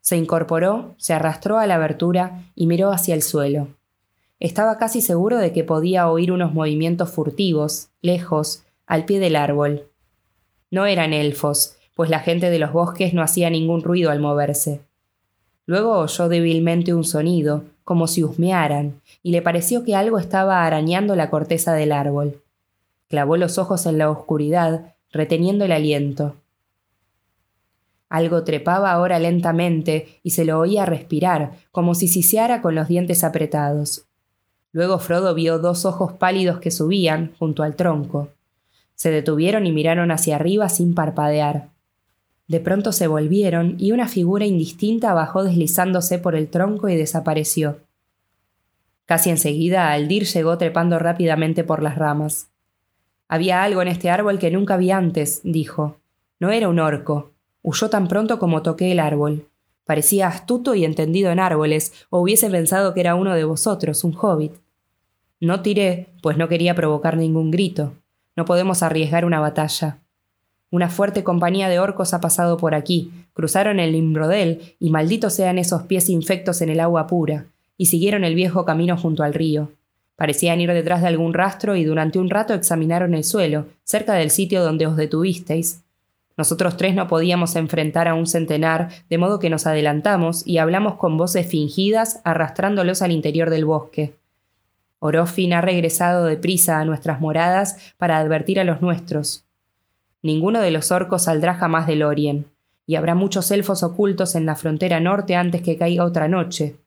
Se 0.02 0.18
incorporó, 0.18 0.96
se 0.98 1.14
arrastró 1.14 1.60
a 1.60 1.68
la 1.68 1.76
abertura 1.76 2.42
y 2.56 2.66
miró 2.66 2.90
hacia 2.90 3.14
el 3.14 3.22
suelo. 3.22 3.68
Estaba 4.40 4.78
casi 4.78 5.02
seguro 5.02 5.38
de 5.38 5.54
que 5.54 5.64
podía 5.64 6.10
oír 6.10 6.32
unos 6.32 6.54
movimientos 6.54 7.10
furtivos, 7.10 7.90
lejos, 8.02 8.64
al 8.86 9.06
pie 9.06 9.20
del 9.20 9.36
árbol. 9.36 9.88
No 10.72 10.86
eran 10.86 11.14
elfos, 11.14 11.78
pues 11.96 12.10
la 12.10 12.20
gente 12.20 12.50
de 12.50 12.60
los 12.60 12.74
bosques 12.74 13.14
no 13.14 13.22
hacía 13.22 13.50
ningún 13.50 13.82
ruido 13.82 14.12
al 14.12 14.20
moverse. 14.20 14.82
Luego 15.66 15.98
oyó 15.98 16.28
débilmente 16.28 16.94
un 16.94 17.04
sonido, 17.04 17.64
como 17.84 18.08
si 18.08 18.24
husmearan, 18.24 19.02
y 19.24 19.32
le 19.32 19.42
pareció 19.42 19.84
que 19.84 19.96
algo 19.96 20.20
estaba 20.20 20.66
arañando 20.66 21.16
la 21.16 21.30
corteza 21.30 21.74
del 21.74 21.92
árbol. 21.92 22.42
Clavó 23.08 23.38
los 23.38 23.58
ojos 23.58 23.86
en 23.86 23.98
la 23.98 24.10
oscuridad, 24.10 24.96
reteniendo 25.12 25.66
el 25.66 25.72
aliento. 25.72 26.36
Algo 28.10 28.44
trepaba 28.44 28.92
ahora 28.92 29.18
lentamente 29.18 30.20
y 30.24 30.32
se 30.32 30.46
lo 30.46 30.60
oía 30.60 30.86
respirar, 30.86 31.54
como 31.72 31.96
si 31.96 32.08
siseara 32.08 32.62
con 32.62 32.76
los 32.76 32.88
dientes 32.88 33.24
apretados. 33.24 34.06
Luego 34.76 35.00
Frodo 35.00 35.34
vio 35.34 35.58
dos 35.58 35.86
ojos 35.86 36.12
pálidos 36.12 36.60
que 36.60 36.70
subían, 36.70 37.32
junto 37.40 37.64
al 37.64 37.78
tronco. 37.78 38.34
Se 38.94 39.10
detuvieron 39.10 39.66
y 39.66 39.72
miraron 39.72 40.12
hacia 40.12 40.36
arriba 40.36 40.68
sin 40.68 40.94
parpadear. 40.94 41.70
De 42.50 42.60
pronto 42.60 42.92
se 42.92 43.08
volvieron 43.08 43.76
y 43.80 43.94
una 43.94 44.10
figura 44.10 44.46
indistinta 44.46 45.14
bajó 45.14 45.46
deslizándose 45.46 46.20
por 46.20 46.36
el 46.36 46.50
tronco 46.50 46.90
y 46.90 46.98
desapareció. 46.98 47.78
Casi 49.06 49.30
enseguida 49.30 49.94
Aldir 49.94 50.26
llegó 50.26 50.58
trepando 50.58 51.00
rápidamente 51.00 51.64
por 51.64 51.82
las 51.82 51.98
ramas. 51.98 52.50
Había 53.30 53.64
algo 53.64 53.82
en 53.82 53.88
este 53.88 54.10
árbol 54.10 54.40
que 54.40 54.52
nunca 54.52 54.76
vi 54.76 54.92
antes, 54.92 55.40
dijo. 55.46 56.00
No 56.38 56.52
era 56.52 56.68
un 56.68 56.80
orco. 56.80 57.32
Huyó 57.62 57.90
tan 57.90 58.10
pronto 58.10 58.40
como 58.40 58.62
toqué 58.62 58.92
el 58.92 59.00
árbol. 59.00 59.48
Parecía 59.86 60.28
astuto 60.28 60.76
y 60.76 60.84
entendido 60.84 61.32
en 61.32 61.40
árboles, 61.40 61.94
o 62.10 62.20
hubiese 62.20 62.50
pensado 62.50 62.94
que 62.94 63.00
era 63.00 63.16
uno 63.16 63.36
de 63.36 63.46
vosotros, 63.46 64.04
un 64.04 64.14
hobbit. 64.20 64.65
No 65.46 65.62
tiré, 65.62 66.08
pues 66.24 66.38
no 66.38 66.48
quería 66.48 66.74
provocar 66.74 67.18
ningún 67.18 67.52
grito. 67.52 67.94
No 68.36 68.46
podemos 68.46 68.82
arriesgar 68.82 69.26
una 69.26 69.40
batalla. 69.40 70.00
Una 70.72 70.90
fuerte 70.90 71.24
compañía 71.24 71.70
de 71.70 71.78
orcos 71.78 72.16
ha 72.16 72.20
pasado 72.20 72.58
por 72.58 72.74
aquí, 72.74 73.12
cruzaron 73.34 73.80
el 73.80 73.92
Limbrodel, 73.92 74.76
y 74.80 74.90
malditos 74.90 75.34
sean 75.34 75.60
esos 75.60 75.84
pies 75.84 76.10
infectos 76.10 76.64
en 76.64 76.70
el 76.70 76.80
agua 76.80 77.06
pura, 77.06 77.46
y 77.78 77.86
siguieron 77.86 78.24
el 78.24 78.34
viejo 78.34 78.66
camino 78.66 78.98
junto 78.98 79.22
al 79.22 79.36
río. 79.36 79.70
Parecían 80.16 80.62
ir 80.62 80.74
detrás 80.74 81.04
de 81.04 81.10
algún 81.10 81.36
rastro 81.36 81.76
y 81.76 81.84
durante 81.84 82.18
un 82.18 82.32
rato 82.32 82.56
examinaron 82.56 83.14
el 83.14 83.24
suelo, 83.24 83.68
cerca 83.84 84.16
del 84.16 84.32
sitio 84.32 84.64
donde 84.64 84.88
os 84.88 84.98
detuvisteis. 84.98 85.84
Nosotros 86.38 86.76
tres 86.76 86.96
no 86.96 87.08
podíamos 87.08 87.56
enfrentar 87.56 88.08
a 88.08 88.16
un 88.16 88.26
centenar, 88.26 88.90
de 89.12 89.20
modo 89.20 89.38
que 89.38 89.52
nos 89.52 89.68
adelantamos 89.68 90.42
y 90.48 90.58
hablamos 90.58 90.96
con 90.96 91.18
voces 91.18 91.46
fingidas, 91.46 92.20
arrastrándolos 92.24 93.04
al 93.04 93.12
interior 93.12 93.52
del 93.52 93.66
bosque. 93.66 94.16
Orofin 95.06 95.54
ha 95.54 95.62
regresado 95.62 96.26
deprisa 96.26 96.80
a 96.80 96.86
nuestras 96.86 97.22
moradas 97.22 97.78
para 97.98 98.18
advertir 98.18 98.60
a 98.60 98.64
los 98.64 98.82
nuestros. 98.82 99.46
Ninguno 100.22 100.62
de 100.62 100.72
los 100.72 100.92
orcos 100.92 101.24
saldrá 101.24 101.54
jamás 101.54 101.88
del 101.88 102.04
Orien, 102.04 102.48
y 102.86 102.96
habrá 102.96 103.16
muchos 103.16 103.50
elfos 103.52 103.84
ocultos 103.84 104.36
en 104.36 104.46
la 104.46 104.56
frontera 104.56 105.00
norte 105.00 105.36
antes 105.36 105.62
que 105.62 105.78
caiga 105.78 106.06
otra 106.06 106.28
noche 106.28 106.78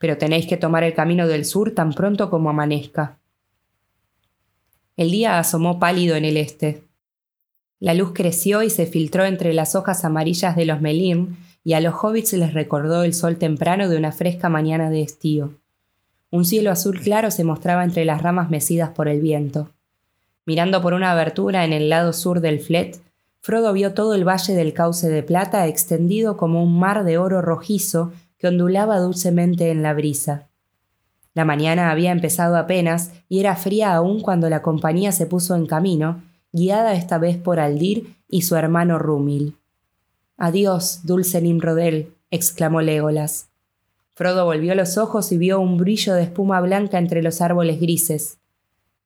pero 0.00 0.16
tenéis 0.16 0.46
que 0.46 0.56
tomar 0.56 0.82
el 0.82 0.94
camino 0.94 1.28
del 1.28 1.44
sur 1.44 1.72
tan 1.72 1.92
pronto 1.92 2.30
como 2.30 2.48
amanezca. 2.48 3.18
El 4.96 5.10
día 5.10 5.38
asomó 5.38 5.78
pálido 5.78 6.16
en 6.16 6.24
el 6.24 6.38
este. 6.38 6.84
La 7.80 7.92
luz 7.92 8.12
creció 8.14 8.62
y 8.62 8.70
se 8.70 8.86
filtró 8.86 9.26
entre 9.26 9.52
las 9.52 9.74
hojas 9.74 10.06
amarillas 10.06 10.56
de 10.56 10.64
los 10.64 10.80
melim, 10.80 11.36
y 11.64 11.74
a 11.74 11.80
los 11.82 11.94
hobbits 12.02 12.32
les 12.32 12.54
recordó 12.54 13.04
el 13.04 13.12
sol 13.12 13.36
temprano 13.36 13.90
de 13.90 13.98
una 13.98 14.10
fresca 14.10 14.48
mañana 14.48 14.88
de 14.88 15.02
estío. 15.02 15.59
Un 16.30 16.44
cielo 16.44 16.70
azul 16.70 17.00
claro 17.00 17.30
se 17.30 17.44
mostraba 17.44 17.84
entre 17.84 18.04
las 18.04 18.22
ramas 18.22 18.50
mecidas 18.50 18.90
por 18.90 19.08
el 19.08 19.20
viento. 19.20 19.70
Mirando 20.46 20.80
por 20.80 20.94
una 20.94 21.10
abertura 21.10 21.64
en 21.64 21.72
el 21.72 21.88
lado 21.88 22.12
sur 22.12 22.40
del 22.40 22.60
Flet, 22.60 23.00
Frodo 23.42 23.72
vio 23.72 23.94
todo 23.94 24.14
el 24.14 24.28
valle 24.28 24.54
del 24.54 24.74
cauce 24.74 25.08
de 25.08 25.22
plata 25.22 25.66
extendido 25.66 26.36
como 26.36 26.62
un 26.62 26.78
mar 26.78 27.04
de 27.04 27.18
oro 27.18 27.40
rojizo 27.40 28.12
que 28.38 28.48
ondulaba 28.48 28.98
dulcemente 28.98 29.70
en 29.70 29.82
la 29.82 29.94
brisa. 29.94 30.48
La 31.34 31.44
mañana 31.44 31.90
había 31.90 32.12
empezado 32.12 32.56
apenas 32.56 33.12
y 33.28 33.40
era 33.40 33.56
fría 33.56 33.94
aún 33.94 34.20
cuando 34.20 34.50
la 34.50 34.62
compañía 34.62 35.12
se 35.12 35.26
puso 35.26 35.54
en 35.54 35.66
camino, 35.66 36.22
guiada 36.52 36.94
esta 36.94 37.18
vez 37.18 37.38
por 37.38 37.60
Aldir 37.60 38.16
y 38.28 38.42
su 38.42 38.56
hermano 38.56 38.98
Rúmil. 38.98 39.56
Adiós, 40.36 41.00
dulce 41.04 41.40
Nimrodel, 41.40 42.14
exclamó 42.30 42.80
Legolas. 42.80 43.49
Frodo 44.20 44.44
volvió 44.44 44.74
los 44.74 44.98
ojos 44.98 45.32
y 45.32 45.38
vio 45.38 45.60
un 45.60 45.78
brillo 45.78 46.12
de 46.12 46.24
espuma 46.24 46.60
blanca 46.60 46.98
entre 46.98 47.22
los 47.22 47.40
árboles 47.40 47.80
grises. 47.80 48.36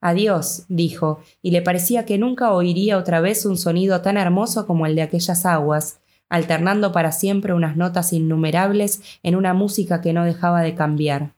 Adiós, 0.00 0.64
dijo, 0.68 1.20
y 1.40 1.52
le 1.52 1.62
parecía 1.62 2.04
que 2.04 2.18
nunca 2.18 2.52
oiría 2.52 2.98
otra 2.98 3.20
vez 3.20 3.46
un 3.46 3.56
sonido 3.56 4.00
tan 4.00 4.16
hermoso 4.16 4.66
como 4.66 4.86
el 4.86 4.96
de 4.96 5.02
aquellas 5.02 5.46
aguas, 5.46 6.00
alternando 6.28 6.90
para 6.90 7.12
siempre 7.12 7.54
unas 7.54 7.76
notas 7.76 8.12
innumerables 8.12 9.02
en 9.22 9.36
una 9.36 9.54
música 9.54 10.00
que 10.00 10.12
no 10.12 10.24
dejaba 10.24 10.62
de 10.62 10.74
cambiar. 10.74 11.30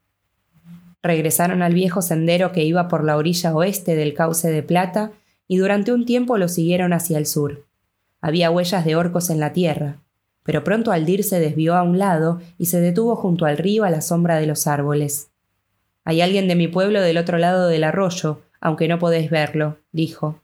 Regresaron 1.03 1.61
al 1.61 1.75
viejo 1.75 2.01
sendero 2.01 2.53
que 2.53 2.65
iba 2.65 2.89
por 2.89 3.05
la 3.05 3.19
orilla 3.19 3.55
oeste 3.55 3.95
del 3.95 4.15
cauce 4.15 4.49
de 4.49 4.63
plata 4.63 5.13
y 5.49 5.59
durante 5.59 5.93
un 5.93 6.07
tiempo 6.07 6.39
lo 6.39 6.49
siguieron 6.49 6.95
hacia 6.95 7.19
el 7.19 7.27
sur. 7.27 7.67
Había 8.23 8.51
huellas 8.51 8.87
de 8.87 8.97
orcos 8.97 9.29
en 9.29 9.39
la 9.39 9.53
tierra, 9.53 9.99
pero 10.47 10.63
pronto 10.63 10.93
Aldir 10.93 11.25
se 11.25 11.41
desvió 11.41 11.75
a 11.75 11.83
un 11.83 11.99
lado 11.99 12.41
y 12.57 12.67
se 12.67 12.81
detuvo 12.81 13.17
junto 13.17 13.45
al 13.45 13.59
río 13.59 13.83
a 13.83 13.91
la 13.91 14.01
sombra 14.01 14.37
de 14.37 14.47
los 14.47 14.69
árboles. 14.69 15.29
Hay 16.05 16.21
alguien 16.21 16.47
de 16.47 16.55
mi 16.55 16.69
pueblo 16.69 17.03
del 17.03 17.19
otro 17.19 17.37
lado 17.37 17.67
del 17.67 17.83
arroyo, 17.83 18.43
aunque 18.61 18.87
no 18.87 19.01
podéis 19.01 19.29
verlo, 19.29 19.79
dijo. 19.91 20.41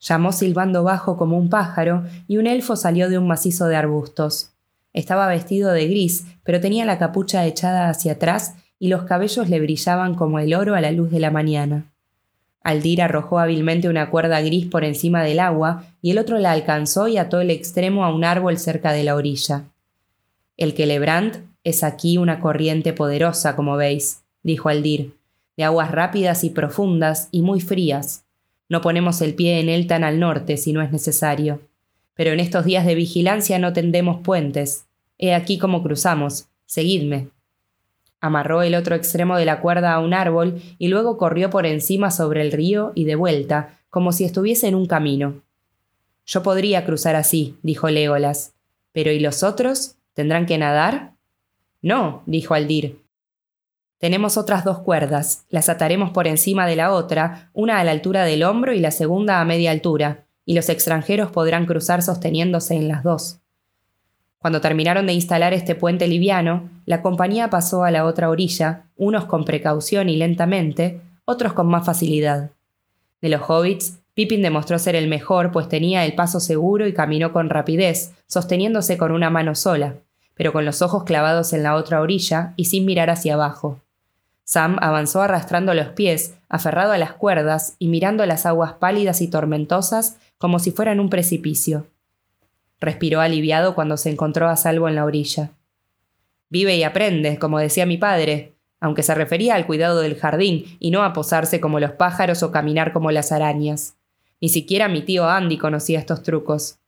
Llamó 0.00 0.32
silbando 0.32 0.82
bajo 0.84 1.18
como 1.18 1.36
un 1.36 1.50
pájaro 1.50 2.04
y 2.26 2.38
un 2.38 2.46
elfo 2.46 2.76
salió 2.76 3.10
de 3.10 3.18
un 3.18 3.28
macizo 3.28 3.66
de 3.66 3.76
arbustos. 3.76 4.52
Estaba 4.94 5.28
vestido 5.28 5.70
de 5.72 5.86
gris, 5.86 6.24
pero 6.42 6.58
tenía 6.58 6.86
la 6.86 6.98
capucha 6.98 7.44
echada 7.44 7.90
hacia 7.90 8.12
atrás 8.12 8.54
y 8.78 8.88
los 8.88 9.02
cabellos 9.02 9.50
le 9.50 9.60
brillaban 9.60 10.14
como 10.14 10.38
el 10.38 10.54
oro 10.54 10.74
a 10.74 10.80
la 10.80 10.92
luz 10.92 11.10
de 11.10 11.20
la 11.20 11.30
mañana. 11.30 11.92
Aldir 12.62 13.00
arrojó 13.00 13.38
hábilmente 13.38 13.88
una 13.88 14.10
cuerda 14.10 14.40
gris 14.42 14.66
por 14.66 14.84
encima 14.84 15.22
del 15.22 15.40
agua 15.40 15.84
y 16.02 16.10
el 16.10 16.18
otro 16.18 16.38
la 16.38 16.52
alcanzó 16.52 17.08
y 17.08 17.16
ató 17.16 17.40
el 17.40 17.50
extremo 17.50 18.04
a 18.04 18.14
un 18.14 18.24
árbol 18.24 18.58
cerca 18.58 18.92
de 18.92 19.04
la 19.04 19.14
orilla. 19.14 19.64
El 20.56 20.72
Celebrant 20.72 21.36
es 21.64 21.82
aquí 21.82 22.18
una 22.18 22.40
corriente 22.40 22.92
poderosa, 22.92 23.56
como 23.56 23.76
veis, 23.76 24.22
dijo 24.42 24.68
Aldir, 24.68 25.14
de 25.56 25.64
aguas 25.64 25.90
rápidas 25.90 26.44
y 26.44 26.50
profundas 26.50 27.28
y 27.30 27.40
muy 27.42 27.60
frías. 27.60 28.24
No 28.68 28.82
ponemos 28.82 29.20
el 29.22 29.34
pie 29.34 29.60
en 29.60 29.68
él 29.68 29.86
tan 29.86 30.04
al 30.04 30.20
norte 30.20 30.56
si 30.56 30.72
no 30.72 30.82
es 30.82 30.92
necesario. 30.92 31.60
Pero 32.14 32.32
en 32.32 32.40
estos 32.40 32.66
días 32.66 32.84
de 32.84 32.94
vigilancia 32.94 33.58
no 33.58 33.72
tendemos 33.72 34.20
puentes. 34.20 34.84
He 35.18 35.34
aquí 35.34 35.58
cómo 35.58 35.82
cruzamos. 35.82 36.46
Seguidme. 36.66 37.28
Amarró 38.20 38.62
el 38.62 38.74
otro 38.74 38.94
extremo 38.94 39.36
de 39.36 39.46
la 39.46 39.60
cuerda 39.60 39.94
a 39.94 40.00
un 40.00 40.12
árbol 40.12 40.60
y 40.78 40.88
luego 40.88 41.16
corrió 41.16 41.50
por 41.50 41.66
encima 41.66 42.10
sobre 42.10 42.42
el 42.42 42.52
río 42.52 42.92
y 42.94 43.04
de 43.04 43.14
vuelta, 43.14 43.78
como 43.88 44.12
si 44.12 44.24
estuviese 44.24 44.68
en 44.68 44.74
un 44.74 44.86
camino. 44.86 45.42
Yo 46.26 46.42
podría 46.42 46.84
cruzar 46.84 47.16
así, 47.16 47.56
dijo 47.62 47.88
Legolas. 47.88 48.54
Pero 48.92 49.10
¿y 49.10 49.20
los 49.20 49.42
otros? 49.42 49.96
¿Tendrán 50.14 50.46
que 50.46 50.58
nadar? 50.58 51.14
No, 51.82 52.22
dijo 52.26 52.54
Aldir. 52.54 53.02
Tenemos 53.98 54.36
otras 54.36 54.64
dos 54.64 54.78
cuerdas, 54.78 55.44
las 55.50 55.68
ataremos 55.68 56.10
por 56.10 56.26
encima 56.26 56.66
de 56.66 56.76
la 56.76 56.92
otra, 56.92 57.50
una 57.52 57.80
a 57.80 57.84
la 57.84 57.90
altura 57.90 58.24
del 58.24 58.44
hombro 58.44 58.72
y 58.72 58.80
la 58.80 58.90
segunda 58.90 59.40
a 59.40 59.44
media 59.44 59.70
altura, 59.70 60.24
y 60.46 60.54
los 60.54 60.70
extranjeros 60.70 61.30
podrán 61.30 61.66
cruzar 61.66 62.02
sosteniéndose 62.02 62.76
en 62.76 62.88
las 62.88 63.02
dos. 63.02 63.39
Cuando 64.40 64.62
terminaron 64.62 65.06
de 65.06 65.12
instalar 65.12 65.52
este 65.52 65.74
puente 65.74 66.08
liviano, 66.08 66.70
la 66.86 67.02
compañía 67.02 67.50
pasó 67.50 67.84
a 67.84 67.90
la 67.90 68.06
otra 68.06 68.30
orilla, 68.30 68.86
unos 68.96 69.26
con 69.26 69.44
precaución 69.44 70.08
y 70.08 70.16
lentamente, 70.16 71.02
otros 71.26 71.52
con 71.52 71.66
más 71.66 71.84
facilidad. 71.84 72.50
De 73.20 73.28
los 73.28 73.42
hobbits, 73.46 73.98
Pippin 74.14 74.40
demostró 74.40 74.78
ser 74.78 74.96
el 74.96 75.08
mejor, 75.08 75.52
pues 75.52 75.68
tenía 75.68 76.06
el 76.06 76.14
paso 76.14 76.40
seguro 76.40 76.86
y 76.86 76.94
caminó 76.94 77.34
con 77.34 77.50
rapidez, 77.50 78.12
sosteniéndose 78.26 78.96
con 78.96 79.12
una 79.12 79.28
mano 79.28 79.54
sola, 79.54 79.96
pero 80.34 80.54
con 80.54 80.64
los 80.64 80.80
ojos 80.80 81.04
clavados 81.04 81.52
en 81.52 81.62
la 81.62 81.74
otra 81.74 82.00
orilla 82.00 82.54
y 82.56 82.64
sin 82.64 82.86
mirar 82.86 83.10
hacia 83.10 83.34
abajo. 83.34 83.80
Sam 84.44 84.78
avanzó 84.80 85.20
arrastrando 85.20 85.74
los 85.74 85.88
pies, 85.88 86.34
aferrado 86.48 86.92
a 86.92 86.98
las 86.98 87.12
cuerdas 87.12 87.76
y 87.78 87.88
mirando 87.88 88.24
las 88.24 88.46
aguas 88.46 88.72
pálidas 88.72 89.20
y 89.20 89.28
tormentosas 89.28 90.16
como 90.38 90.58
si 90.60 90.70
fueran 90.70 90.98
un 90.98 91.10
precipicio. 91.10 91.86
Respiró 92.80 93.20
aliviado 93.20 93.74
cuando 93.74 93.96
se 93.96 94.10
encontró 94.10 94.48
a 94.48 94.56
salvo 94.56 94.88
en 94.88 94.94
la 94.94 95.04
orilla. 95.04 95.52
Vive 96.48 96.76
y 96.76 96.82
aprende, 96.82 97.38
como 97.38 97.58
decía 97.58 97.86
mi 97.86 97.98
padre, 97.98 98.54
aunque 98.80 99.02
se 99.02 99.14
refería 99.14 99.54
al 99.54 99.66
cuidado 99.66 100.00
del 100.00 100.16
jardín 100.16 100.64
y 100.80 100.90
no 100.90 101.04
a 101.04 101.12
posarse 101.12 101.60
como 101.60 101.78
los 101.78 101.92
pájaros 101.92 102.42
o 102.42 102.50
caminar 102.50 102.92
como 102.92 103.10
las 103.10 103.30
arañas. 103.30 103.94
Ni 104.40 104.48
siquiera 104.48 104.88
mi 104.88 105.02
tío 105.02 105.28
Andy 105.28 105.58
conocía 105.58 105.98
estos 105.98 106.22
trucos. 106.22 106.78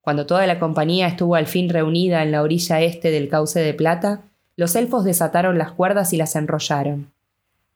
Cuando 0.00 0.26
toda 0.26 0.46
la 0.46 0.58
compañía 0.58 1.08
estuvo 1.08 1.34
al 1.34 1.46
fin 1.46 1.68
reunida 1.68 2.22
en 2.22 2.32
la 2.32 2.42
orilla 2.42 2.80
este 2.80 3.10
del 3.10 3.28
cauce 3.28 3.60
de 3.60 3.74
plata, 3.74 4.22
los 4.56 4.76
elfos 4.76 5.04
desataron 5.04 5.58
las 5.58 5.72
cuerdas 5.72 6.12
y 6.12 6.16
las 6.16 6.36
enrollaron. 6.36 7.12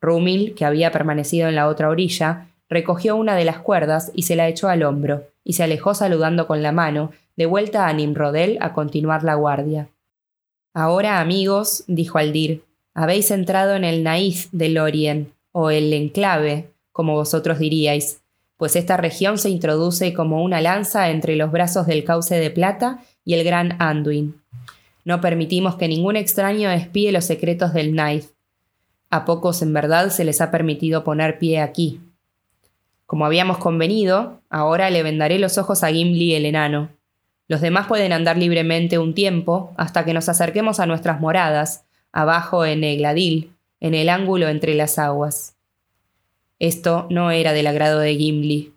Rumil, 0.00 0.54
que 0.54 0.64
había 0.64 0.92
permanecido 0.92 1.48
en 1.48 1.56
la 1.56 1.68
otra 1.68 1.88
orilla, 1.88 2.48
recogió 2.68 3.16
una 3.16 3.34
de 3.34 3.44
las 3.44 3.58
cuerdas 3.58 4.12
y 4.14 4.22
se 4.22 4.36
la 4.36 4.48
echó 4.48 4.68
al 4.68 4.82
hombro, 4.82 5.24
y 5.46 5.52
se 5.52 5.62
alejó 5.62 5.94
saludando 5.94 6.48
con 6.48 6.60
la 6.60 6.72
mano, 6.72 7.12
de 7.36 7.46
vuelta 7.46 7.86
a 7.86 7.92
Nimrodel 7.92 8.58
a 8.60 8.72
continuar 8.72 9.22
la 9.22 9.36
guardia. 9.36 9.88
Ahora, 10.74 11.20
amigos, 11.20 11.84
dijo 11.86 12.18
Aldir, 12.18 12.64
habéis 12.94 13.30
entrado 13.30 13.76
en 13.76 13.84
el 13.84 14.02
naíz 14.02 14.48
de 14.50 14.70
Lorien, 14.70 15.32
o 15.52 15.70
el 15.70 15.92
enclave, 15.92 16.72
como 16.90 17.14
vosotros 17.14 17.60
diríais, 17.60 18.22
pues 18.56 18.74
esta 18.74 18.96
región 18.96 19.38
se 19.38 19.48
introduce 19.48 20.12
como 20.14 20.42
una 20.42 20.60
lanza 20.60 21.10
entre 21.10 21.36
los 21.36 21.52
brazos 21.52 21.86
del 21.86 22.02
cauce 22.02 22.34
de 22.34 22.50
plata 22.50 23.04
y 23.24 23.34
el 23.34 23.44
gran 23.44 23.76
Anduin. 23.78 24.42
No 25.04 25.20
permitimos 25.20 25.76
que 25.76 25.86
ningún 25.86 26.16
extraño 26.16 26.70
espíe 26.70 27.12
los 27.12 27.24
secretos 27.24 27.72
del 27.72 27.92
Knight. 27.92 28.24
A 29.10 29.24
pocos 29.24 29.62
en 29.62 29.72
verdad 29.72 30.10
se 30.10 30.24
les 30.24 30.40
ha 30.40 30.50
permitido 30.50 31.04
poner 31.04 31.38
pie 31.38 31.60
aquí. 31.60 32.00
Como 33.06 33.24
habíamos 33.24 33.58
convenido, 33.58 34.40
ahora 34.50 34.90
le 34.90 35.02
vendaré 35.02 35.38
los 35.38 35.58
ojos 35.58 35.84
a 35.84 35.88
Gimli 35.88 36.34
el 36.34 36.44
enano. 36.44 36.90
Los 37.48 37.60
demás 37.60 37.86
pueden 37.86 38.12
andar 38.12 38.36
libremente 38.36 38.98
un 38.98 39.14
tiempo 39.14 39.72
hasta 39.76 40.04
que 40.04 40.12
nos 40.12 40.28
acerquemos 40.28 40.80
a 40.80 40.86
nuestras 40.86 41.20
moradas, 41.20 41.84
abajo 42.12 42.64
en 42.64 42.82
Egladil, 42.82 43.52
en 43.78 43.94
el 43.94 44.08
ángulo 44.08 44.48
entre 44.48 44.74
las 44.74 44.98
aguas. 44.98 45.54
Esto 46.58 47.06
no 47.08 47.30
era 47.30 47.52
del 47.52 47.68
agrado 47.68 48.00
de 48.00 48.16
Gimli. 48.16 48.72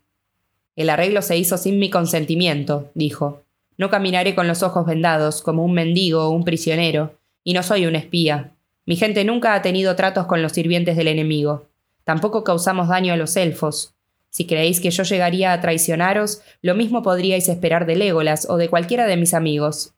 El 0.76 0.90
arreglo 0.90 1.22
se 1.22 1.38
hizo 1.38 1.58
sin 1.58 1.80
mi 1.80 1.90
consentimiento, 1.90 2.92
dijo. 2.94 3.42
No 3.78 3.90
caminaré 3.90 4.36
con 4.36 4.48
los 4.48 4.62
ojos 4.62 4.86
vendados, 4.86 5.42
como 5.42 5.64
un 5.64 5.74
mendigo 5.74 6.26
o 6.26 6.30
un 6.30 6.44
prisionero, 6.44 7.16
y 7.44 7.54
no 7.54 7.64
soy 7.64 7.86
un 7.86 7.96
espía. 7.96 8.52
Mi 8.86 8.96
gente 8.96 9.24
nunca 9.24 9.56
ha 9.56 9.62
tenido 9.62 9.96
tratos 9.96 10.26
con 10.28 10.42
los 10.42 10.52
sirvientes 10.52 10.98
del 10.98 11.08
enemigo. 11.08 11.66
Tampoco 12.04 12.44
causamos 12.44 12.90
daño 12.90 13.14
a 13.14 13.18
los 13.18 13.36
elfos. 13.38 13.94
Si 14.30 14.46
creéis 14.46 14.80
que 14.80 14.92
yo 14.92 15.04
llegaría 15.04 15.54
a 15.54 15.62
traicionaros, 15.62 16.42
lo 16.62 16.76
mismo 16.76 17.02
podríais 17.02 17.50
esperar 17.50 17.86
de 17.86 17.96
Legolas 17.96 18.48
o 18.50 18.58
de 18.58 18.70
cualquiera 18.70 19.08
de 19.08 19.18
mis 19.18 19.34
amigos. 19.34 19.94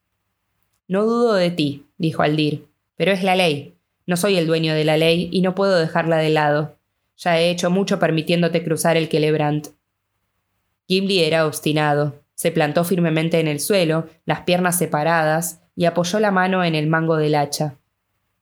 No 0.87 1.05
dudo 1.05 1.33
de 1.33 1.51
ti, 1.51 1.87
dijo 1.97 2.21
Aldir, 2.21 2.67
pero 2.95 3.11
es 3.11 3.23
la 3.23 3.35
ley. 3.35 3.75
No 4.05 4.17
soy 4.17 4.37
el 4.37 4.47
dueño 4.47 4.73
de 4.73 4.83
la 4.83 4.97
ley 4.97 5.29
y 5.31 5.41
no 5.41 5.55
puedo 5.55 5.77
dejarla 5.77 6.17
de 6.17 6.29
lado. 6.29 6.77
Ya 7.17 7.39
he 7.39 7.49
hecho 7.49 7.69
mucho 7.69 7.99
permitiéndote 7.99 8.63
cruzar 8.63 8.97
el 8.97 9.07
Celebrant. 9.07 9.67
Gimli 10.87 11.23
era 11.23 11.45
obstinado. 11.45 12.21
Se 12.33 12.51
plantó 12.51 12.83
firmemente 12.83 13.39
en 13.39 13.47
el 13.47 13.59
suelo, 13.59 14.09
las 14.25 14.41
piernas 14.41 14.77
separadas, 14.77 15.61
y 15.75 15.85
apoyó 15.85 16.19
la 16.19 16.31
mano 16.31 16.63
en 16.63 16.75
el 16.75 16.87
mango 16.87 17.17
del 17.17 17.35
hacha. 17.35 17.75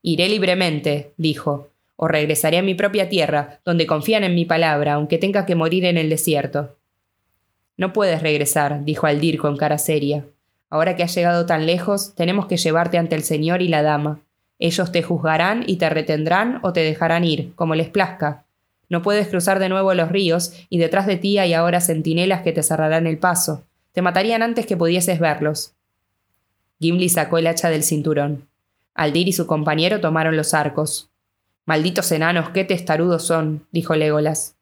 Iré 0.02 0.30
libremente, 0.30 1.14
dijo, 1.18 1.69
o 2.02 2.08
regresaré 2.08 2.58
a 2.60 2.64
mi 2.64 2.76
propia 2.76 3.10
tierra, 3.10 3.60
donde 3.66 3.86
confían 3.86 4.24
en 4.24 4.34
mi 4.34 4.46
palabra, 4.46 4.94
aunque 4.94 5.18
tenga 5.18 5.46
que 5.46 5.56
morir 5.56 5.84
en 5.84 5.98
el 5.98 6.10
desierto. 6.10 6.78
No 7.76 7.92
puedes 7.92 8.22
regresar, 8.22 8.86
dijo 8.86 9.06
Aldir 9.06 9.38
con 9.38 9.58
cara 9.58 9.78
seria. 9.78 10.24
Ahora 10.70 10.96
que 10.96 11.04
has 11.04 11.14
llegado 11.14 11.46
tan 11.46 11.66
lejos, 11.66 12.16
tenemos 12.16 12.46
que 12.46 12.56
llevarte 12.56 12.98
ante 12.98 13.16
el 13.16 13.24
señor 13.24 13.62
y 13.62 13.68
la 13.68 13.82
dama. 13.82 14.22
Ellos 14.60 14.94
te 14.94 15.04
juzgarán 15.04 15.66
y 15.68 15.76
te 15.76 15.90
retendrán 15.90 16.62
o 16.64 16.72
te 16.72 16.80
dejarán 16.80 17.26
ir, 17.26 17.54
como 17.56 17.76
les 17.76 17.90
plazca. 17.90 18.46
No 18.88 19.02
puedes 19.02 19.28
cruzar 19.28 19.60
de 19.60 19.68
nuevo 19.68 19.94
los 19.94 20.10
ríos, 20.10 20.54
y 20.70 20.78
detrás 20.78 21.06
de 21.06 21.18
ti 21.18 21.38
hay 21.38 21.54
ahora 21.54 21.82
centinelas 21.82 22.44
que 22.44 22.54
te 22.54 22.64
cerrarán 22.64 23.08
el 23.08 23.18
paso. 23.18 23.66
Te 23.92 24.02
matarían 24.02 24.42
antes 24.42 24.66
que 24.66 24.78
pudieses 24.78 25.20
verlos. 25.20 25.74
Gimli 26.80 27.10
sacó 27.10 27.40
el 27.40 27.48
hacha 27.48 27.70
del 27.70 27.84
cinturón. 27.84 28.48
Aldir 28.94 29.28
y 29.28 29.34
su 29.34 29.48
compañero 29.48 30.00
tomaron 30.00 30.38
los 30.38 30.54
arcos. 30.54 31.09
Malditos 31.70 32.12
enanos, 32.12 32.50
qué 32.50 32.64
testarudos 32.64 33.28
son, 33.28 33.68
dijo 33.72 33.96
Legolas. 33.96 34.56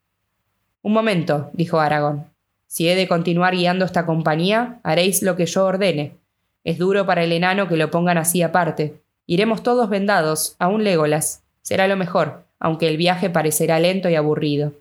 Un 0.82 0.92
momento, 0.92 1.50
dijo 1.54 1.80
Aragón. 1.80 2.26
Si 2.66 2.90
he 2.90 2.98
de 2.98 3.08
continuar 3.08 3.56
guiando 3.56 3.86
esta 3.86 4.06
compañía, 4.06 4.82
haréis 4.84 5.22
lo 5.22 5.38
que 5.38 5.46
yo 5.46 5.64
ordene. 5.64 6.18
Es 6.66 6.78
duro 6.78 7.06
para 7.06 7.24
el 7.24 7.32
enano 7.32 7.70
que 7.70 7.78
lo 7.78 7.90
pongan 7.92 8.18
así 8.18 8.42
aparte. 8.42 9.02
Iremos 9.26 9.64
todos 9.64 9.90
vendados, 9.90 10.58
aún 10.60 10.84
Legolas. 10.84 11.44
Será 11.62 11.88
lo 11.88 11.96
mejor, 11.96 12.44
aunque 12.60 12.90
el 12.90 12.98
viaje 12.98 13.30
parecerá 13.30 13.80
lento 13.80 14.10
y 14.10 14.16
aburrido. 14.16 14.74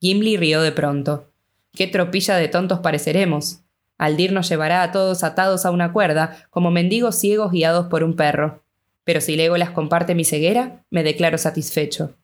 Gimli 0.00 0.36
rió 0.36 0.62
de 0.62 0.70
pronto. 0.70 1.32
Qué 1.72 1.88
tropilla 1.88 2.36
de 2.36 2.46
tontos 2.46 2.78
pareceremos. 2.78 3.58
Aldir 3.98 4.30
nos 4.30 4.48
llevará 4.48 4.84
a 4.84 4.92
todos 4.92 5.24
atados 5.24 5.66
a 5.66 5.72
una 5.72 5.92
cuerda, 5.92 6.46
como 6.50 6.70
mendigos 6.70 7.16
ciegos 7.16 7.50
guiados 7.50 7.86
por 7.88 8.04
un 8.04 8.14
perro. 8.14 8.63
Pero 9.04 9.20
si 9.20 9.36
Legolas 9.36 9.70
comparte 9.70 10.14
mi 10.14 10.24
ceguera, 10.24 10.82
me 10.90 11.02
declaro 11.02 11.38
satisfecho. 11.38 12.14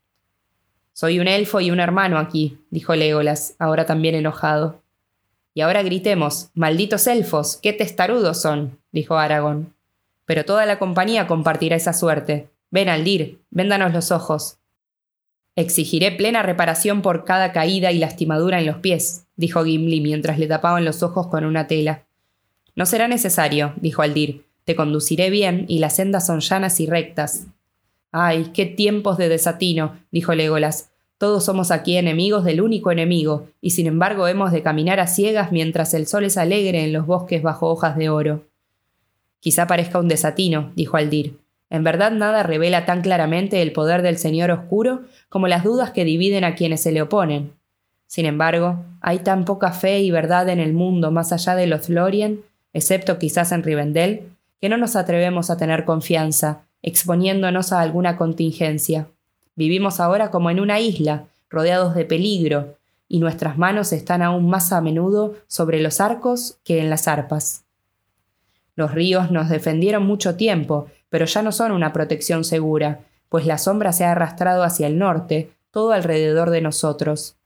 Soy 0.92 1.20
un 1.20 1.28
elfo 1.28 1.60
y 1.60 1.70
un 1.70 1.80
hermano 1.80 2.18
aquí, 2.18 2.58
dijo 2.70 2.94
Legolas, 2.94 3.54
ahora 3.58 3.86
también 3.86 4.14
enojado. 4.14 4.80
Y 5.54 5.60
ahora 5.62 5.82
gritemos, 5.82 6.50
malditos 6.54 7.06
elfos, 7.06 7.58
qué 7.62 7.72
testarudos 7.72 8.40
son, 8.40 8.78
dijo 8.92 9.16
Aragón. 9.16 9.74
Pero 10.26 10.44
toda 10.44 10.66
la 10.66 10.78
compañía 10.78 11.26
compartirá 11.26 11.76
esa 11.76 11.92
suerte. 11.92 12.48
Ven, 12.70 12.88
Aldir, 12.88 13.40
véndanos 13.50 13.92
los 13.92 14.10
ojos. 14.12 14.58
Exigiré 15.56 16.12
plena 16.12 16.42
reparación 16.42 17.02
por 17.02 17.24
cada 17.24 17.52
caída 17.52 17.90
y 17.92 17.98
lastimadura 17.98 18.60
en 18.60 18.66
los 18.66 18.78
pies, 18.78 19.26
dijo 19.36 19.64
Gimli 19.64 20.00
mientras 20.00 20.38
le 20.38 20.46
tapaban 20.46 20.84
los 20.84 21.02
ojos 21.02 21.26
con 21.26 21.44
una 21.44 21.66
tela. 21.66 22.04
No 22.76 22.86
será 22.86 23.08
necesario, 23.08 23.74
dijo 23.76 24.02
Aldir, 24.02 24.44
te 24.64 24.76
conduciré 24.76 25.30
bien 25.30 25.64
y 25.68 25.78
las 25.78 25.96
sendas 25.96 26.26
son 26.26 26.40
llanas 26.40 26.80
y 26.80 26.86
rectas. 26.86 27.46
Ay, 28.12 28.50
qué 28.54 28.66
tiempos 28.66 29.18
de 29.18 29.28
desatino, 29.28 29.96
dijo 30.10 30.34
Legolas. 30.34 30.90
Todos 31.18 31.44
somos 31.44 31.70
aquí 31.70 31.96
enemigos 31.96 32.44
del 32.44 32.60
único 32.60 32.90
enemigo, 32.90 33.48
y 33.60 33.70
sin 33.70 33.86
embargo 33.86 34.26
hemos 34.26 34.52
de 34.52 34.62
caminar 34.62 35.00
a 35.00 35.06
ciegas 35.06 35.52
mientras 35.52 35.92
el 35.92 36.06
sol 36.06 36.24
es 36.24 36.38
alegre 36.38 36.82
en 36.82 36.92
los 36.92 37.06
bosques 37.06 37.42
bajo 37.42 37.68
hojas 37.68 37.96
de 37.96 38.08
oro. 38.08 38.46
Quizá 39.38 39.66
parezca 39.66 39.98
un 39.98 40.08
desatino, 40.08 40.72
dijo 40.76 40.96
Aldir. 40.96 41.38
En 41.68 41.84
verdad 41.84 42.10
nada 42.10 42.42
revela 42.42 42.84
tan 42.84 43.00
claramente 43.00 43.62
el 43.62 43.72
poder 43.72 44.02
del 44.02 44.18
Señor 44.18 44.50
Oscuro 44.50 45.02
como 45.28 45.46
las 45.46 45.62
dudas 45.62 45.90
que 45.90 46.04
dividen 46.04 46.42
a 46.42 46.54
quienes 46.54 46.82
se 46.82 46.90
le 46.90 47.02
oponen. 47.02 47.52
Sin 48.06 48.26
embargo, 48.26 48.84
hay 49.00 49.20
tan 49.20 49.44
poca 49.44 49.72
fe 49.72 50.00
y 50.00 50.10
verdad 50.10 50.48
en 50.48 50.58
el 50.58 50.72
mundo 50.72 51.12
más 51.12 51.32
allá 51.32 51.54
de 51.54 51.68
los 51.68 51.88
Lorien, 51.88 52.42
excepto 52.72 53.18
quizás 53.18 53.52
en 53.52 53.62
Rivendell, 53.62 54.30
que 54.60 54.68
no 54.68 54.76
nos 54.76 54.96
atrevemos 54.96 55.50
a 55.50 55.56
tener 55.56 55.84
confianza, 55.84 56.62
exponiéndonos 56.82 57.72
a 57.72 57.80
alguna 57.80 58.16
contingencia. 58.16 59.08
Vivimos 59.56 60.00
ahora 60.00 60.30
como 60.30 60.50
en 60.50 60.60
una 60.60 60.80
isla, 60.80 61.26
rodeados 61.48 61.94
de 61.94 62.04
peligro, 62.04 62.76
y 63.08 63.18
nuestras 63.18 63.58
manos 63.58 63.92
están 63.92 64.22
aún 64.22 64.48
más 64.48 64.72
a 64.72 64.80
menudo 64.80 65.34
sobre 65.48 65.80
los 65.80 66.00
arcos 66.00 66.58
que 66.64 66.80
en 66.80 66.90
las 66.90 67.08
arpas. 67.08 67.64
Los 68.76 68.92
ríos 68.92 69.30
nos 69.30 69.48
defendieron 69.48 70.06
mucho 70.06 70.36
tiempo, 70.36 70.86
pero 71.08 71.26
ya 71.26 71.42
no 71.42 71.52
son 71.52 71.72
una 71.72 71.92
protección 71.92 72.44
segura, 72.44 73.00
pues 73.28 73.46
la 73.46 73.58
sombra 73.58 73.92
se 73.92 74.04
ha 74.04 74.12
arrastrado 74.12 74.62
hacia 74.62 74.86
el 74.86 74.98
norte, 74.98 75.50
todo 75.70 75.92
alrededor 75.92 76.50
de 76.50 76.60
nosotros. 76.60 77.36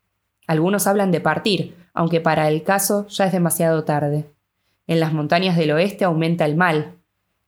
Algunos 0.46 0.86
hablan 0.86 1.10
de 1.10 1.20
partir, 1.20 1.74
aunque 1.94 2.20
para 2.20 2.48
el 2.48 2.62
caso 2.62 3.06
ya 3.08 3.26
es 3.26 3.32
demasiado 3.32 3.84
tarde. 3.84 4.26
En 4.86 5.00
las 5.00 5.12
montañas 5.12 5.56
del 5.56 5.72
oeste 5.72 6.04
aumenta 6.04 6.44
el 6.44 6.56
mal, 6.56 6.93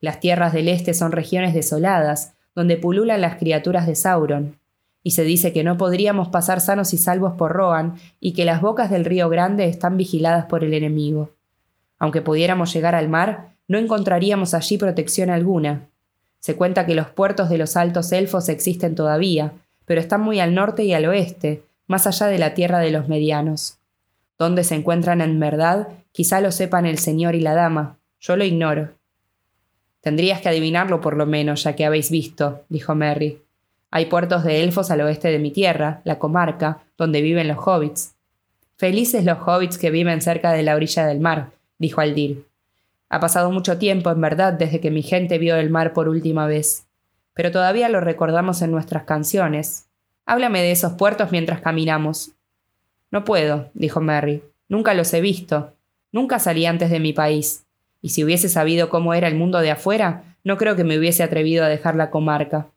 las 0.00 0.20
tierras 0.20 0.52
del 0.52 0.68
este 0.68 0.94
son 0.94 1.12
regiones 1.12 1.54
desoladas, 1.54 2.34
donde 2.54 2.76
pululan 2.76 3.20
las 3.20 3.36
criaturas 3.36 3.86
de 3.86 3.94
Sauron, 3.94 4.58
y 5.02 5.12
se 5.12 5.22
dice 5.22 5.52
que 5.52 5.62
no 5.62 5.76
podríamos 5.76 6.28
pasar 6.28 6.60
sanos 6.60 6.92
y 6.92 6.98
salvos 6.98 7.34
por 7.34 7.52
Rohan 7.52 7.94
y 8.18 8.32
que 8.32 8.44
las 8.44 8.60
bocas 8.60 8.90
del 8.90 9.04
río 9.04 9.28
Grande 9.28 9.68
están 9.68 9.96
vigiladas 9.96 10.46
por 10.46 10.64
el 10.64 10.74
enemigo. 10.74 11.30
Aunque 11.98 12.22
pudiéramos 12.22 12.72
llegar 12.72 12.96
al 12.96 13.08
mar, 13.08 13.50
no 13.68 13.78
encontraríamos 13.78 14.52
allí 14.52 14.78
protección 14.78 15.30
alguna. 15.30 15.88
Se 16.40 16.56
cuenta 16.56 16.86
que 16.86 16.96
los 16.96 17.08
puertos 17.08 17.48
de 17.48 17.58
los 17.58 17.76
altos 17.76 18.10
elfos 18.12 18.48
existen 18.48 18.94
todavía, 18.94 19.52
pero 19.84 20.00
están 20.00 20.22
muy 20.22 20.40
al 20.40 20.54
norte 20.54 20.82
y 20.84 20.92
al 20.92 21.06
oeste, 21.06 21.62
más 21.86 22.06
allá 22.06 22.26
de 22.26 22.38
la 22.38 22.54
tierra 22.54 22.80
de 22.80 22.90
los 22.90 23.08
medianos. 23.08 23.78
¿Dónde 24.38 24.64
se 24.64 24.74
encuentran 24.74 25.20
en 25.20 25.38
verdad? 25.38 25.88
Quizá 26.12 26.40
lo 26.40 26.50
sepan 26.52 26.84
el 26.84 26.98
señor 26.98 27.34
y 27.34 27.40
la 27.40 27.54
dama. 27.54 27.98
Yo 28.20 28.36
lo 28.36 28.44
ignoro. 28.44 28.90
Tendrías 30.06 30.40
que 30.40 30.48
adivinarlo 30.48 31.00
por 31.00 31.16
lo 31.16 31.26
menos, 31.26 31.64
ya 31.64 31.74
que 31.74 31.84
habéis 31.84 32.12
visto, 32.12 32.64
dijo 32.68 32.94
Merry. 32.94 33.42
Hay 33.90 34.06
puertos 34.06 34.44
de 34.44 34.62
elfos 34.62 34.92
al 34.92 35.00
oeste 35.00 35.32
de 35.32 35.40
mi 35.40 35.50
tierra, 35.50 36.00
la 36.04 36.20
comarca, 36.20 36.84
donde 36.96 37.22
viven 37.22 37.48
los 37.48 37.58
hobbits. 37.58 38.14
Felices 38.76 39.24
los 39.24 39.38
hobbits 39.44 39.78
que 39.78 39.90
viven 39.90 40.22
cerca 40.22 40.52
de 40.52 40.62
la 40.62 40.76
orilla 40.76 41.06
del 41.06 41.18
mar, 41.18 41.50
dijo 41.78 42.00
Aldir. 42.00 42.46
Ha 43.08 43.18
pasado 43.18 43.50
mucho 43.50 43.78
tiempo, 43.78 44.08
en 44.12 44.20
verdad, 44.20 44.52
desde 44.52 44.78
que 44.78 44.92
mi 44.92 45.02
gente 45.02 45.38
vio 45.38 45.56
el 45.56 45.70
mar 45.70 45.92
por 45.92 46.08
última 46.08 46.46
vez. 46.46 46.86
Pero 47.34 47.50
todavía 47.50 47.88
lo 47.88 48.00
recordamos 48.00 48.62
en 48.62 48.70
nuestras 48.70 49.02
canciones. 49.06 49.88
Háblame 50.24 50.62
de 50.62 50.70
esos 50.70 50.92
puertos 50.92 51.32
mientras 51.32 51.62
caminamos. 51.62 52.30
No 53.10 53.24
puedo, 53.24 53.70
dijo 53.74 54.00
Merry. 54.00 54.44
Nunca 54.68 54.94
los 54.94 55.12
he 55.14 55.20
visto. 55.20 55.72
Nunca 56.12 56.38
salí 56.38 56.64
antes 56.64 56.90
de 56.90 57.00
mi 57.00 57.12
país 57.12 57.65
y 58.02 58.10
si 58.10 58.24
hubiese 58.24 58.48
sabido 58.48 58.88
cómo 58.88 59.14
era 59.14 59.28
el 59.28 59.34
mundo 59.34 59.58
de 59.60 59.70
afuera, 59.70 60.36
no 60.44 60.56
creo 60.56 60.76
que 60.76 60.84
me 60.84 60.98
hubiese 60.98 61.22
atrevido 61.22 61.64
a 61.64 61.68
dejar 61.68 61.96
la 61.96 62.10
comarca. 62.10 62.68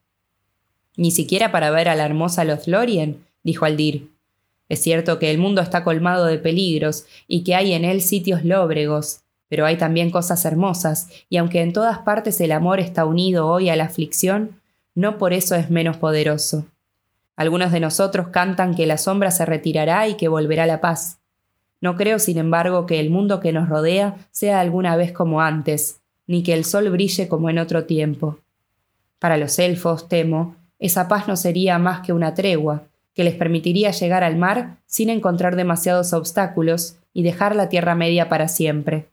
Ni 0.98 1.12
siquiera 1.12 1.52
para 1.52 1.72
ver 1.72 1.88
a 1.88 1.96
la 1.96 2.06
hermosa 2.06 2.44
Lothlorien, 2.44 3.24
dijo 3.44 3.66
Aldir. 3.66 4.10
Es 4.70 4.82
cierto 4.82 5.20
que 5.20 5.32
el 5.32 5.38
mundo 5.38 5.62
está 5.62 5.84
colmado 5.84 6.26
de 6.26 6.38
peligros 6.38 7.06
y 7.28 7.44
que 7.44 7.56
hay 7.56 7.74
en 7.74 7.86
él 7.86 8.02
sitios 8.02 8.44
lóbregos, 8.44 9.22
pero 9.50 9.66
hay 9.66 9.78
también 9.78 10.12
cosas 10.12 10.46
hermosas, 10.46 11.10
y 11.30 11.38
aunque 11.38 11.62
en 11.62 11.74
todas 11.74 12.00
partes 12.00 12.40
el 12.42 12.52
amor 12.52 12.80
está 12.80 13.06
unido 13.06 13.48
hoy 13.48 13.70
a 13.70 13.76
la 13.76 13.86
aflicción, 13.86 14.60
no 14.94 15.18
por 15.18 15.34
eso 15.34 15.56
es 15.56 15.70
menos 15.70 15.98
poderoso. 15.98 16.66
Algunos 17.36 17.72
de 17.72 17.80
nosotros 17.80 18.28
cantan 18.28 18.76
que 18.76 18.86
la 18.86 18.98
sombra 18.98 19.32
se 19.32 19.46
retirará 19.46 20.08
y 20.08 20.16
que 20.16 20.28
volverá 20.28 20.66
la 20.66 20.82
paz. 20.82 21.19
No 21.82 21.96
creo, 21.96 22.20
sin 22.20 22.38
embargo, 22.38 22.86
que 22.86 23.00
el 23.00 23.10
mundo 23.10 23.40
que 23.40 23.54
nos 23.54 23.70
rodea 23.70 24.18
sea 24.32 24.60
alguna 24.60 24.96
vez 24.96 25.12
como 25.12 25.42
antes, 25.42 26.02
ni 26.28 26.44
que 26.44 26.54
el 26.54 26.66
sol 26.66 26.90
brille 26.90 27.28
como 27.28 27.50
en 27.50 27.58
otro 27.60 27.86
tiempo. 27.86 28.40
Para 29.18 29.38
los 29.38 29.58
elfos, 29.60 30.08
temo, 30.10 30.56
esa 30.78 31.08
paz 31.08 31.28
no 31.28 31.36
sería 31.36 31.78
más 31.78 32.02
que 32.02 32.14
una 32.14 32.34
tregua, 32.34 32.84
que 33.14 33.24
les 33.24 33.36
permitiría 33.36 33.92
llegar 33.92 34.24
al 34.24 34.38
mar 34.38 34.78
sin 34.86 35.10
encontrar 35.10 35.56
demasiados 35.56 36.14
obstáculos 36.14 36.98
y 37.14 37.24
dejar 37.24 37.56
la 37.56 37.68
Tierra 37.68 37.96
Media 37.96 38.30
para 38.30 38.48
siempre. 38.48 39.10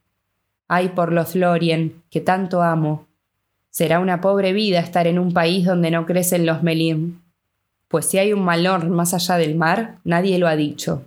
Ay 0.69 0.91
por 0.91 1.13
Lothlorien, 1.13 2.03
que 2.11 2.21
tanto 2.21 2.63
amo. 2.63 3.07
Será 3.71 3.99
una 3.99 4.21
pobre 4.21 4.53
vida 4.53 4.81
estar 4.81 5.07
en 5.07 5.19
un 5.19 5.33
país 5.33 5.65
donde 5.65 5.91
no 5.91 6.07
crecen 6.07 6.47
los 6.47 6.63
melim. 6.63 7.21
Pues 7.89 8.07
si 8.07 8.19
hay 8.19 8.33
un 8.33 8.45
malón 8.45 8.91
más 8.91 9.15
allá 9.15 9.37
del 9.37 9.55
mar, 9.55 9.99
nadie 10.05 10.39
lo 10.39 10.49
ha 10.49 10.57
dicho. 10.57 11.05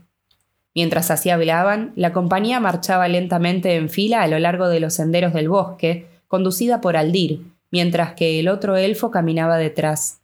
Mientras 0.80 1.12
así 1.12 1.30
hablaban, 1.30 1.92
la 1.98 2.14
compañía 2.14 2.62
marchaba 2.62 3.10
lentamente 3.10 3.76
en 3.76 3.90
fila 3.90 4.22
a 4.22 4.30
lo 4.30 4.40
largo 4.40 4.70
de 4.70 4.80
los 4.80 4.94
senderos 4.94 5.34
del 5.34 5.50
bosque, 5.50 6.08
conducida 6.30 6.80
por 6.80 6.96
Aldir, 6.96 7.42
mientras 7.70 8.14
que 8.14 8.40
el 8.40 8.48
otro 8.48 8.78
elfo 8.78 9.12
caminaba 9.12 9.58
detrás. 9.58 10.22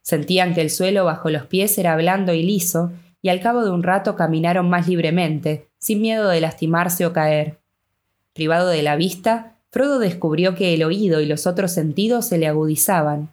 Sentían 0.00 0.54
que 0.54 0.60
el 0.60 0.70
suelo 0.70 1.04
bajo 1.04 1.30
los 1.30 1.46
pies 1.46 1.78
era 1.78 1.94
blando 1.94 2.34
y 2.34 2.42
liso, 2.42 2.90
y 3.22 3.28
al 3.28 3.40
cabo 3.40 3.62
de 3.64 3.70
un 3.70 3.84
rato 3.84 4.16
caminaron 4.16 4.68
más 4.68 4.88
libremente, 4.88 5.68
sin 5.78 6.02
miedo 6.02 6.28
de 6.28 6.40
lastimarse 6.40 7.06
o 7.06 7.12
caer. 7.12 7.60
Privado 8.32 8.70
de 8.70 8.82
la 8.82 8.96
vista, 8.96 9.54
Frodo 9.70 10.00
descubrió 10.00 10.56
que 10.56 10.74
el 10.74 10.82
oído 10.82 11.20
y 11.20 11.26
los 11.26 11.46
otros 11.46 11.70
sentidos 11.70 12.26
se 12.26 12.38
le 12.38 12.48
agudizaban. 12.48 13.32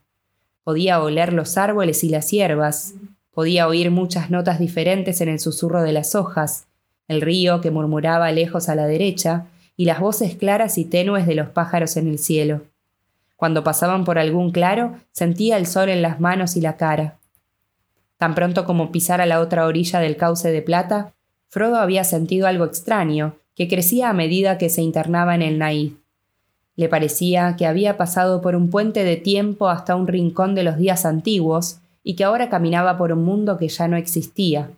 Podía 0.63 1.01
oler 1.01 1.33
los 1.33 1.57
árboles 1.57 2.03
y 2.03 2.09
las 2.09 2.29
hierbas, 2.29 2.93
podía 3.31 3.67
oír 3.67 3.91
muchas 3.91 4.29
notas 4.29 4.59
diferentes 4.59 5.21
en 5.21 5.29
el 5.29 5.39
susurro 5.39 5.81
de 5.81 5.93
las 5.93 6.15
hojas, 6.15 6.67
el 7.07 7.21
río 7.21 7.61
que 7.61 7.71
murmuraba 7.71 8.31
lejos 8.31 8.69
a 8.69 8.75
la 8.75 8.87
derecha, 8.87 9.47
y 9.75 9.85
las 9.85 9.99
voces 9.99 10.35
claras 10.35 10.77
y 10.77 10.85
tenues 10.85 11.25
de 11.25 11.35
los 11.35 11.49
pájaros 11.49 11.95
en 11.95 12.07
el 12.07 12.19
cielo. 12.19 12.61
Cuando 13.37 13.63
pasaban 13.63 14.03
por 14.03 14.19
algún 14.19 14.51
claro, 14.51 14.95
sentía 15.11 15.55
el 15.55 15.65
sol 15.65 15.87
en 15.87 16.01
las 16.01 16.19
manos 16.19 16.57
y 16.57 16.61
la 16.61 16.75
cara. 16.75 17.17
Tan 18.17 18.35
pronto 18.35 18.65
como 18.65 18.91
pisara 18.91 19.25
la 19.25 19.39
otra 19.39 19.65
orilla 19.65 20.01
del 20.01 20.17
cauce 20.17 20.51
de 20.51 20.61
plata, 20.61 21.13
Frodo 21.47 21.77
había 21.77 22.03
sentido 22.03 22.47
algo 22.47 22.65
extraño, 22.65 23.35
que 23.55 23.69
crecía 23.69 24.09
a 24.09 24.13
medida 24.13 24.57
que 24.57 24.69
se 24.69 24.81
internaba 24.81 25.33
en 25.35 25.41
el 25.41 25.57
Naid. 25.57 25.93
Le 26.75 26.89
parecía 26.89 27.55
que 27.57 27.65
había 27.65 27.95
pasado 27.97 28.41
por 28.41 28.55
un 28.55 28.69
puente 28.69 29.03
de 29.03 29.15
tiempo 29.15 29.69
hasta 29.69 29.95
un 29.95 30.07
rincón 30.07 30.55
de 30.55 30.63
los 30.63 30.77
días 30.77 31.05
antiguos 31.05 31.79
y 32.09 32.15
que 32.15 32.23
ahora 32.23 32.49
caminaba 32.49 32.97
por 32.97 33.11
un 33.13 33.23
mundo 33.23 33.59
que 33.59 33.67
ya 33.67 33.87
no 33.87 33.95
existía. 33.95 34.71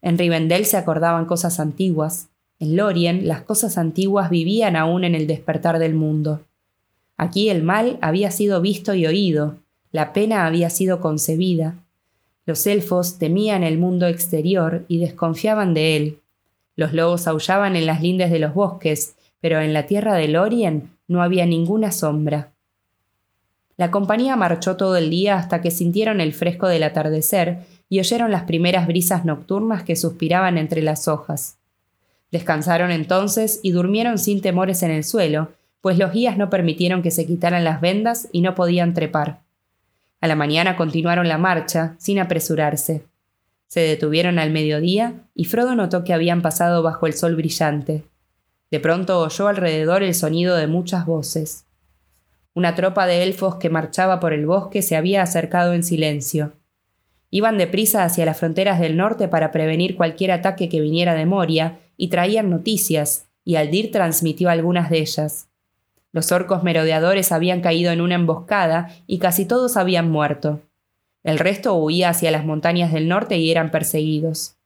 En 0.00 0.16
Rivendell 0.16 0.64
se 0.64 0.76
acordaban 0.76 1.26
cosas 1.26 1.58
antiguas. 1.58 2.28
En 2.60 2.76
Lorien 2.76 3.26
las 3.26 3.42
cosas 3.42 3.78
antiguas 3.78 4.30
vivían 4.30 4.76
aún 4.76 5.02
en 5.02 5.16
el 5.16 5.26
despertar 5.26 5.80
del 5.80 5.96
mundo. 5.96 6.42
Aquí 7.16 7.48
el 7.48 7.64
mal 7.64 7.98
había 8.00 8.30
sido 8.30 8.60
visto 8.60 8.94
y 8.94 9.08
oído, 9.08 9.56
la 9.90 10.12
pena 10.12 10.46
había 10.46 10.70
sido 10.70 11.00
concebida. 11.00 11.74
Los 12.46 12.64
elfos 12.68 13.18
temían 13.18 13.64
el 13.64 13.76
mundo 13.76 14.06
exterior 14.06 14.84
y 14.86 15.00
desconfiaban 15.00 15.74
de 15.74 15.96
él. 15.96 16.20
Los 16.76 16.92
lobos 16.92 17.26
aullaban 17.26 17.74
en 17.74 17.86
las 17.86 18.00
lindes 18.00 18.30
de 18.30 18.38
los 18.38 18.54
bosques, 18.54 19.16
pero 19.40 19.60
en 19.60 19.72
la 19.72 19.86
tierra 19.86 20.14
de 20.14 20.28
Lorien 20.28 20.90
no 21.08 21.24
había 21.24 21.44
ninguna 21.44 21.90
sombra. 21.90 22.51
La 23.82 23.90
compañía 23.90 24.36
marchó 24.36 24.76
todo 24.76 24.96
el 24.96 25.10
día 25.10 25.36
hasta 25.36 25.60
que 25.60 25.72
sintieron 25.72 26.20
el 26.20 26.34
fresco 26.34 26.68
del 26.68 26.84
atardecer 26.84 27.64
y 27.88 27.98
oyeron 27.98 28.30
las 28.30 28.44
primeras 28.44 28.86
brisas 28.86 29.24
nocturnas 29.24 29.82
que 29.82 29.96
suspiraban 29.96 30.56
entre 30.56 30.82
las 30.82 31.08
hojas. 31.08 31.56
Descansaron 32.30 32.92
entonces 32.92 33.58
y 33.60 33.72
durmieron 33.72 34.18
sin 34.18 34.40
temores 34.40 34.84
en 34.84 34.92
el 34.92 35.02
suelo, 35.02 35.48
pues 35.80 35.98
los 35.98 36.12
guías 36.12 36.38
no 36.38 36.48
permitieron 36.48 37.02
que 37.02 37.10
se 37.10 37.26
quitaran 37.26 37.64
las 37.64 37.80
vendas 37.80 38.28
y 38.30 38.42
no 38.42 38.54
podían 38.54 38.94
trepar. 38.94 39.40
A 40.20 40.28
la 40.28 40.36
mañana 40.36 40.76
continuaron 40.76 41.26
la 41.26 41.38
marcha, 41.38 41.96
sin 41.98 42.20
apresurarse. 42.20 43.02
Se 43.66 43.80
detuvieron 43.80 44.38
al 44.38 44.52
mediodía 44.52 45.24
y 45.34 45.46
Frodo 45.46 45.74
notó 45.74 46.04
que 46.04 46.14
habían 46.14 46.40
pasado 46.40 46.84
bajo 46.84 47.08
el 47.08 47.14
sol 47.14 47.34
brillante. 47.34 48.04
De 48.70 48.78
pronto 48.78 49.18
oyó 49.18 49.48
alrededor 49.48 50.04
el 50.04 50.14
sonido 50.14 50.54
de 50.54 50.68
muchas 50.68 51.04
voces. 51.04 51.64
Una 52.54 52.74
tropa 52.74 53.06
de 53.06 53.22
elfos 53.22 53.56
que 53.56 53.70
marchaba 53.70 54.20
por 54.20 54.32
el 54.32 54.46
bosque 54.46 54.82
se 54.82 54.96
había 54.96 55.22
acercado 55.22 55.72
en 55.72 55.82
silencio. 55.82 56.52
Iban 57.30 57.56
deprisa 57.56 58.04
hacia 58.04 58.26
las 58.26 58.38
fronteras 58.38 58.78
del 58.78 58.96
norte 58.96 59.26
para 59.26 59.52
prevenir 59.52 59.96
cualquier 59.96 60.32
ataque 60.32 60.68
que 60.68 60.82
viniera 60.82 61.14
de 61.14 61.24
Moria 61.24 61.78
y 61.96 62.08
traían 62.08 62.50
noticias, 62.50 63.26
y 63.42 63.56
Aldir 63.56 63.90
transmitió 63.90 64.50
algunas 64.50 64.90
de 64.90 64.98
ellas. 64.98 65.48
Los 66.12 66.30
orcos 66.30 66.62
merodeadores 66.62 67.32
habían 67.32 67.62
caído 67.62 67.90
en 67.90 68.02
una 68.02 68.16
emboscada 68.16 68.90
y 69.06 69.18
casi 69.18 69.46
todos 69.46 69.78
habían 69.78 70.10
muerto. 70.10 70.60
El 71.24 71.38
resto 71.38 71.74
huía 71.74 72.10
hacia 72.10 72.30
las 72.30 72.44
montañas 72.44 72.92
del 72.92 73.08
norte 73.08 73.38
y 73.38 73.50
eran 73.50 73.70
perseguidos. 73.70 74.56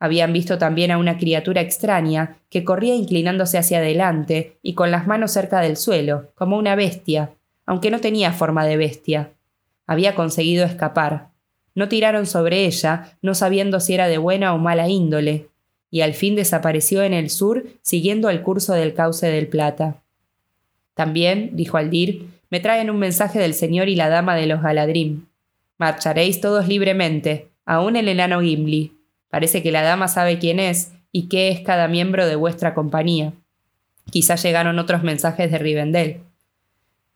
Habían 0.00 0.32
visto 0.32 0.58
también 0.58 0.90
a 0.90 0.98
una 0.98 1.18
criatura 1.18 1.60
extraña 1.60 2.36
que 2.50 2.64
corría 2.64 2.94
inclinándose 2.94 3.58
hacia 3.58 3.78
adelante 3.78 4.58
y 4.62 4.74
con 4.74 4.90
las 4.90 5.06
manos 5.06 5.32
cerca 5.32 5.60
del 5.60 5.76
suelo, 5.76 6.30
como 6.34 6.56
una 6.56 6.76
bestia, 6.76 7.30
aunque 7.66 7.90
no 7.90 8.00
tenía 8.00 8.32
forma 8.32 8.64
de 8.64 8.76
bestia. 8.76 9.32
Había 9.86 10.14
conseguido 10.14 10.64
escapar. 10.64 11.30
No 11.74 11.88
tiraron 11.88 12.26
sobre 12.26 12.66
ella, 12.66 13.18
no 13.22 13.34
sabiendo 13.34 13.80
si 13.80 13.94
era 13.94 14.08
de 14.08 14.18
buena 14.18 14.54
o 14.54 14.58
mala 14.58 14.88
índole, 14.88 15.48
y 15.90 16.02
al 16.02 16.14
fin 16.14 16.36
desapareció 16.36 17.02
en 17.02 17.14
el 17.14 17.30
sur 17.30 17.66
siguiendo 17.82 18.30
el 18.30 18.42
curso 18.42 18.74
del 18.74 18.94
cauce 18.94 19.26
del 19.26 19.48
Plata. 19.48 20.02
También, 20.94 21.50
dijo 21.54 21.76
Aldir, 21.76 22.26
me 22.50 22.60
traen 22.60 22.90
un 22.90 22.98
mensaje 22.98 23.38
del 23.38 23.54
señor 23.54 23.88
y 23.88 23.94
la 23.94 24.08
dama 24.08 24.36
de 24.36 24.46
los 24.46 24.62
Galadrim. 24.62 25.26
Marcharéis 25.78 26.40
todos 26.40 26.66
libremente, 26.66 27.48
aun 27.64 27.96
el 27.96 28.08
enano 28.08 28.40
Gimli. 28.40 28.97
Parece 29.30 29.62
que 29.62 29.72
la 29.72 29.82
dama 29.82 30.08
sabe 30.08 30.38
quién 30.38 30.60
es 30.60 30.92
y 31.12 31.28
qué 31.28 31.48
es 31.48 31.60
cada 31.60 31.88
miembro 31.88 32.26
de 32.26 32.36
vuestra 32.36 32.74
compañía. 32.74 33.32
Quizá 34.10 34.36
llegaron 34.36 34.78
otros 34.78 35.02
mensajes 35.02 35.50
de 35.50 35.58
Rivendell. 35.58 36.20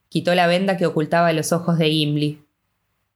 Quitó 0.08 0.34
la 0.34 0.46
venda 0.46 0.76
que 0.76 0.86
ocultaba 0.86 1.32
los 1.32 1.52
ojos 1.52 1.78
de 1.78 1.88
Gimli. 1.88 2.42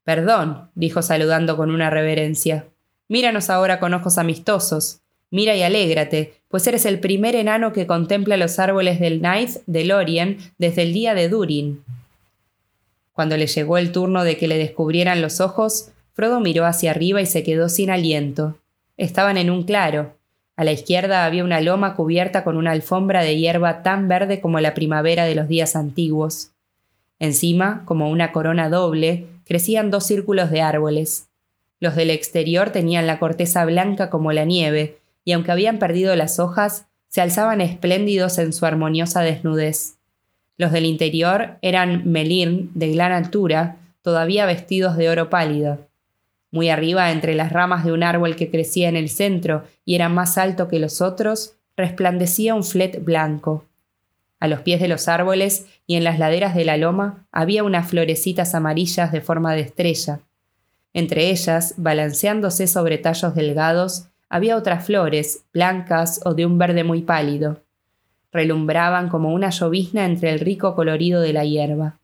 Perdón, 0.04 0.70
dijo 0.74 1.02
saludando 1.02 1.56
con 1.56 1.70
una 1.70 1.90
reverencia. 1.90 2.66
Míranos 3.08 3.50
ahora 3.50 3.78
con 3.78 3.92
ojos 3.92 4.18
amistosos. 4.18 5.00
Mira 5.30 5.54
y 5.56 5.62
alégrate, 5.62 6.40
pues 6.48 6.66
eres 6.66 6.86
el 6.86 7.00
primer 7.00 7.34
enano 7.34 7.72
que 7.72 7.86
contempla 7.86 8.36
los 8.36 8.58
árboles 8.58 9.00
del 9.00 9.20
Night 9.20 9.50
de 9.66 9.84
Lorien 9.84 10.38
desde 10.58 10.82
el 10.82 10.92
día 10.92 11.14
de 11.14 11.28
Durin. 11.28 11.84
Cuando 13.12 13.36
le 13.36 13.46
llegó 13.46 13.78
el 13.78 13.92
turno 13.92 14.24
de 14.24 14.36
que 14.36 14.46
le 14.46 14.56
descubrieran 14.56 15.20
los 15.20 15.40
ojos, 15.40 15.90
Frodo 16.14 16.40
miró 16.40 16.64
hacia 16.64 16.92
arriba 16.92 17.20
y 17.20 17.26
se 17.26 17.42
quedó 17.42 17.68
sin 17.68 17.90
aliento. 17.90 18.56
Estaban 18.96 19.36
en 19.36 19.50
un 19.50 19.64
claro. 19.64 20.16
A 20.56 20.64
la 20.64 20.72
izquierda 20.72 21.26
había 21.26 21.44
una 21.44 21.60
loma 21.60 21.94
cubierta 21.94 22.44
con 22.44 22.56
una 22.56 22.70
alfombra 22.70 23.22
de 23.22 23.36
hierba 23.36 23.82
tan 23.82 24.08
verde 24.08 24.40
como 24.40 24.58
la 24.60 24.72
primavera 24.72 25.24
de 25.24 25.34
los 25.34 25.48
días 25.48 25.76
antiguos. 25.76 26.52
Encima, 27.18 27.82
como 27.84 28.10
una 28.10 28.32
corona 28.32 28.68
doble, 28.68 29.26
crecían 29.44 29.90
dos 29.90 30.06
círculos 30.06 30.50
de 30.50 30.62
árboles. 30.62 31.28
Los 31.78 31.94
del 31.94 32.10
exterior 32.10 32.70
tenían 32.70 33.06
la 33.06 33.18
corteza 33.18 33.64
blanca 33.64 34.08
como 34.08 34.32
la 34.32 34.44
nieve, 34.44 34.98
y 35.24 35.32
aunque 35.32 35.52
habían 35.52 35.78
perdido 35.78 36.16
las 36.16 36.38
hojas, 36.38 36.86
se 37.08 37.20
alzaban 37.20 37.60
espléndidos 37.60 38.38
en 38.38 38.52
su 38.52 38.64
armoniosa 38.64 39.20
desnudez. 39.20 39.98
Los 40.56 40.72
del 40.72 40.86
interior 40.86 41.58
eran 41.60 42.10
melín 42.10 42.70
de 42.74 42.92
gran 42.92 43.12
altura, 43.12 43.76
todavía 44.02 44.46
vestidos 44.46 44.96
de 44.96 45.10
oro 45.10 45.28
pálido. 45.28 45.85
Muy 46.56 46.70
arriba, 46.70 47.12
entre 47.12 47.34
las 47.34 47.52
ramas 47.52 47.84
de 47.84 47.92
un 47.92 48.02
árbol 48.02 48.34
que 48.34 48.50
crecía 48.50 48.88
en 48.88 48.96
el 48.96 49.10
centro 49.10 49.64
y 49.84 49.94
era 49.94 50.08
más 50.08 50.38
alto 50.38 50.68
que 50.68 50.78
los 50.78 51.02
otros, 51.02 51.58
resplandecía 51.76 52.54
un 52.54 52.64
flet 52.64 53.04
blanco. 53.04 53.66
A 54.40 54.48
los 54.48 54.62
pies 54.62 54.80
de 54.80 54.88
los 54.88 55.06
árboles 55.06 55.66
y 55.86 55.96
en 55.96 56.04
las 56.04 56.18
laderas 56.18 56.54
de 56.54 56.64
la 56.64 56.78
loma 56.78 57.26
había 57.30 57.62
unas 57.62 57.90
florecitas 57.90 58.54
amarillas 58.54 59.12
de 59.12 59.20
forma 59.20 59.52
de 59.52 59.60
estrella. 59.60 60.20
Entre 60.94 61.28
ellas, 61.28 61.74
balanceándose 61.76 62.68
sobre 62.68 62.96
tallos 62.96 63.34
delgados, 63.34 64.06
había 64.30 64.56
otras 64.56 64.86
flores, 64.86 65.44
blancas 65.52 66.22
o 66.24 66.32
de 66.32 66.46
un 66.46 66.56
verde 66.56 66.84
muy 66.84 67.02
pálido. 67.02 67.60
Relumbraban 68.32 69.10
como 69.10 69.34
una 69.34 69.50
llovizna 69.50 70.06
entre 70.06 70.30
el 70.30 70.40
rico 70.40 70.74
colorido 70.74 71.20
de 71.20 71.34
la 71.34 71.44
hierba. 71.44 71.98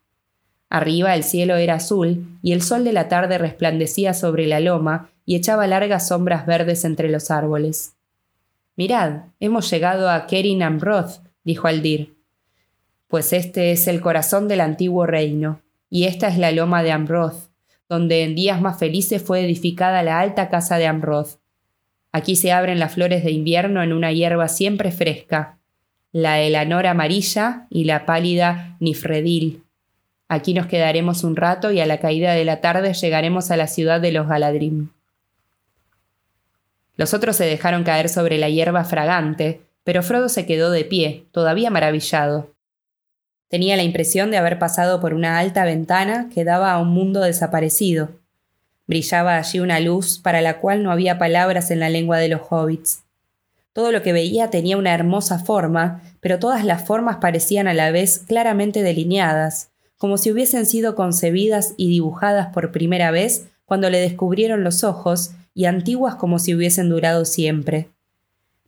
Arriba 0.73 1.15
el 1.15 1.23
cielo 1.23 1.55
era 1.55 1.75
azul 1.75 2.25
y 2.41 2.51
el 2.51 2.61
sol 2.61 2.83
de 2.83 2.91
la 2.93 3.07
tarde 3.07 3.37
resplandecía 3.37 4.13
sobre 4.13 4.47
la 4.47 4.59
loma 4.59 5.11
y 5.25 5.35
echaba 5.35 5.67
largas 5.67 6.07
sombras 6.07 6.45
verdes 6.45 6.83
entre 6.83 7.09
los 7.09 7.31
árboles. 7.31 7.93
Mirad, 8.75 9.25
hemos 9.39 9.69
llegado 9.69 10.09
a 10.09 10.25
Kerin 10.25 10.63
Amroth, 10.63 11.21
dijo 11.43 11.67
Aldir. 11.67 12.15
Pues 13.07 13.31
este 13.31 13.71
es 13.71 13.87
el 13.87 14.01
corazón 14.01 14.47
del 14.47 14.61
antiguo 14.61 15.05
reino, 15.05 15.61
y 15.89 16.05
esta 16.05 16.27
es 16.27 16.39
la 16.39 16.51
loma 16.51 16.81
de 16.81 16.91
Amroth, 16.91 17.51
donde 17.87 18.23
en 18.23 18.33
días 18.33 18.59
más 18.59 18.79
felices 18.79 19.21
fue 19.21 19.45
edificada 19.45 20.01
la 20.01 20.19
alta 20.19 20.49
casa 20.49 20.77
de 20.77 20.87
Amroth, 20.87 21.37
Aquí 22.15 22.35
se 22.35 22.51
abren 22.51 22.77
las 22.77 22.93
flores 22.93 23.23
de 23.23 23.31
invierno 23.31 23.81
en 23.81 23.91
una 23.91 24.11
hierba 24.11 24.47
siempre 24.47 24.91
fresca, 24.91 25.57
la 26.11 26.41
elanor 26.41 26.85
amarilla 26.85 27.65
y 27.71 27.85
la 27.85 28.05
pálida 28.05 28.77
nifredil. 28.79 29.63
Aquí 30.33 30.55
nos 30.55 30.65
quedaremos 30.65 31.23
un 31.23 31.35
rato 31.35 31.71
y 31.71 31.79
a 31.79 31.85
la 31.85 31.99
caída 31.99 32.33
de 32.33 32.43
la 32.43 32.59
tarde 32.59 32.95
llegaremos 32.95 33.51
a 33.51 33.55
la 33.55 33.67
ciudad 33.67 34.01
de 34.01 34.11
los 34.11 34.27
Galadrim. 34.27 34.89
Los 36.95 37.13
otros 37.13 37.35
se 37.35 37.45
dejaron 37.45 37.83
caer 37.83 38.09
sobre 38.09 38.39
la 38.39 38.49
hierba 38.49 38.83
fragante, 38.83 39.61
pero 39.83 40.01
Frodo 40.01 40.29
se 40.29 40.47
quedó 40.47 40.71
de 40.71 40.85
pie, 40.85 41.27
todavía 41.31 41.69
maravillado. 41.69 42.49
Tenía 43.47 43.77
la 43.77 43.83
impresión 43.83 44.31
de 44.31 44.37
haber 44.37 44.57
pasado 44.57 44.99
por 44.99 45.13
una 45.13 45.37
alta 45.37 45.65
ventana 45.65 46.29
que 46.33 46.43
daba 46.43 46.71
a 46.71 46.79
un 46.79 46.87
mundo 46.89 47.21
desaparecido. 47.21 48.09
Brillaba 48.87 49.37
allí 49.37 49.59
una 49.59 49.79
luz 49.79 50.17
para 50.17 50.41
la 50.41 50.57
cual 50.57 50.81
no 50.81 50.91
había 50.91 51.19
palabras 51.19 51.69
en 51.69 51.79
la 51.79 51.89
lengua 51.89 52.17
de 52.17 52.29
los 52.29 52.41
hobbits. 52.49 53.03
Todo 53.71 53.91
lo 53.91 54.01
que 54.01 54.13
veía 54.13 54.49
tenía 54.49 54.77
una 54.77 54.95
hermosa 54.95 55.37
forma, 55.37 56.01
pero 56.21 56.39
todas 56.39 56.65
las 56.65 56.87
formas 56.87 57.17
parecían 57.17 57.67
a 57.67 57.75
la 57.75 57.91
vez 57.91 58.17
claramente 58.17 58.81
delineadas, 58.81 59.72
como 60.03 60.17
si 60.17 60.33
hubiesen 60.33 60.65
sido 60.65 60.95
concebidas 60.95 61.75
y 61.77 61.87
dibujadas 61.87 62.53
por 62.53 62.73
primera 62.73 63.09
vez 63.09 63.45
cuando 63.63 63.89
le 63.89 63.99
descubrieron 63.99 64.61
los 64.61 64.83
ojos 64.83 65.31
y 65.55 65.63
antiguas 65.63 66.15
como 66.15 66.39
si 66.39 66.53
hubiesen 66.53 66.89
durado 66.89 67.23
siempre. 67.23 67.87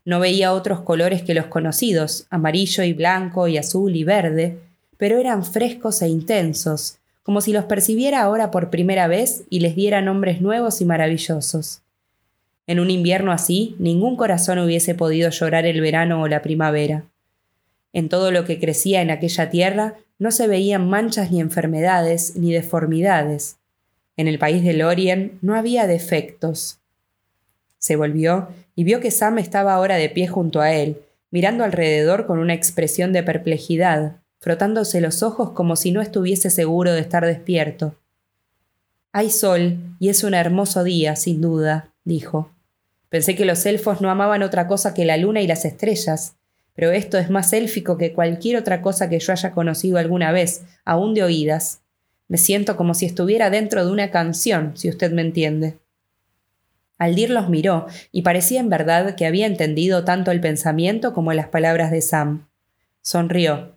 No 0.06 0.22
veía 0.22 0.54
otros 0.54 0.80
colores 0.80 1.24
que 1.24 1.34
los 1.34 1.48
conocidos, 1.48 2.26
amarillo 2.30 2.86
y 2.86 2.94
blanco 2.94 3.50
y 3.50 3.58
azul 3.58 3.98
y 3.98 4.06
verde, 4.06 4.60
pero 4.96 5.18
eran 5.18 5.44
frescos 5.44 6.02
e 6.02 6.08
intensos, 6.08 7.00
como 7.22 7.42
si 7.42 7.52
los 7.52 7.66
percibiera 7.66 8.22
ahora 8.22 8.50
por 8.50 8.70
primera 8.70 9.08
vez 9.08 9.44
y 9.50 9.60
les 9.60 9.76
diera 9.76 10.02
nombres 10.02 10.40
nuevos 10.40 10.80
y 10.80 10.86
maravillosos. 10.86 11.82
En 12.66 12.80
un 12.80 12.90
invierno 12.90 13.34
así, 13.34 13.76
ningún 13.78 14.16
corazón 14.16 14.60
hubiese 14.60 14.96
podido 14.96 15.30
llorar 15.32 15.66
el 15.66 15.82
verano 15.82 16.22
o 16.22 16.30
la 16.30 16.42
primavera. 16.42 17.04
En 17.96 18.10
todo 18.10 18.30
lo 18.30 18.44
que 18.44 18.60
crecía 18.60 19.02
en 19.02 19.10
aquella 19.10 19.50
tierra 19.50 19.96
no 20.20 20.30
se 20.32 20.50
veían 20.50 20.90
manchas 20.90 21.32
ni 21.32 21.40
enfermedades 21.40 22.36
ni 22.36 22.52
deformidades. 22.52 23.56
En 24.18 24.28
el 24.28 24.38
país 24.38 24.66
de 24.66 24.74
Lorien 24.74 25.40
no 25.42 25.56
había 25.56 25.88
defectos. 25.88 26.80
Se 27.78 27.96
volvió 27.96 28.50
y 28.76 28.84
vio 28.84 29.00
que 29.00 29.12
Sam 29.12 29.38
estaba 29.38 29.74
ahora 29.74 29.96
de 29.96 30.10
pie 30.10 30.28
junto 30.28 30.60
a 30.60 30.74
él, 30.74 30.98
mirando 31.32 31.64
alrededor 31.64 32.26
con 32.26 32.40
una 32.40 32.54
expresión 32.54 33.14
de 33.14 33.24
perplejidad, 33.24 34.18
frotándose 34.40 35.00
los 35.00 35.24
ojos 35.24 35.52
como 35.52 35.78
si 35.78 35.92
no 35.92 36.02
estuviese 36.02 36.50
seguro 36.50 36.92
de 36.92 37.00
estar 37.00 37.26
despierto. 37.26 37.96
Hay 39.14 39.30
sol, 39.30 39.78
y 40.00 40.10
es 40.10 40.26
un 40.26 40.34
hermoso 40.34 40.84
día, 40.84 41.16
sin 41.16 41.40
duda, 41.40 41.94
dijo. 42.04 42.52
Pensé 43.08 43.38
que 43.38 43.46
los 43.46 43.66
elfos 43.66 44.02
no 44.02 44.10
amaban 44.10 44.44
otra 44.44 44.68
cosa 44.68 44.94
que 44.94 45.06
la 45.06 45.16
luna 45.16 45.42
y 45.42 45.48
las 45.48 45.64
estrellas, 45.64 46.36
pero 46.76 46.92
esto 46.92 47.18
es 47.18 47.30
más 47.30 47.54
élfico 47.54 47.98
que 47.98 48.14
cualquier 48.14 48.58
otra 48.58 48.82
cosa 48.82 49.10
que 49.10 49.20
yo 49.20 49.32
haya 49.32 49.52
conocido 49.52 49.98
alguna 49.98 50.32
vez, 50.32 50.64
aún 50.84 51.14
de 51.14 51.24
oídas. 51.24 51.82
Me 52.28 52.38
siento 52.38 52.76
como 52.76 52.94
si 52.94 53.06
estuviera 53.06 53.50
dentro 53.50 53.86
de 53.86 53.92
una 53.92 54.12
canción, 54.12 54.76
si 54.76 54.90
usted 54.90 55.12
me 55.12 55.22
entiende. 55.22 55.78
Aldir 56.98 57.30
los 57.30 57.50
miró, 57.50 57.88
y 58.12 58.22
parecía 58.22 58.60
en 58.60 58.70
verdad 58.70 59.16
que 59.16 59.26
había 59.26 59.48
entendido 59.48 60.04
tanto 60.04 60.32
el 60.32 60.42
pensamiento 60.42 61.14
como 61.14 61.34
las 61.34 61.48
palabras 61.48 61.92
de 61.92 62.02
Sam. 62.02 62.48
Sonrió. 63.02 63.76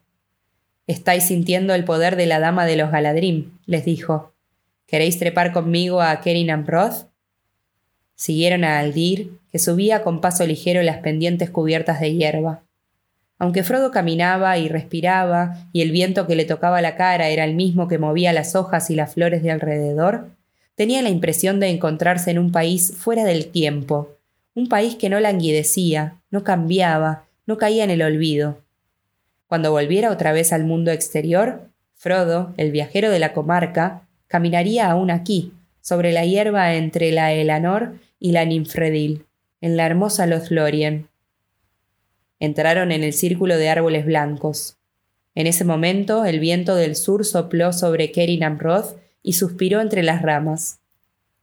Estáis 0.86 1.24
sintiendo 1.24 1.74
el 1.74 1.84
poder 1.84 2.16
de 2.16 2.26
la 2.26 2.40
dama 2.40 2.66
de 2.66 2.76
los 2.76 2.90
Galadrim, 2.90 3.58
les 3.66 3.84
dijo. 3.84 4.32
¿Queréis 4.86 5.18
trepar 5.18 5.52
conmigo 5.52 6.00
a 6.00 6.20
Kerin 6.20 6.50
Amroth? 6.50 7.08
Siguieron 8.14 8.64
a 8.64 8.78
Aldir, 8.78 9.38
que 9.52 9.58
subía 9.58 10.02
con 10.02 10.20
paso 10.20 10.46
ligero 10.46 10.82
las 10.82 10.98
pendientes 10.98 11.50
cubiertas 11.50 12.00
de 12.00 12.14
hierba. 12.14 12.62
Aunque 13.38 13.62
Frodo 13.62 13.90
caminaba 13.90 14.58
y 14.58 14.68
respiraba, 14.68 15.68
y 15.72 15.82
el 15.82 15.92
viento 15.92 16.26
que 16.26 16.34
le 16.34 16.44
tocaba 16.44 16.82
la 16.82 16.96
cara 16.96 17.28
era 17.28 17.44
el 17.44 17.54
mismo 17.54 17.86
que 17.86 17.98
movía 17.98 18.32
las 18.32 18.56
hojas 18.56 18.90
y 18.90 18.96
las 18.96 19.14
flores 19.14 19.42
de 19.42 19.52
alrededor, 19.52 20.28
tenía 20.74 21.02
la 21.02 21.10
impresión 21.10 21.60
de 21.60 21.68
encontrarse 21.68 22.30
en 22.30 22.38
un 22.38 22.52
país 22.52 22.94
fuera 22.96 23.24
del 23.24 23.46
tiempo, 23.46 24.16
un 24.54 24.68
país 24.68 24.96
que 24.96 25.08
no 25.08 25.20
languidecía, 25.20 26.20
no 26.30 26.42
cambiaba, 26.42 27.26
no 27.46 27.58
caía 27.58 27.84
en 27.84 27.90
el 27.90 28.02
olvido. 28.02 28.58
Cuando 29.46 29.70
volviera 29.70 30.10
otra 30.10 30.32
vez 30.32 30.52
al 30.52 30.64
mundo 30.64 30.90
exterior, 30.90 31.68
Frodo, 31.94 32.52
el 32.56 32.70
viajero 32.70 33.10
de 33.10 33.18
la 33.18 33.32
comarca, 33.32 34.02
caminaría 34.26 34.90
aún 34.90 35.10
aquí, 35.10 35.52
sobre 35.80 36.12
la 36.12 36.24
hierba 36.24 36.74
entre 36.74 37.12
la 37.12 37.32
Elanor 37.32 37.94
y 38.20 38.32
la 38.32 38.44
Ninfredil, 38.44 39.24
en 39.60 39.76
la 39.76 39.86
hermosa 39.86 40.26
Lothlorien. 40.26 41.08
Entraron 42.40 42.92
en 42.92 43.02
el 43.02 43.12
círculo 43.12 43.56
de 43.56 43.68
árboles 43.68 44.06
blancos. 44.06 44.76
En 45.34 45.46
ese 45.46 45.64
momento 45.64 46.24
el 46.24 46.40
viento 46.40 46.74
del 46.74 46.96
sur 46.96 47.24
sopló 47.24 47.72
sobre 47.72 48.12
Kerin 48.12 48.44
Amroth 48.44 48.96
y 49.22 49.34
suspiró 49.34 49.80
entre 49.80 50.02
las 50.02 50.22
ramas. 50.22 50.80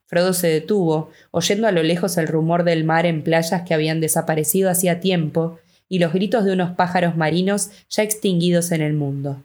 Frodo 0.05 0.33
se 0.33 0.47
detuvo, 0.47 1.09
oyendo 1.31 1.67
a 1.67 1.71
lo 1.71 1.81
lejos 1.81 2.17
el 2.17 2.27
rumor 2.27 2.63
del 2.63 2.83
mar 2.83 3.05
en 3.05 3.23
playas 3.23 3.63
que 3.63 3.73
habían 3.73 4.01
desaparecido 4.01 4.69
hacía 4.69 4.99
tiempo 4.99 5.59
y 5.89 5.99
los 5.99 6.13
gritos 6.13 6.45
de 6.45 6.53
unos 6.53 6.71
pájaros 6.71 7.15
marinos 7.17 7.71
ya 7.89 8.03
extinguidos 8.03 8.71
en 8.71 8.81
el 8.81 8.93
mundo. 8.93 9.43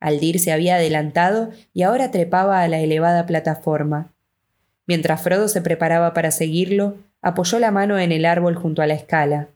Aldir 0.00 0.38
se 0.38 0.52
había 0.52 0.76
adelantado 0.76 1.50
y 1.74 1.82
ahora 1.82 2.10
trepaba 2.10 2.62
a 2.62 2.68
la 2.68 2.80
elevada 2.80 3.26
plataforma. 3.26 4.12
Mientras 4.86 5.22
Frodo 5.22 5.46
se 5.48 5.60
preparaba 5.60 6.14
para 6.14 6.30
seguirlo, 6.30 6.96
apoyó 7.22 7.58
la 7.58 7.70
mano 7.70 7.98
en 7.98 8.12
el 8.12 8.24
árbol 8.24 8.54
junto 8.54 8.82
a 8.82 8.86
la 8.86 8.94
escala. 8.94 9.48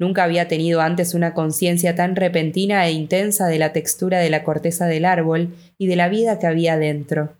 Nunca 0.00 0.24
había 0.24 0.48
tenido 0.48 0.80
antes 0.80 1.12
una 1.12 1.34
conciencia 1.34 1.94
tan 1.94 2.16
repentina 2.16 2.86
e 2.86 2.92
intensa 2.92 3.48
de 3.48 3.58
la 3.58 3.74
textura 3.74 4.18
de 4.18 4.30
la 4.30 4.44
corteza 4.44 4.86
del 4.86 5.04
árbol 5.04 5.54
y 5.76 5.88
de 5.88 5.96
la 5.96 6.08
vida 6.08 6.38
que 6.38 6.46
había 6.46 6.78
dentro. 6.78 7.36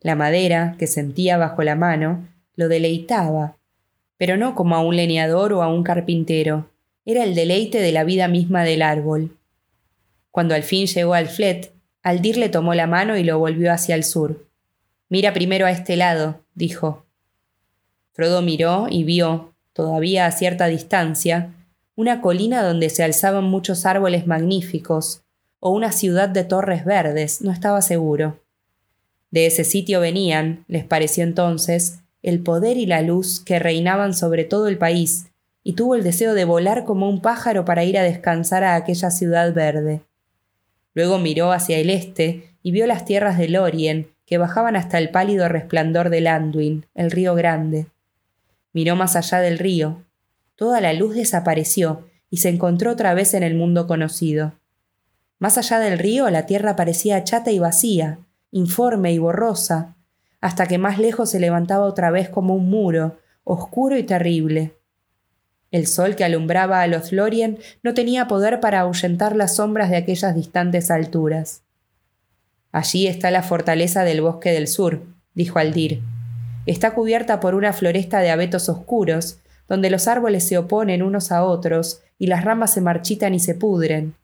La 0.00 0.16
madera, 0.16 0.74
que 0.80 0.88
sentía 0.88 1.36
bajo 1.36 1.62
la 1.62 1.76
mano, 1.76 2.26
lo 2.56 2.66
deleitaba, 2.66 3.56
pero 4.16 4.36
no 4.36 4.56
como 4.56 4.74
a 4.74 4.80
un 4.80 4.96
leñador 4.96 5.52
o 5.52 5.62
a 5.62 5.68
un 5.68 5.84
carpintero, 5.84 6.68
era 7.04 7.22
el 7.22 7.36
deleite 7.36 7.78
de 7.78 7.92
la 7.92 8.02
vida 8.02 8.26
misma 8.26 8.64
del 8.64 8.82
árbol. 8.82 9.36
Cuando 10.32 10.56
al 10.56 10.64
fin 10.64 10.88
llegó 10.88 11.14
al 11.14 11.28
flet, 11.28 11.72
Aldir 12.02 12.36
le 12.36 12.48
tomó 12.48 12.74
la 12.74 12.88
mano 12.88 13.16
y 13.16 13.22
lo 13.22 13.38
volvió 13.38 13.72
hacia 13.72 13.94
el 13.94 14.02
sur. 14.02 14.44
Mira 15.08 15.32
primero 15.32 15.66
a 15.66 15.70
este 15.70 15.94
lado, 15.94 16.40
dijo. 16.56 17.06
Frodo 18.12 18.42
miró 18.42 18.88
y 18.90 19.04
vio, 19.04 19.54
todavía 19.72 20.26
a 20.26 20.32
cierta 20.32 20.66
distancia, 20.66 21.52
una 21.96 22.20
colina 22.20 22.62
donde 22.62 22.90
se 22.90 23.02
alzaban 23.02 23.44
muchos 23.44 23.86
árboles 23.86 24.26
magníficos, 24.26 25.22
o 25.58 25.70
una 25.70 25.90
ciudad 25.90 26.28
de 26.28 26.44
torres 26.44 26.84
verdes, 26.84 27.40
no 27.40 27.50
estaba 27.50 27.82
seguro. 27.82 28.40
De 29.30 29.46
ese 29.46 29.64
sitio 29.64 30.00
venían, 30.00 30.64
les 30.68 30.84
pareció 30.84 31.24
entonces, 31.24 32.00
el 32.22 32.40
poder 32.40 32.76
y 32.76 32.86
la 32.86 33.02
luz 33.02 33.40
que 33.40 33.58
reinaban 33.58 34.14
sobre 34.14 34.44
todo 34.44 34.68
el 34.68 34.78
país, 34.78 35.26
y 35.64 35.72
tuvo 35.72 35.96
el 35.96 36.04
deseo 36.04 36.34
de 36.34 36.44
volar 36.44 36.84
como 36.84 37.08
un 37.08 37.20
pájaro 37.20 37.64
para 37.64 37.82
ir 37.82 37.98
a 37.98 38.04
descansar 38.04 38.62
a 38.62 38.76
aquella 38.76 39.10
ciudad 39.10 39.52
verde. 39.52 40.02
Luego 40.94 41.18
miró 41.18 41.50
hacia 41.50 41.78
el 41.78 41.90
este 41.90 42.54
y 42.62 42.70
vio 42.70 42.86
las 42.86 43.04
tierras 43.04 43.36
de 43.36 43.48
Lorien, 43.48 44.08
que 44.26 44.38
bajaban 44.38 44.76
hasta 44.76 44.98
el 44.98 45.10
pálido 45.10 45.48
resplandor 45.48 46.10
del 46.10 46.26
Anduin, 46.26 46.86
el 46.94 47.10
río 47.10 47.34
grande. 47.34 47.86
Miró 48.72 48.96
más 48.96 49.16
allá 49.16 49.40
del 49.40 49.58
río. 49.58 50.02
Toda 50.56 50.80
la 50.80 50.92
luz 50.94 51.14
desapareció 51.14 52.08
y 52.30 52.38
se 52.38 52.48
encontró 52.48 52.92
otra 52.92 53.14
vez 53.14 53.34
en 53.34 53.42
el 53.42 53.54
mundo 53.54 53.86
conocido. 53.86 54.54
Más 55.38 55.58
allá 55.58 55.78
del 55.78 55.98
río 55.98 56.28
la 56.30 56.46
tierra 56.46 56.76
parecía 56.76 57.22
chata 57.24 57.52
y 57.52 57.58
vacía, 57.58 58.18
informe 58.50 59.12
y 59.12 59.18
borrosa, 59.18 59.96
hasta 60.40 60.66
que 60.66 60.78
más 60.78 60.98
lejos 60.98 61.30
se 61.30 61.40
levantaba 61.40 61.84
otra 61.84 62.10
vez 62.10 62.28
como 62.30 62.54
un 62.54 62.70
muro, 62.70 63.18
oscuro 63.44 63.98
y 63.98 64.02
terrible. 64.02 64.74
El 65.70 65.86
sol 65.86 66.16
que 66.16 66.24
alumbraba 66.24 66.80
a 66.80 66.86
los 66.86 67.12
Lorien 67.12 67.58
no 67.82 67.92
tenía 67.92 68.28
poder 68.28 68.60
para 68.60 68.80
ahuyentar 68.80 69.36
las 69.36 69.56
sombras 69.56 69.90
de 69.90 69.96
aquellas 69.96 70.34
distantes 70.34 70.90
alturas. 70.90 71.62
Allí 72.72 73.06
está 73.06 73.30
la 73.30 73.42
fortaleza 73.42 74.04
del 74.04 74.20
bosque 74.20 74.52
del 74.52 74.68
sur, 74.68 75.02
dijo 75.34 75.58
Aldir. 75.58 76.02
Está 76.66 76.94
cubierta 76.94 77.40
por 77.40 77.54
una 77.54 77.72
floresta 77.72 78.20
de 78.20 78.30
abetos 78.30 78.68
oscuros, 78.68 79.38
donde 79.68 79.90
los 79.90 80.08
árboles 80.08 80.46
se 80.46 80.58
oponen 80.58 81.02
unos 81.02 81.32
a 81.32 81.44
otros 81.44 82.02
y 82.18 82.26
las 82.26 82.44
ramas 82.44 82.72
se 82.72 82.80
marchitan 82.80 83.34
y 83.34 83.40
se 83.40 83.54
pudren. 83.54 84.14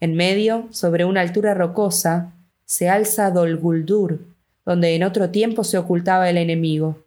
En 0.00 0.14
medio, 0.14 0.66
sobre 0.70 1.04
una 1.04 1.20
altura 1.20 1.54
rocosa, 1.54 2.32
se 2.64 2.88
alza 2.88 3.30
Dol 3.30 3.56
Guldur, 3.56 4.20
donde 4.64 4.94
en 4.94 5.04
otro 5.04 5.30
tiempo 5.30 5.64
se 5.64 5.78
ocultaba 5.78 6.28
el 6.28 6.36
enemigo. 6.36 6.98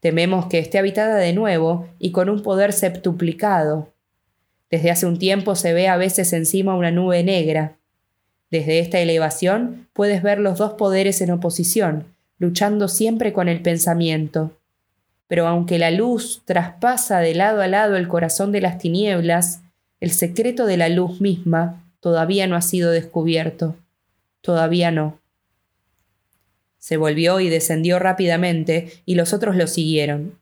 Tememos 0.00 0.46
que 0.46 0.58
esté 0.58 0.78
habitada 0.78 1.16
de 1.16 1.32
nuevo 1.32 1.88
y 1.98 2.12
con 2.12 2.28
un 2.28 2.42
poder 2.42 2.72
septuplicado. 2.72 3.88
Desde 4.70 4.90
hace 4.90 5.06
un 5.06 5.18
tiempo 5.18 5.54
se 5.54 5.72
ve 5.72 5.88
a 5.88 5.96
veces 5.96 6.32
encima 6.32 6.76
una 6.76 6.90
nube 6.90 7.22
negra, 7.24 7.78
desde 8.50 8.78
esta 8.78 8.98
elevación 8.98 9.88
puedes 9.92 10.22
ver 10.22 10.38
los 10.38 10.58
dos 10.58 10.72
poderes 10.74 11.20
en 11.20 11.30
oposición, 11.30 12.04
luchando 12.38 12.88
siempre 12.88 13.32
con 13.32 13.48
el 13.48 13.60
pensamiento. 13.60 14.52
Pero 15.28 15.46
aunque 15.46 15.78
la 15.78 15.92
luz 15.92 16.42
traspasa 16.44 17.20
de 17.20 17.34
lado 17.34 17.62
a 17.62 17.68
lado 17.68 17.96
el 17.96 18.08
corazón 18.08 18.50
de 18.50 18.60
las 18.60 18.78
tinieblas, 18.78 19.60
el 20.00 20.10
secreto 20.10 20.66
de 20.66 20.76
la 20.76 20.88
luz 20.88 21.20
misma 21.20 21.84
todavía 22.00 22.46
no 22.46 22.56
ha 22.56 22.62
sido 22.62 22.90
descubierto. 22.90 23.76
Todavía 24.40 24.90
no. 24.90 25.20
Se 26.78 26.96
volvió 26.96 27.40
y 27.40 27.48
descendió 27.48 27.98
rápidamente, 27.98 28.92
y 29.04 29.14
los 29.14 29.32
otros 29.32 29.56
lo 29.56 29.66
siguieron. 29.66 30.38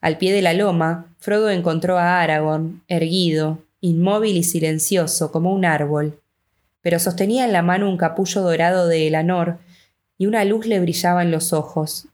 Al 0.00 0.16
pie 0.16 0.32
de 0.32 0.42
la 0.42 0.54
loma, 0.54 1.14
Frodo 1.18 1.50
encontró 1.50 1.98
a 1.98 2.20
Aragorn, 2.20 2.82
erguido, 2.88 3.58
inmóvil 3.80 4.36
y 4.36 4.44
silencioso 4.44 5.32
como 5.32 5.52
un 5.52 5.64
árbol, 5.64 6.20
pero 6.80 6.98
sostenía 6.98 7.44
en 7.44 7.52
la 7.52 7.62
mano 7.62 7.88
un 7.88 7.96
capullo 7.96 8.42
dorado 8.42 8.86
de 8.86 9.08
Elanor 9.08 9.58
y 10.16 10.26
una 10.26 10.44
luz 10.44 10.66
le 10.66 10.80
brillaba 10.80 11.22
en 11.22 11.30
los 11.30 11.52
ojos. 11.52 12.06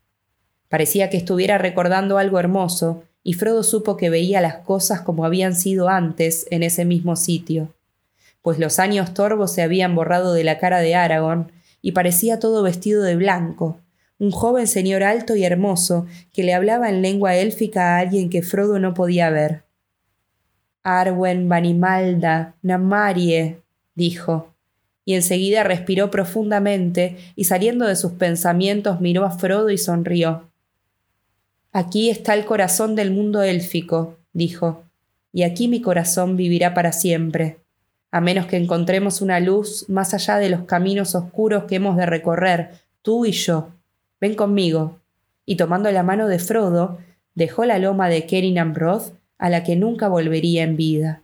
Parecía 0.75 1.09
que 1.09 1.17
estuviera 1.17 1.57
recordando 1.57 2.19
algo 2.19 2.41
hermoso, 2.41 3.05
y 3.23 3.35
Frodo 3.35 3.63
supo 3.63 3.97
que 3.97 4.11
veía 4.11 4.41
las 4.41 4.57
cosas 4.57 5.03
como 5.03 5.25
habían 5.25 5.55
sido 5.55 5.89
antes 5.89 6.49
en 6.51 6.65
ese 6.65 6.85
mismo 6.85 7.15
sitio, 7.15 7.73
pues 8.43 8.59
los 8.59 8.81
años 8.81 9.15
torvos 9.15 9.53
se 9.53 9.63
habían 9.63 9.95
borrado 9.95 10.35
de 10.35 10.43
la 10.43 10.59
cara 10.59 10.81
de 10.81 10.97
Aragorn 10.97 11.53
y 11.81 11.93
parecía 11.93 12.41
todo 12.41 12.65
vestido 12.65 13.05
de 13.05 13.15
blanco, 13.15 13.79
un 14.19 14.33
joven 14.33 14.67
señor 14.67 15.05
alto 15.05 15.37
y 15.37 15.45
hermoso 15.45 16.07
que 16.33 16.43
le 16.43 16.55
hablaba 16.55 16.89
en 16.89 17.03
lengua 17.03 17.37
élfica 17.37 17.95
a 17.95 18.01
alguien 18.01 18.29
que 18.29 18.43
Frodo 18.43 18.81
no 18.81 18.95
podía 18.95 19.31
ver. 19.31 19.63
Arwen, 20.83 21.49
Vanimalda, 21.49 22.57
Namarie, 22.63 23.61
dijo, 23.95 24.53
y 25.05 25.15
enseguida 25.15 25.63
respiró 25.63 26.11
profundamente 26.11 27.17
y 27.37 27.45
saliendo 27.45 27.87
de 27.87 27.95
sus 27.95 28.11
pensamientos 28.15 29.01
miró 29.01 29.25
a 29.25 29.31
Frodo 29.31 29.71
y 29.71 29.79
sonrió. 29.79 30.51
Aquí 31.77 32.09
está 32.09 32.35
el 32.35 32.45
corazón 32.45 32.95
del 32.95 33.11
mundo 33.11 33.43
élfico, 33.43 34.17
dijo, 34.33 34.85
y 35.33 35.43
aquí 35.43 35.67
mi 35.67 35.81
corazón 35.81 36.37
vivirá 36.37 36.73
para 36.73 36.93
siempre, 36.93 37.57
a 38.13 38.21
menos 38.21 38.47
que 38.47 38.57
encontremos 38.57 39.21
una 39.21 39.41
luz 39.41 39.89
más 39.89 40.15
allá 40.15 40.37
de 40.37 40.51
los 40.51 40.67
caminos 40.67 41.17
oscuros 41.17 41.65
que 41.65 41.75
hemos 41.75 41.97
de 41.97 42.07
recorrer, 42.07 42.79
tú 43.03 43.27
y 43.27 43.33
yo, 43.33 43.71
ven 44.21 44.37
conmigo. 44.37 45.01
Y 45.47 45.57
tomando 45.57 45.91
la 45.91 46.05
mano 46.05 46.29
de 46.29 46.39
Frodo, 46.39 46.99
dejó 47.35 47.65
la 47.65 47.81
loma 47.81 48.09
de 48.09 48.25
Kerin 48.25 48.61
Ambroth, 48.61 49.13
a 49.37 49.51
la 49.51 49.65
que 49.65 49.75
nunca 49.75 50.07
volvería 50.07 50.63
en 50.63 50.77
vida. 50.77 51.24